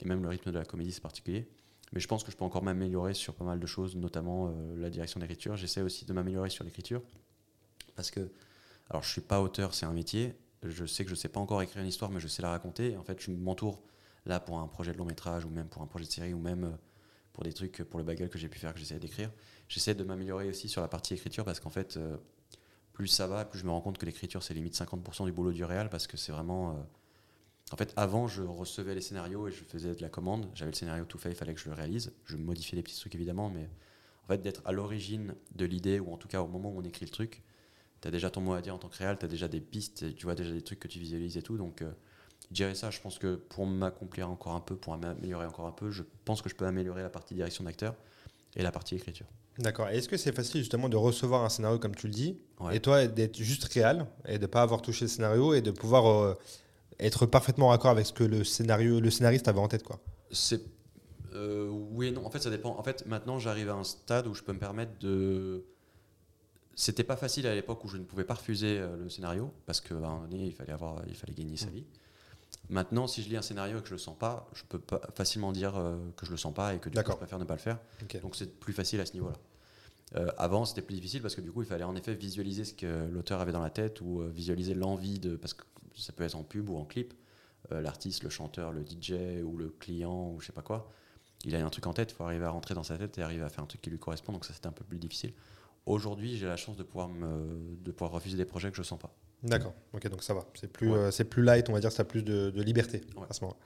[0.00, 1.48] et même le rythme de la comédie, c'est particulier.
[1.92, 4.76] Mais je pense que je peux encore m'améliorer sur pas mal de choses, notamment euh,
[4.78, 5.56] la direction d'écriture.
[5.56, 7.00] J'essaie aussi de m'améliorer sur l'écriture,
[7.94, 8.32] parce que,
[8.90, 10.34] alors je suis pas auteur, c'est un métier.
[10.64, 12.96] Je sais que je sais pas encore écrire une histoire, mais je sais la raconter.
[12.96, 13.80] En fait, je m'entoure
[14.26, 16.40] là pour un projet de long métrage, ou même pour un projet de série, ou
[16.40, 16.76] même
[17.38, 19.30] pour des trucs, pour le bagel que j'ai pu faire, que j'essaie d'écrire.
[19.68, 22.16] J'essaie de m'améliorer aussi sur la partie écriture, parce qu'en fait, euh,
[22.92, 25.52] plus ça va, plus je me rends compte que l'écriture, c'est limite 50% du boulot
[25.52, 26.70] du réal, parce que c'est vraiment...
[26.70, 26.80] euh,
[27.70, 30.50] en fait, avant, je recevais les scénarios et je faisais de la commande.
[30.52, 32.12] J'avais le scénario tout fait, il fallait que je le réalise.
[32.24, 33.70] Je modifiais des petits trucs évidemment, mais
[34.24, 36.84] en fait, d'être à l'origine de l'idée, ou en tout cas au moment où on
[36.84, 37.44] écrit le truc,
[38.02, 39.60] tu as déjà ton mot à dire en tant que réal, tu as déjà des
[39.60, 41.56] pistes, tu vois déjà des trucs que tu visualises et tout.
[41.56, 41.92] Donc, euh,
[42.50, 45.72] je dirais ça, je pense que pour m'accomplir encore un peu, pour m'améliorer encore un
[45.72, 47.94] peu, je pense que je peux améliorer la partie direction d'acteur
[48.56, 49.26] et la partie écriture.
[49.58, 49.88] D'accord.
[49.88, 52.76] Est-ce que c'est facile justement de recevoir un scénario comme tu le dis, Ouais.
[52.76, 56.06] et toi d'être juste réel, et de pas avoir touché le scénario, et de pouvoir
[56.06, 56.34] euh,
[57.00, 60.00] être parfaitement raccord avec ce que le, scénario, le scénariste avait en tête quoi?
[60.30, 60.62] C'est
[61.34, 62.24] euh, oui et non.
[62.24, 62.76] En fait, ça dépend.
[62.78, 65.64] En fait, maintenant, j'arrive à un stade où je peux me permettre de.
[66.74, 69.80] C'était pas facile à l'époque où je ne pouvais pas refuser euh, le scénario parce
[69.80, 71.84] qu'à un moment donné, il fallait avoir, il fallait gagner sa vie.
[72.70, 75.00] Maintenant, si je lis un scénario et que je le sens pas, je peux pas
[75.14, 77.44] facilement dire euh, que je le sens pas et que du coup, je préfère ne
[77.44, 77.78] pas le faire.
[78.22, 79.36] Donc, c'est plus facile à ce niveau-là.
[80.16, 82.74] Euh, avant, c'était plus difficile parce que du coup, il fallait en effet visualiser ce
[82.74, 85.36] que l'auteur avait dans la tête ou euh, visualiser l'envie de.
[85.36, 85.64] Parce que
[85.94, 87.14] ça peut être en pub ou en clip.
[87.72, 90.90] Euh, L'artiste, le chanteur, le DJ ou le client ou je sais pas quoi.
[91.44, 93.22] Il a un truc en tête, il faut arriver à rentrer dans sa tête et
[93.22, 94.32] arriver à faire un truc qui lui correspond.
[94.32, 95.32] Donc, ça, c'était un peu plus difficile.
[95.86, 98.98] Aujourd'hui, j'ai la chance de pouvoir, me, de pouvoir refuser des projets que je sens
[98.98, 99.14] pas.
[99.42, 99.74] D'accord.
[99.92, 100.44] Ok, donc ça va.
[100.54, 100.96] C'est plus, Ouais.
[100.98, 103.26] euh, c'est plus light, on va dire, ça a plus de, de liberté Ouais.
[103.30, 103.56] à ce moment.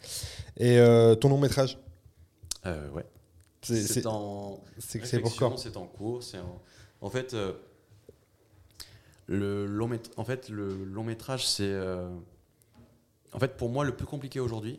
[0.59, 1.79] Et euh, ton long métrage,
[2.67, 3.07] Euh, ouais.
[3.63, 4.63] c'est en.
[4.79, 5.49] c'est c'est pour quand?
[5.51, 6.23] Réflexion, C'est en cours.
[6.23, 6.61] C'est en...
[7.01, 7.35] en fait,
[9.27, 11.63] le long en fait, le long métrage, c'est.
[11.65, 12.09] euh,
[13.33, 14.79] En fait, pour moi, le plus compliqué aujourd'hui.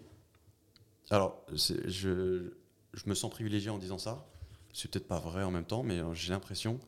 [1.09, 2.51] Alors, je,
[2.93, 4.25] je me sens privilégié en disant ça.
[4.73, 6.79] C'est peut-être pas vrai en même temps, mais j'ai l'impression.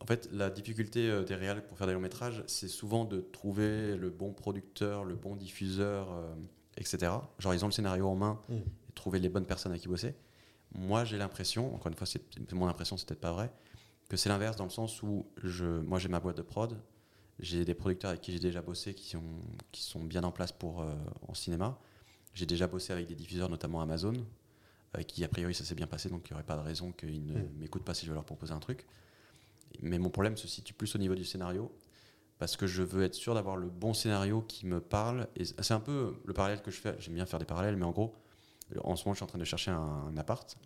[0.00, 3.20] En fait, la difficulté euh, des réals pour faire des longs métrages, c'est souvent de
[3.20, 6.34] trouver le bon producteur, le bon diffuseur, euh,
[6.76, 7.12] etc.
[7.38, 8.54] Genre, ils ont le scénario en main Mm.
[8.54, 10.14] et trouver les bonnes personnes à qui bosser.
[10.74, 12.22] Moi, j'ai l'impression, encore une fois, c'est
[12.52, 13.50] mon impression, c'est peut-être pas vrai,
[14.08, 16.76] que c'est l'inverse dans le sens où je, moi, j'ai ma boîte de prod,
[17.40, 19.22] j'ai des producteurs avec qui j'ai déjà bossé qui sont,
[19.72, 20.92] qui sont bien en place pour euh,
[21.26, 21.78] en cinéma.
[22.34, 24.12] J'ai déjà bossé avec des diffuseurs, notamment Amazon,
[25.06, 27.24] qui a priori ça s'est bien passé, donc il n'y aurait pas de raison qu'ils
[27.26, 27.48] ne Mm.
[27.58, 28.86] m'écoutent pas si je veux leur proposer un truc.
[29.80, 31.72] Mais mon problème se situe plus au niveau du scénario,
[32.38, 35.28] parce que je veux être sûr d'avoir le bon scénario qui me parle.
[35.36, 36.96] Et c'est un peu le parallèle que je fais.
[36.98, 38.14] J'aime bien faire des parallèles, mais en gros,
[38.82, 40.56] en ce moment, je suis en train de chercher un, un appart.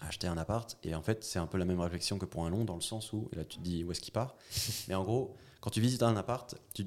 [0.00, 0.76] acheter un appart.
[0.82, 2.80] Et en fait, c'est un peu la même réflexion que pour un long, dans le
[2.80, 4.36] sens où, et là tu te dis où est-ce qu'il part.
[4.88, 6.86] Mais en gros, quand tu visites un appart, tu,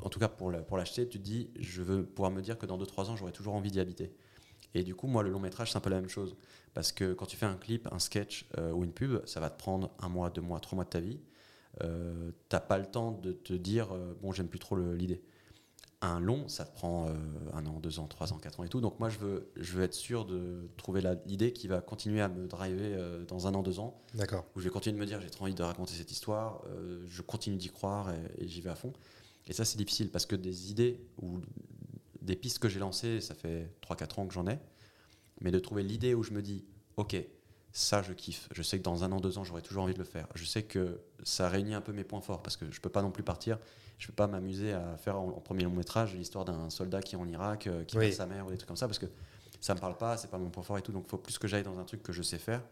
[0.00, 2.78] en tout cas pour l'acheter, tu te dis je veux pouvoir me dire que dans
[2.78, 4.12] 2-3 ans, j'aurai toujours envie d'y habiter.
[4.74, 6.36] Et du coup, moi, le long métrage, c'est un peu la même chose.
[6.74, 9.48] Parce que quand tu fais un clip, un sketch euh, ou une pub, ça va
[9.48, 11.20] te prendre un mois, deux mois, trois mois de ta vie.
[11.82, 15.22] Euh, T'as pas le temps de te dire euh, bon, j'aime plus trop l'idée.
[16.00, 17.12] Un long, ça te prend euh,
[17.54, 18.80] un an, deux ans, trois ans, quatre ans et tout.
[18.80, 22.28] Donc moi, je veux, je veux être sûr de trouver l'idée qui va continuer à
[22.28, 24.44] me driver dans un an, deux ans, D'accord.
[24.54, 26.62] où je vais continuer de me dire j'ai trop envie de raconter cette histoire,
[27.06, 28.92] je continue d'y croire et, et j'y vais à fond.
[29.46, 31.38] Et ça, c'est difficile parce que des idées ou
[32.20, 34.58] des pistes que j'ai lancées, ça fait 3-4 ans que j'en ai,
[35.44, 36.64] mais de trouver l'idée où je me dis
[36.96, 37.16] ok,
[37.70, 39.98] ça je kiffe, je sais que dans un an, deux ans, j'aurai toujours envie de
[39.98, 40.26] le faire.
[40.34, 43.02] Je sais que ça réunit un peu mes points forts parce que je peux pas
[43.02, 43.58] non plus partir,
[43.98, 47.14] je peux pas m'amuser à faire en, en premier long métrage l'histoire d'un soldat qui
[47.14, 48.06] est en Irak, euh, qui Oui.
[48.06, 49.06] perd sa mère ou des trucs comme ça parce que
[49.60, 51.38] ça me parle pas, c'est pas mon point fort et tout, donc il faut plus
[51.38, 52.62] que j'aille dans un truc que je sais faire.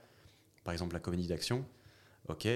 [0.64, 1.64] Par exemple, la comédie d'action.
[2.28, 2.46] Ok,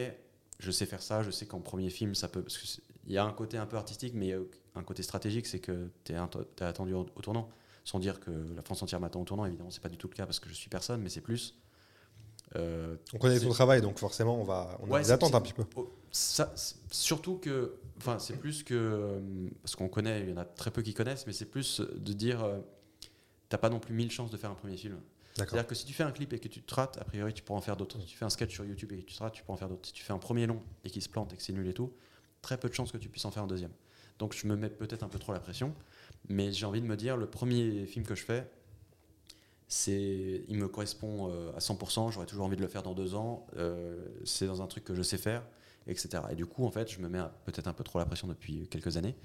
[0.58, 2.42] je sais faire ça, je sais qu'en premier film, ça peut.
[2.42, 4.40] Parce y a un côté un peu artistique, mais il y a
[4.76, 6.16] un côté stratégique, c'est que tu es,
[6.64, 7.50] attendu au tournant.
[7.86, 10.14] Sans dire que la France entière m'attend au tournant, évidemment, c'est pas du tout le
[10.14, 11.54] cas parce que je suis personne, mais c'est plus.
[12.56, 15.34] euh, On connaît ton travail, donc forcément, on va on a Ouais, des c'est- attentes
[15.36, 15.64] un petit peu.
[16.10, 16.52] Ça,
[16.90, 19.20] surtout que, enfin, c'est plus que euh,
[19.62, 22.12] parce qu'on connaît, il y en a très peu qui connaissent, mais c'est plus de
[22.12, 22.58] dire, euh,
[23.48, 24.98] t'as pas non plus mille chances de faire un premier film.
[25.34, 27.42] C'est-à-dire que si tu fais un clip et que tu te rates, a priori, tu
[27.44, 28.00] pourras en faire d'autres.
[28.00, 29.58] Si tu fais un sketch sur YouTube et que tu te rates, tu pourras en
[29.58, 29.86] faire d'autres.
[29.86, 31.74] Si tu fais un premier long et qu'il se plante et que c'est nul et
[31.74, 31.92] tout,
[32.42, 33.72] très peu de chances que tu puisses en faire un deuxième.
[34.18, 35.74] Donc je me mets peut-être un peu trop la pression,
[36.28, 38.48] mais j'ai envie de me dire, le premier film que je fais,
[39.68, 43.14] c'est, il me correspond euh, à 100%, j'aurais toujours envie de le faire dans deux
[43.14, 45.44] ans, euh, c'est dans un truc que je sais faire,
[45.86, 46.22] etc.
[46.30, 48.68] Et du coup, en fait, je me mets peut-être un peu trop la pression depuis
[48.68, 49.16] quelques années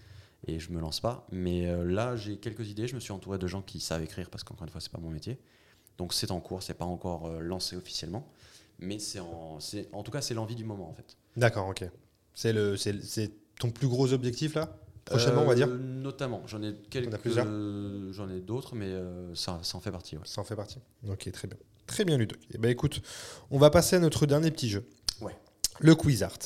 [0.47, 1.27] et je me lance pas.
[1.31, 4.29] Mais euh, là, j'ai quelques idées, je me suis entouré de gens qui savent écrire
[4.29, 5.39] parce qu'encore une fois, c'est pas mon métier.
[5.97, 8.27] Donc c'est en cours, c'est pas encore lancé officiellement,
[8.79, 9.59] mais c'est en,
[9.91, 11.17] en tout cas, c'est l'envie du moment en fait.
[11.37, 11.83] D'accord, ok.
[12.33, 14.75] C'est ton plus gros objectif là?
[15.11, 17.29] Prochainement, on va dire Euh, Notamment, j'en ai quelques,
[18.11, 20.15] j'en ai d'autres, mais euh, ça, ça en fait partie.
[20.17, 20.23] ouais.
[20.25, 20.79] Ça en fait partie.
[21.07, 21.57] Ok, très bien.
[21.87, 22.39] Très bien, Ludoc.
[22.53, 23.01] Eh ben, écoute,
[23.51, 24.83] on va passer à notre dernier petit jeu.
[25.21, 25.35] Ouais.
[25.79, 26.37] Le quiz art.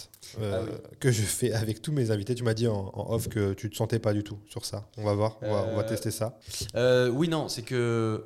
[0.42, 2.36] euh, Ah Que je fais avec tous mes invités.
[2.36, 4.88] Tu m'as dit en, en off que tu te sentais pas du tout sur ça.
[4.98, 6.38] On va voir, on va, on va tester ça.
[6.76, 8.26] Euh, oui, non, c'est que.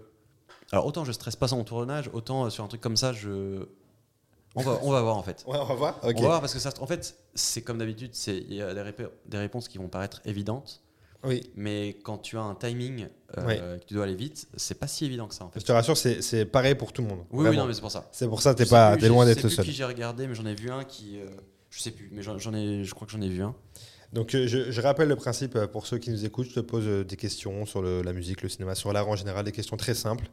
[0.71, 3.65] Alors, autant je stresse pas sur mon tournage, autant sur un truc comme ça, je.
[4.55, 5.43] On va, on va voir en fait.
[5.47, 5.99] Ouais, on va voir.
[6.03, 8.73] On va voir parce que ça, en fait, c'est comme d'habitude, c'est il y a
[8.73, 10.81] des, rép- des réponses qui vont paraître évidentes,
[11.23, 11.49] Oui.
[11.55, 13.07] mais quand tu as un timing,
[13.37, 13.57] euh, Oui.
[13.79, 15.59] que tu dois aller vite, c'est pas si évident que ça en fait.
[15.59, 17.19] Je te rassure, c'est c'est pareil pour tout le monde.
[17.31, 18.09] Oui, oui, non, mais c'est pour ça.
[18.11, 19.65] C'est pour ça, t'es pas, plus, t'es loin je d'être sais le plus seul.
[19.65, 21.19] qui j'ai regardé, mais j'en ai vu un qui.
[21.19, 21.27] euh,
[21.69, 23.53] je sais plus, mais j'en ai, je crois que j'en ai vu un.
[24.13, 26.47] Donc euh, je, je rappelle le principe euh, pour ceux qui nous écoutent.
[26.49, 29.45] Je te pose des questions sur le- la musique, le cinéma, sur l'art en général,
[29.45, 30.25] des questions très simples.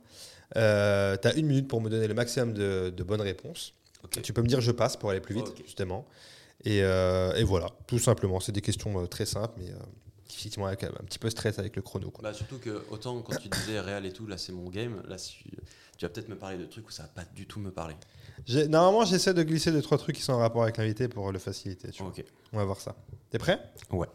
[0.56, 3.74] Euh, tu as une minute pour me donner le maximum de, de bonnes réponses.
[4.22, 6.06] Tu peux me dire je passe pour aller plus vite, justement.
[6.64, 8.40] Et, euh, et voilà, tout simplement.
[8.40, 9.76] C'est des questions euh, très simples, mais euh,
[10.30, 12.10] effectivement avec un, petit peu stress avec le chrono.
[12.10, 12.22] Quoi.
[12.22, 15.16] Bah, surtout que, autant quand tu disais réel et tout, là c'est mon game, là
[15.16, 17.94] tu vas peut-être me parler de trucs où ça va pas du tout me parler.
[18.68, 21.38] Normalement, j'essaie de glisser deux trois trucs qui sont en rapport avec l'invité pour le
[21.38, 21.90] faciliter.
[21.90, 22.02] tu.
[22.52, 22.94] On va voir ça.
[23.30, 23.60] T'es prêt?
[23.90, 24.08] Ouais.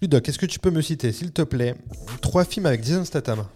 [0.00, 1.76] Ludoc, est-ce que tu peux me citer, s'il te plaît,
[2.20, 3.46] trois films avec Jason Statham?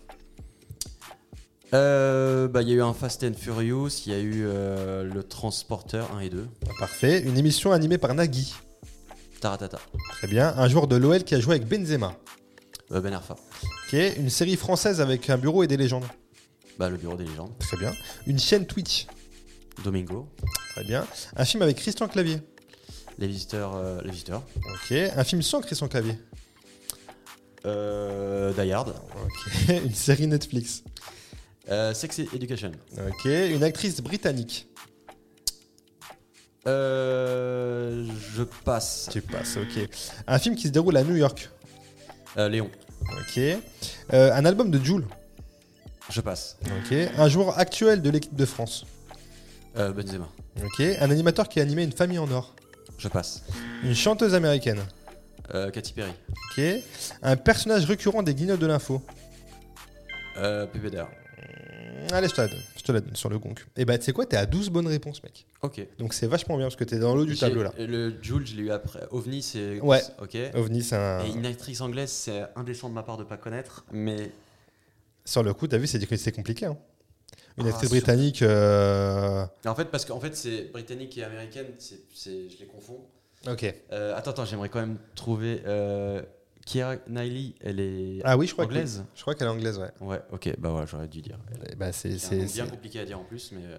[1.74, 5.02] Euh, bah, il y a eu un Fast and Furious, il y a eu euh,
[5.04, 6.46] le Transporteur 1 et 2,
[6.78, 7.20] Parfait.
[7.22, 8.54] Une émission animée par Nagui.
[9.40, 9.78] Taratata,
[10.10, 10.54] Très bien.
[10.56, 12.14] Un joueur de l'OL qui a joué avec Benzema.
[12.92, 13.34] euh, Ben Arfa,
[13.88, 13.98] Ok.
[14.16, 16.04] Une série française avec un bureau et des légendes.
[16.78, 17.92] bah, le Bureau des légendes, Très bien.
[18.26, 19.06] Une chaîne Twitch.
[19.84, 20.28] Domingo,
[20.74, 21.04] Très bien.
[21.36, 22.38] Un film avec Christian Clavier.
[23.18, 24.92] les visiteurs, euh, les visiteurs, Ok.
[25.16, 26.16] Un film sans Christian Clavier.
[27.66, 28.94] euh, Die Hard,
[29.24, 29.68] Ok.
[29.84, 30.82] Une série Netflix.
[31.70, 32.72] Euh, Sex Education,
[33.08, 33.24] Ok.
[33.26, 34.68] Une actrice britannique.
[36.66, 39.56] euh, je passe, Tu passes.
[39.56, 39.88] Ok.
[40.26, 41.48] Un film qui se déroule à New York.
[42.36, 42.70] Euh, Léon,
[43.02, 43.38] Ok.
[43.38, 43.58] Euh,
[44.32, 45.06] un album de Jules.
[46.10, 46.96] je passe, Ok.
[47.16, 48.84] Un joueur actuel de l'équipe de France.
[49.76, 50.28] euh, Benzema,
[50.62, 50.80] Ok.
[50.80, 52.54] Un animateur qui a animé une famille en or.
[52.98, 53.42] je passe,
[53.84, 54.80] Une chanteuse américaine.
[55.54, 56.12] euh, Katy Perry,
[56.50, 56.64] Ok.
[57.22, 59.02] Un personnage récurrent des guignols de l'info.
[60.38, 61.08] euh, PPDR,
[62.12, 62.62] Allez, je te la donne.
[62.76, 63.54] Je te la donne sur le gong.
[63.76, 65.46] Et bah, tu sais quoi, t'es à 12 bonnes réponses, mec.
[65.62, 65.86] ok.
[65.98, 67.72] Donc c'est vachement bien parce que t'es dans l'eau du tableau là.
[67.78, 69.06] Le Jules, je l'ai eu après.
[69.10, 69.80] OVNI, c'est.
[69.80, 70.00] Ouais.
[70.22, 70.36] Ok.
[70.54, 71.24] OVNI, c'est un.
[71.24, 74.30] Et une actrice anglaise, c'est indécent de ma part de pas connaître, mais
[75.24, 76.66] Sur le coup, t'as vu, c'est compliqué.
[76.66, 76.76] Hein.
[77.58, 78.42] Une Ah, actrice sur- britannique.
[78.42, 82.30] euh, en fait parce qu'en fait c'est britannique et américaine, je
[82.60, 83.00] les confonds.
[83.48, 83.64] Ok.
[83.92, 86.20] Euh, attends, attends, j'aimerais quand même trouver euh,
[86.66, 89.04] Keira Knightley, elle est Ah oui, je crois que anglaise.
[89.14, 89.90] Je crois qu'elle est anglaise, ouais.
[90.00, 91.38] Ouais, ok, bah voilà, j'aurais dû dire.
[91.70, 92.16] Eh bah, c'est,
[92.54, 93.60] bien compliqué à dire en plus, mais.
[93.64, 93.78] euh,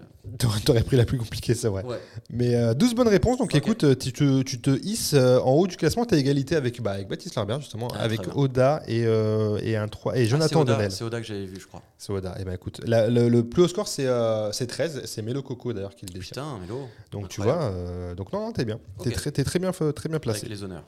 [0.64, 1.84] T'aurais, pris la plus compliquée, c'est vrai.
[1.84, 2.00] Ouais.
[2.30, 5.52] Mais euh, 12 bonnes réponses, donc écoute, euh, tu te, tu te hisses euh, en
[5.52, 8.20] haut du classement, tu as égalité avec, bah, avec Baptiste Larbert, justement, Ah, avec.
[8.34, 10.90] Oda et, euh, et, un 3, et Ah, Jonathan O'Donnell.
[10.90, 11.82] C'est Oda que j'avais vu, je crois.
[11.98, 12.36] C'est Oda.
[12.40, 15.42] Et ben écoute, la- le, le plus haut score, c'est, euh, c'est 13, c'est Melo
[15.42, 16.22] Coco d'ailleurs qui le détient.
[16.42, 16.88] Putain, Mélo.
[17.10, 17.70] Donc tu vois,
[18.16, 18.80] donc non, non, t'es bien.
[19.02, 20.38] T'es, très, t'es très bien, très bien placé.
[20.46, 20.84] Avec les honneurs.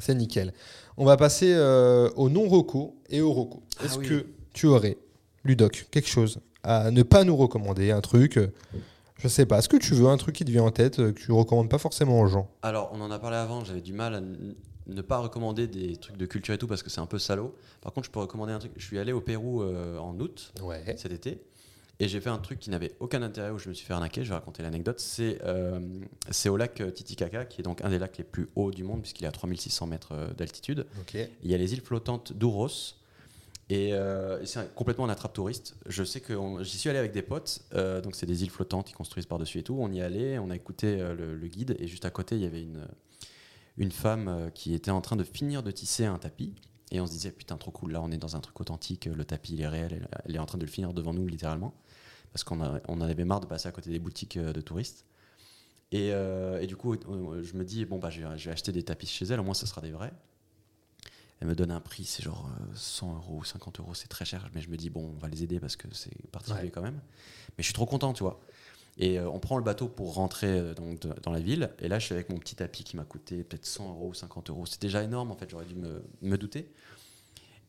[0.00, 0.54] C'est nickel.
[1.02, 3.62] On va passer euh, au non-roco et au roco.
[3.78, 4.06] Ah Est-ce oui.
[4.06, 4.98] que tu aurais,
[5.44, 8.48] Ludoc, quelque chose à ne pas nous recommander Un truc, euh,
[9.16, 11.12] je sais pas, est-ce que tu veux un truc qui te vient en tête euh,
[11.12, 12.50] que tu recommandes pas forcément aux gens?
[12.60, 16.18] Alors, on en a parlé avant, j'avais du mal à ne pas recommander des trucs
[16.18, 17.54] de culture et tout parce que c'est un peu salaud.
[17.80, 18.72] Par contre, je peux recommander un truc.
[18.76, 20.84] Je suis allé au Pérou euh, en août Ouais.
[20.98, 21.40] cet été
[22.00, 24.24] et j'ai fait un truc qui n'avait aucun intérêt où je me suis fait arnaquer.
[24.24, 24.98] Je vais raconter l'anecdote.
[24.98, 25.78] C'est euh,
[26.48, 29.02] au lac euh, Titicaca, qui est donc un des lacs les plus hauts du monde
[29.02, 30.86] puisqu'il est à 3600 mètres euh, d'altitude.
[31.42, 32.68] Il y a les îles flottantes d'Ouros.
[33.68, 35.76] Et euh, c'est complètement un attrape touriste.
[35.86, 37.62] Je sais que j'y suis allé avec des potes.
[37.74, 39.76] euh, donc c'est des îles flottantes qui construisent par-dessus et tout.
[39.78, 42.46] On y allait, on a écouté le, le guide et juste à côté il y
[42.46, 42.88] avait une,
[43.76, 46.54] une femme qui était en train de finir de tisser un tapis.
[46.90, 49.06] Et on se disait putain trop cool là on est dans un truc authentique.
[49.06, 50.08] Le tapis il est réel.
[50.24, 51.74] Elle, est en train de le finir devant nous littéralement
[52.32, 55.04] parce qu'on on en avait marre de passer à côté des boutiques euh, de touristes.
[55.92, 58.52] Et, euh, et du coup, euh, je me dis, bon, bah, je vais, je vais
[58.52, 60.12] acheter des tapis chez elle, au moins ce sera des vrais.
[61.40, 64.24] Elle me donne un prix, c'est genre euh, 100 euros ou 50 euros, c'est très
[64.24, 64.48] cher.
[64.54, 66.70] Mais je me dis, bon, on va les aider parce que c'est particulier Ouais.
[66.70, 67.00] quand même.
[67.56, 68.40] Mais je suis trop content, tu vois.
[69.02, 71.70] Et euh, on prend le bateau pour rentrer euh, donc, de- dans la ville.
[71.80, 74.14] Et là, je suis avec mon petit tapis qui m'a coûté peut-être 100 euros ou
[74.14, 74.66] 50 euros.
[74.66, 76.70] C'est déjà énorme, en fait, j'aurais dû me, me douter.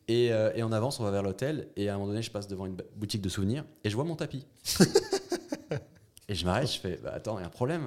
[0.08, 1.68] Et, euh, et on avance, on va vers l'hôtel.
[1.76, 4.04] Et à un moment donné, je passe devant une boutique de souvenirs et je vois
[4.04, 4.44] mon tapis.
[6.28, 7.86] et je m'arrête, je fais, bah, attends, il y a un problème.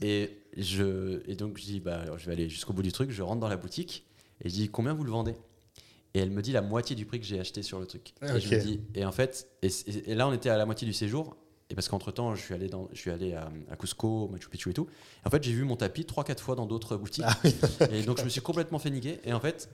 [0.00, 3.10] Et, je, et donc, je dis, bah, alors, je vais aller jusqu'au bout du truc.
[3.10, 4.06] Je rentre dans la boutique
[4.42, 5.34] et je dis, combien vous le vendez?
[6.14, 8.14] Et elle me dit la moitié du prix que j'ai acheté sur le truc.
[8.22, 10.94] Et, je me dis, et en fait, et là, on était à la moitié du
[10.94, 11.36] séjour.
[11.70, 14.48] Et parce qu'entre temps, je suis allé, dans, je suis allé à, à Cusco, Machu
[14.48, 14.86] Picchu et tout.
[15.24, 17.24] Et en fait, j'ai vu mon tapis 3-4 fois dans d'autres boutiques.
[17.92, 19.20] et donc, je me suis complètement fait niquer.
[19.24, 19.68] Et en fait,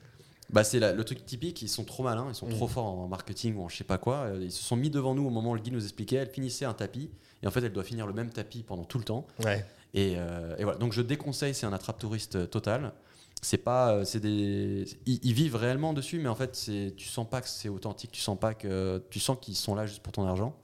[0.51, 3.57] bah, c'est le truc typique, ils sont trop malins, ils sont trop forts en marketing
[3.57, 4.17] ou en je sais pas quoi.
[4.27, 6.17] Euh, Ils se sont mis devant nous au moment où le guide nous expliquait.
[6.17, 7.11] Elle finissait un tapis.
[7.43, 9.27] Et en fait, elle doit finir le même tapis pendant tout le temps.
[9.45, 9.65] Ouais.
[9.95, 10.79] Et, euh, et voilà.
[10.79, 12.93] Donc je déconseille, c'est un attrape touriste euh, total.
[13.41, 17.29] C'est pas, c'est des, ils, ils vivent réellement dessus, mais en fait, c'est, tu sens
[17.29, 20.13] pas que c'est authentique, tu sens pas que, tu sens qu'ils sont là juste pour
[20.15, 20.57] ton argent.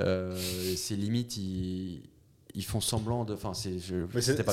[0.00, 0.36] Euh,
[0.76, 2.02] c'est limite, ils,
[2.54, 3.70] ils font semblant de, enfin, c'est,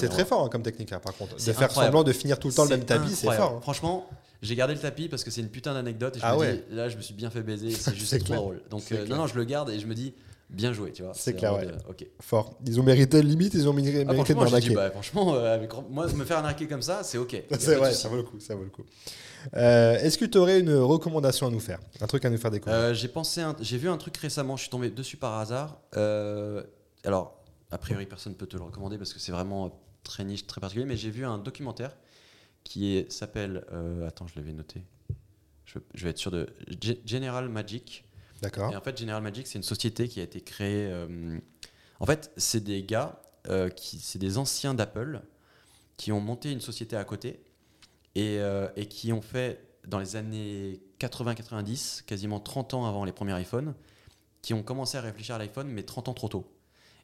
[0.09, 1.35] très fort hein, comme technique, hein, par contre.
[1.35, 1.73] De faire incroyable.
[1.95, 3.55] semblant de finir tout le temps le même tapis, c'est fort.
[3.57, 3.61] hein.
[3.61, 4.09] Franchement,
[4.41, 6.63] j'ai gardé le tapis parce que c'est une putain d'anecdote et je Ah me ouais.
[6.69, 8.61] dis, là, je me suis bien fait baiser, c'est juste trop drôle.
[8.69, 10.13] Donc, euh, non, non, je le garde et je me dis,
[10.49, 11.13] bien joué, tu vois.
[11.15, 11.67] C'est clair, ouais.
[11.89, 12.05] ok.
[12.21, 12.57] Fort.
[12.65, 14.73] Ils ont mérité, limite, ils ont mérité, Ah, de m'arnaquer.
[14.73, 17.43] bah, franchement, euh, avec moi, me faire arnaquer comme ça, c'est ok.
[17.59, 18.83] C'est vrai, ça vaut le coup, ça vaut le coup.
[19.53, 21.79] Euh, Est-ce que tu aurais une recommandation à nous faire?
[22.01, 22.77] Un truc à nous faire découvrir?
[22.79, 25.79] Euh, j'ai pensé, j'ai vu un truc récemment, je suis tombé dessus par hasard.
[25.97, 26.63] Euh,
[27.03, 30.45] alors, a priori, personne ne peut te le recommander parce que c'est vraiment très niche,
[30.47, 31.95] très particulier, mais j'ai vu un documentaire
[32.63, 33.63] qui s'appelle.
[34.07, 34.81] attends, je l'avais noté.
[35.65, 36.47] Je, je vais être sûr de.
[36.81, 38.03] Ge- General Magic.
[38.41, 38.71] D'accord.
[38.71, 40.91] Et en fait, General Magic, c'est une société qui a été créée.
[41.99, 43.19] en fait, c'est des gars,
[43.75, 45.21] qui, c'est des anciens d'Apple
[45.97, 47.39] qui ont monté une société à côté
[48.15, 53.11] et, euh, et qui ont fait, dans les années 80-90, quasiment 30 ans avant les
[53.11, 53.73] premiers iPhones,
[54.41, 56.51] qui ont commencé à réfléchir à l'iPhone, mais 30 ans trop tôt.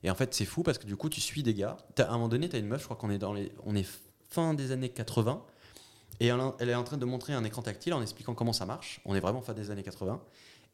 [0.03, 1.77] Et en fait, c'est fou parce que du coup, tu suis des gars.
[1.95, 3.51] T'as- à un moment donné, tu as une meuf, je crois qu'on est dans les,
[3.65, 3.87] on est
[4.29, 5.43] fin des années 80,
[6.19, 8.65] et elle, elle est en train de montrer un écran tactile en expliquant comment ça
[8.65, 9.01] marche.
[9.05, 10.21] On est vraiment fin des années 80.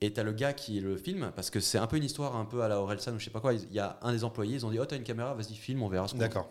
[0.02, 2.46] Et t'as le gars qui le filme, parce que c'est un peu une histoire un
[2.46, 3.54] peu à la Orelsan ou je sais pas quoi.
[3.54, 5.82] Il y a un des employés, ils ont dit Oh, t'as une caméra, vas-y, filme,
[5.82, 6.50] on verra ce qu'on D'accord.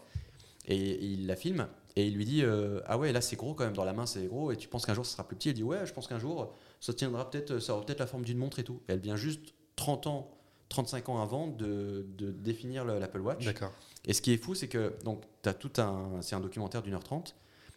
[0.66, 3.54] et, et il la filme et il lui dit euh, Ah ouais, là c'est gros
[3.54, 5.36] quand même, dans la main c'est gros, et tu penses qu'un jour ça sera plus
[5.36, 5.50] petit?
[5.50, 8.24] Il dit Ouais, je pense qu'un jour ça tiendra peut-être, ça aura peut-être la forme
[8.24, 8.80] d'une montre et tout.
[8.88, 10.30] Et elle vient juste 30 ans,
[10.68, 13.44] 35 ans avant de, de définir le- l'Apple Watch.
[13.44, 13.72] D'accord.
[14.06, 16.94] Et ce qui est fou, c'est que donc as tout un, c'est un documentaire d'une
[16.94, 17.34] heure trente,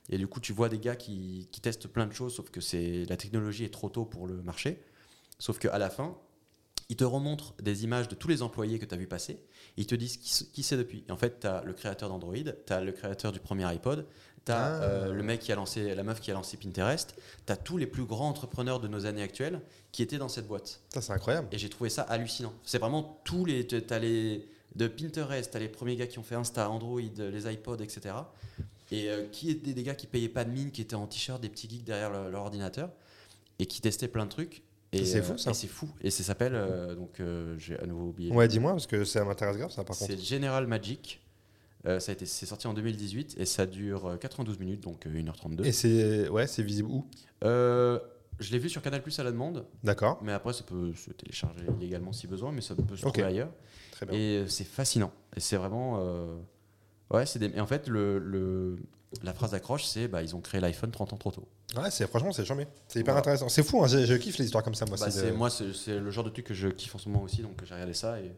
[0.09, 2.61] et du coup tu vois des gars qui, qui testent plein de choses, sauf que
[2.61, 4.81] c'est la technologie est trop tôt pour le marché.
[5.39, 6.17] Sauf qu'à la fin,
[6.89, 9.81] ils te remontrent des images de tous les employés que tu as vu passer, et
[9.81, 11.03] ils te disent qui, c'est depuis.
[11.07, 12.35] Et en fait, tu as le créateur d'Android,
[12.65, 14.05] tu as le créateur du premier iPod,
[14.45, 15.07] tu as Ah.
[15.09, 17.85] le mec qui a lancé, la meuf qui a lancé Pinterest, tu as tous les
[17.87, 19.61] plus grands entrepreneurs de nos années actuelles
[19.91, 20.81] qui étaient dans cette boîte.
[20.89, 21.47] Ça, c'est incroyable.
[21.51, 22.53] Et j'ai trouvé ça hallucinant.
[22.63, 23.67] C'est vraiment tous les.
[23.67, 24.47] T'as les.
[24.75, 28.15] De Pinterest, t'as les premiers gars qui ont fait Insta, Android, les iPods, etc.
[28.91, 31.41] Et euh, qui étaient des gars qui payaient pas de mine, qui étaient en t-shirt,
[31.41, 32.91] des petits geeks derrière leur, leur ordinateur,
[33.57, 34.61] et qui testaient plein de trucs.
[34.91, 35.51] Et C'est euh, fou, ça.
[35.51, 35.87] et C'est fou.
[36.01, 36.53] Et ça s'appelle.
[36.55, 38.31] euh, donc, euh, j'ai à nouveau oublié.
[38.31, 40.11] Ouais, dis-moi, parce que ça m'intéresse grave, ça, par contre.
[40.11, 41.21] C'est General Magic.
[41.85, 45.05] Euh, ça a été, c'est sorti en 2018 et ça dure euh, 92 minutes, donc
[45.07, 45.63] euh, 1h32.
[45.63, 47.05] Et c'est ouais, c'est visible où?
[47.41, 50.19] Je l'ai vu sur Canal Plus à la demande, D'accord.
[50.23, 53.51] mais après ça peut se télécharger illégalement si besoin, mais ça peut se trouver ailleurs.
[53.91, 54.17] Très bien.
[54.17, 55.11] Et c'est fascinant.
[55.35, 56.01] Et c'est vraiment.
[57.11, 57.47] Ouais, c'est des...
[57.47, 58.77] Et en fait, le, le-
[59.23, 61.47] la phrase d'accroche, c'est bah, ils ont créé l'iPhone 30 ans trop tôt.
[61.75, 62.67] Ouais, c'est franchement c'est charmé.
[62.87, 63.19] C'est hyper Voilà.
[63.21, 63.49] intéressant.
[63.49, 64.97] C'est fou, hein, je, je kiffe les histoires comme ça moi.
[64.99, 67.23] Bah, c'est de- Moi, c'est le genre de truc que je kiffe en ce moment
[67.23, 68.19] aussi, donc j'ai regardé ça.
[68.19, 68.31] Et,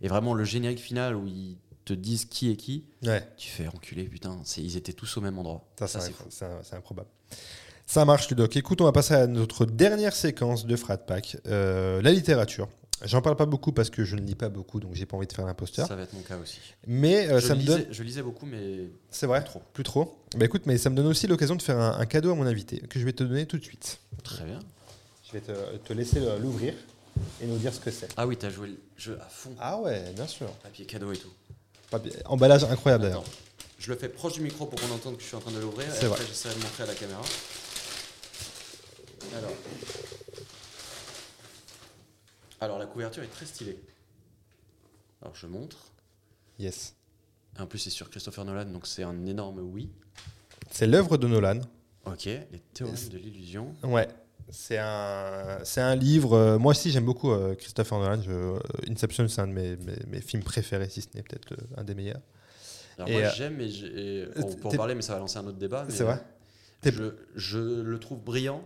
[0.00, 3.66] et vraiment, le générique final où ils te disent qui est qui, Ouais, tu fais
[3.68, 5.64] enculer, putain, c'est- ils étaient tous au même endroit.
[5.78, 6.00] ça, Ça,
[6.62, 7.08] c'est improbable.
[7.86, 8.56] Ça marche Ludoc.
[8.56, 12.68] Écoute, on va passer à notre dernière séquence de Frat Pack, euh, la littérature.
[13.04, 15.26] J'en parle pas beaucoup parce que je ne lis pas beaucoup, donc j'ai pas envie
[15.26, 15.86] de faire l'imposteur.
[15.88, 16.58] Ça va être mon cas aussi.
[16.86, 17.86] Mais euh, ça me lisais, donne.
[17.90, 19.62] je lisais beaucoup, mais C'est vrai plus trop.
[19.72, 22.30] Plus trop Bah écoute, mais ça me donne aussi l'occasion de faire un, un cadeau
[22.30, 23.98] à mon invité que je vais te donner tout de suite.
[24.22, 24.60] Très bien.
[25.26, 26.74] Je vais te, te laisser l'ouvrir
[27.42, 28.08] et nous dire ce que c'est.
[28.16, 29.50] Ah oui, t'as joué le jeu à fond.
[29.58, 30.46] Ah ouais, bien sûr.
[30.62, 31.32] Papier cadeau et tout.
[31.90, 33.24] Papier- Emballage incroyable d'ailleurs.
[33.78, 35.58] Je le fais proche du micro pour qu'on entende que je suis en train de
[35.58, 35.88] l'ouvrir.
[35.92, 36.20] C'est vrai.
[36.28, 37.22] j'essaierai de montrer à la caméra.
[39.36, 39.50] Alors.
[42.62, 43.76] Alors, la couverture est très stylée.
[45.20, 45.90] Alors, je montre.
[46.60, 46.94] Yes.
[47.58, 49.90] En plus, c'est sur Christopher Nolan, donc c'est un énorme oui.
[50.70, 51.58] C'est l'œuvre de Nolan.
[52.06, 53.74] Ok, les théorèmes de l'illusion.
[53.82, 54.06] Ouais.
[54.48, 56.34] C'est un, c'est un livre.
[56.34, 58.22] euh, moi aussi, j'aime beaucoup euh, Christopher Nolan.
[58.22, 58.58] Je- euh,
[58.88, 61.82] Inception, c'est un de mes, mes- mes films préférés, si ce n'est peut-être le- un
[61.82, 62.20] des meilleurs.
[62.96, 65.18] Alors, Et, moi, euh, j'aime, et, j'ai- et- bon, pour t'es- parler, mais ça va
[65.18, 65.84] lancer un autre débat.
[65.84, 68.62] mais, C'est vrai euh, T'es- je, je le trouve brillant,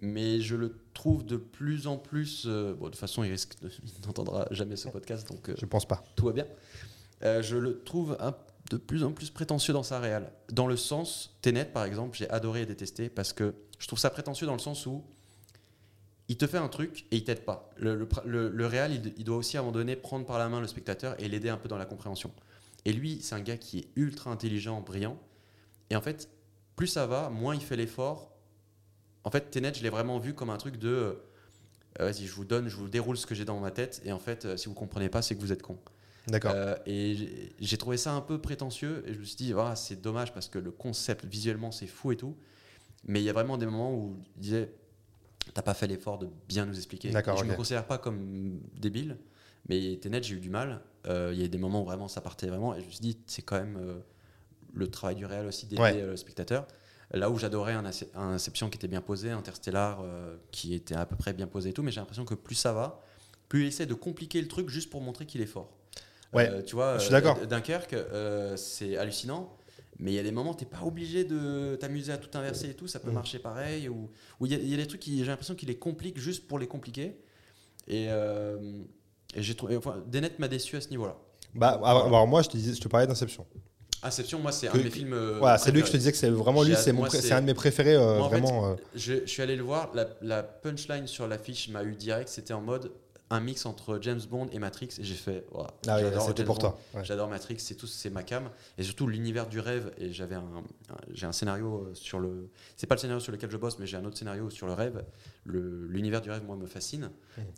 [0.00, 2.44] mais je le trouve de plus en plus.
[2.46, 3.54] euh, bon, de toute façon, il risque
[4.06, 5.48] n'entendra jamais ce podcast, donc.
[5.48, 6.04] euh, Je pense pas.
[6.16, 6.46] tout va bien.
[7.22, 8.34] Euh, je le trouve un-
[8.70, 10.32] de plus en plus prétentieux dans sa réal.
[10.52, 14.10] Dans le sens, Tenet par exemple, j'ai adoré et détesté parce que je trouve ça
[14.10, 15.04] prétentieux dans le sens où
[16.28, 17.70] il te fait un truc et il t'aide pas.
[17.76, 20.26] Le, le, pr- le- le réal, il, il doit aussi à un moment donné prendre
[20.26, 22.32] par la main le spectateur et l'aider un peu dans la compréhension.
[22.84, 25.16] Et lui, c'est un gars qui est ultra intelligent, brillant.
[25.90, 26.28] Et en fait,
[26.74, 28.32] plus ça va, moins il fait l'effort.
[29.26, 31.16] En fait, Tenet, je l'ai vraiment vu comme un truc de euh,
[31.98, 34.00] vas-y, je vous donne, je vous déroule ce que j'ai dans ma tête.
[34.04, 35.76] Et en fait, euh, si vous comprenez pas, c'est que vous êtes con.
[36.28, 36.52] D'accord.
[36.54, 40.00] Euh, et j'ai- trouvé ça un peu prétentieux et je me suis dit, Ah, c'est
[40.00, 42.36] dommage parce que le concept visuellement c'est fou et tout.
[43.04, 44.70] Mais il y a vraiment des moments où il disait,
[45.54, 47.10] t'as pas fait l'effort de bien nous expliquer.
[47.10, 47.50] D'accord, je ok.
[47.50, 49.16] me considère pas comme débile,
[49.68, 50.82] mais Tenet, j'ai eu du mal.
[51.08, 53.00] Euh, Il y a des moments où vraiment ça partait vraiment et je me suis
[53.00, 53.98] dit, c'est quand même euh,
[54.72, 56.00] le travail du réel aussi d'aider Ouais.
[56.00, 56.66] le spectateur.
[57.12, 60.96] Là où j'adorais un, Ince- un Inception qui était bien posé, Interstellar euh, qui était
[60.96, 63.00] à peu près bien posé et tout, mais j'ai l'impression que plus ça va,
[63.48, 65.70] plus il essaie de compliquer le truc juste pour montrer qu'il est fort.
[66.32, 67.46] Ouais, Euh, tu vois, je suis euh, d'accord.
[67.46, 69.56] Dunkerque, euh, c'est hallucinant,
[70.00, 72.70] mais il y a des moments où t'es pas obligé de t'amuser à tout inverser
[72.70, 73.14] et tout, ça peut Mm.
[73.14, 74.10] marcher pareil, ou
[74.44, 76.58] il y, a- il y a des trucs j'ai l'impression qu'il les complique juste pour
[76.58, 77.16] les compliquer.
[77.88, 78.06] Et,
[79.34, 81.16] et j'ai trouvé, enfin, Denet m'a déçu à ce niveau-là.
[81.54, 83.46] Bah, alors, alors moi, je te, disais, je te parlais d'Inception.
[84.06, 85.12] Inception, moi, c'est un de mes films.
[85.12, 87.46] euh, voilà, c'est lui que je te disais que c'est vraiment lui, c'est un de
[87.46, 88.70] mes préférés, euh, Moi, en fait, vraiment.
[88.70, 92.28] euh, Je, je suis allé le voir, la, la punchline sur l'affiche m'a eu direct,
[92.28, 92.92] c'était en mode
[93.28, 95.44] un mix entre James Bond et Matrix, et j'ai fait,
[95.88, 96.60] ah oui, c'était pour Bond.
[96.60, 96.78] toi.
[96.94, 97.04] ouais.
[97.04, 98.50] J'adore Matrix, c'est tout, c'est ma cam.
[98.78, 99.90] Et surtout l'univers du rêve.
[99.98, 100.44] Et j'avais un,
[100.90, 102.48] un- j'ai un scénario sur le.
[102.76, 104.74] C'est pas le scénario sur lequel je bosse, mais j'ai un autre scénario sur le
[104.74, 105.02] rêve.
[105.48, 107.10] L'univers du rêve, moi, me fascine.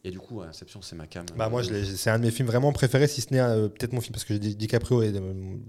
[0.04, 1.24] Et du coup, Inception, c'est ma cam.
[1.24, 1.36] Mm.
[1.38, 4.00] Bah moi, c'est un de mes films vraiment préférés, si ce n'est euh, peut-être mon
[4.00, 5.20] film, parce que DiCaprio est de,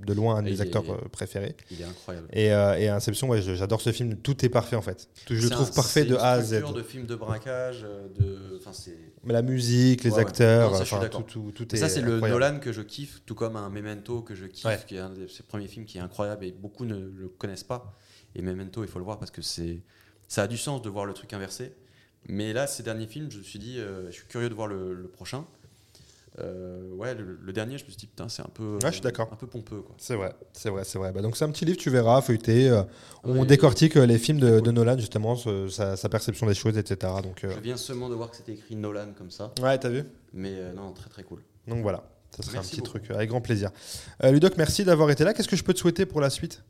[0.05, 1.55] de loin un de Et mes est- acteurs euh, préférés.
[1.71, 2.27] Il est incroyable.
[2.33, 4.15] Et, euh, et Inception, ouais, j'adore ce film.
[4.17, 5.07] Tout est parfait en fait.
[5.25, 6.63] Tout, je le trouve un- parfait de une A à Z.
[6.73, 8.59] de film de braquage, euh, de.
[9.23, 10.21] Mais la musique, les Ouais, ouais.
[10.21, 11.77] acteurs, Non, ça, tout, tout, tout est.
[11.77, 12.19] ça, c'est le.
[12.19, 14.79] Nolan que je kiffe, tout comme un Memento que je kiffe, Ouais.
[14.87, 17.63] qui est un de ses premiers films qui est incroyable et beaucoup ne le connaissent
[17.63, 17.97] pas.
[18.35, 19.81] Et Memento, il faut le voir parce que c'est,
[20.27, 21.73] ça a du sens de voir le truc inversé.
[22.27, 24.67] Mais là, ces derniers films, je me suis dit, euh, je suis curieux de voir
[24.67, 25.45] le, le prochain.
[26.39, 28.91] Euh, ouais, le, le dernier, je me suis dit, putain, c'est un peu, Ouais, je
[28.91, 29.27] suis d'accord.
[29.31, 29.95] un peu pompeux, quoi.
[29.97, 31.11] C'est vrai, c'est vrai, c'est vrai.
[31.11, 32.69] Bah, donc c'est un petit livre, tu verras, feuilleté.
[32.69, 32.83] euh,
[33.23, 34.61] on Ouais, décortique euh, les films de, cool.
[34.61, 37.11] de Nolan justement, ce- sa, sa perception des choses, etc.
[37.23, 40.03] Donc, Je viens seulement de voir que c'était écrit Nolan comme ça, ouais, t'as vu?
[40.33, 41.41] Mais non, très très cool.
[41.67, 42.03] Donc voilà,
[42.35, 42.99] ça serait un petit beaucoup.
[42.99, 43.71] truc, avec grand plaisir.
[44.23, 45.33] Ludoc, merci d'avoir été là.
[45.33, 46.63] Qu'est-ce que je peux te souhaiter pour la suite?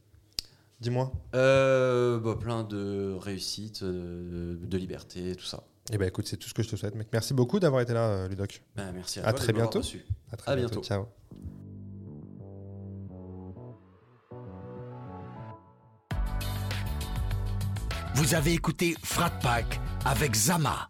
[0.80, 1.12] Dis-moi.
[1.36, 5.64] Euh, bah, plein de réussite, euh, de liberté, tout ça.
[5.92, 7.08] Eh ben écoute, c'est tout ce que je te souhaite, mec.
[7.12, 8.62] Merci beaucoup d'avoir été là, euh, Ludoc.
[8.76, 9.80] Ben, merci à, À toi très bientôt.
[9.80, 10.06] reçu.
[10.32, 10.82] À très À bientôt.
[10.82, 10.88] bientôt.
[10.88, 11.08] Ciao.
[18.16, 20.88] Vous avez écouté Frat Pack avec Zama,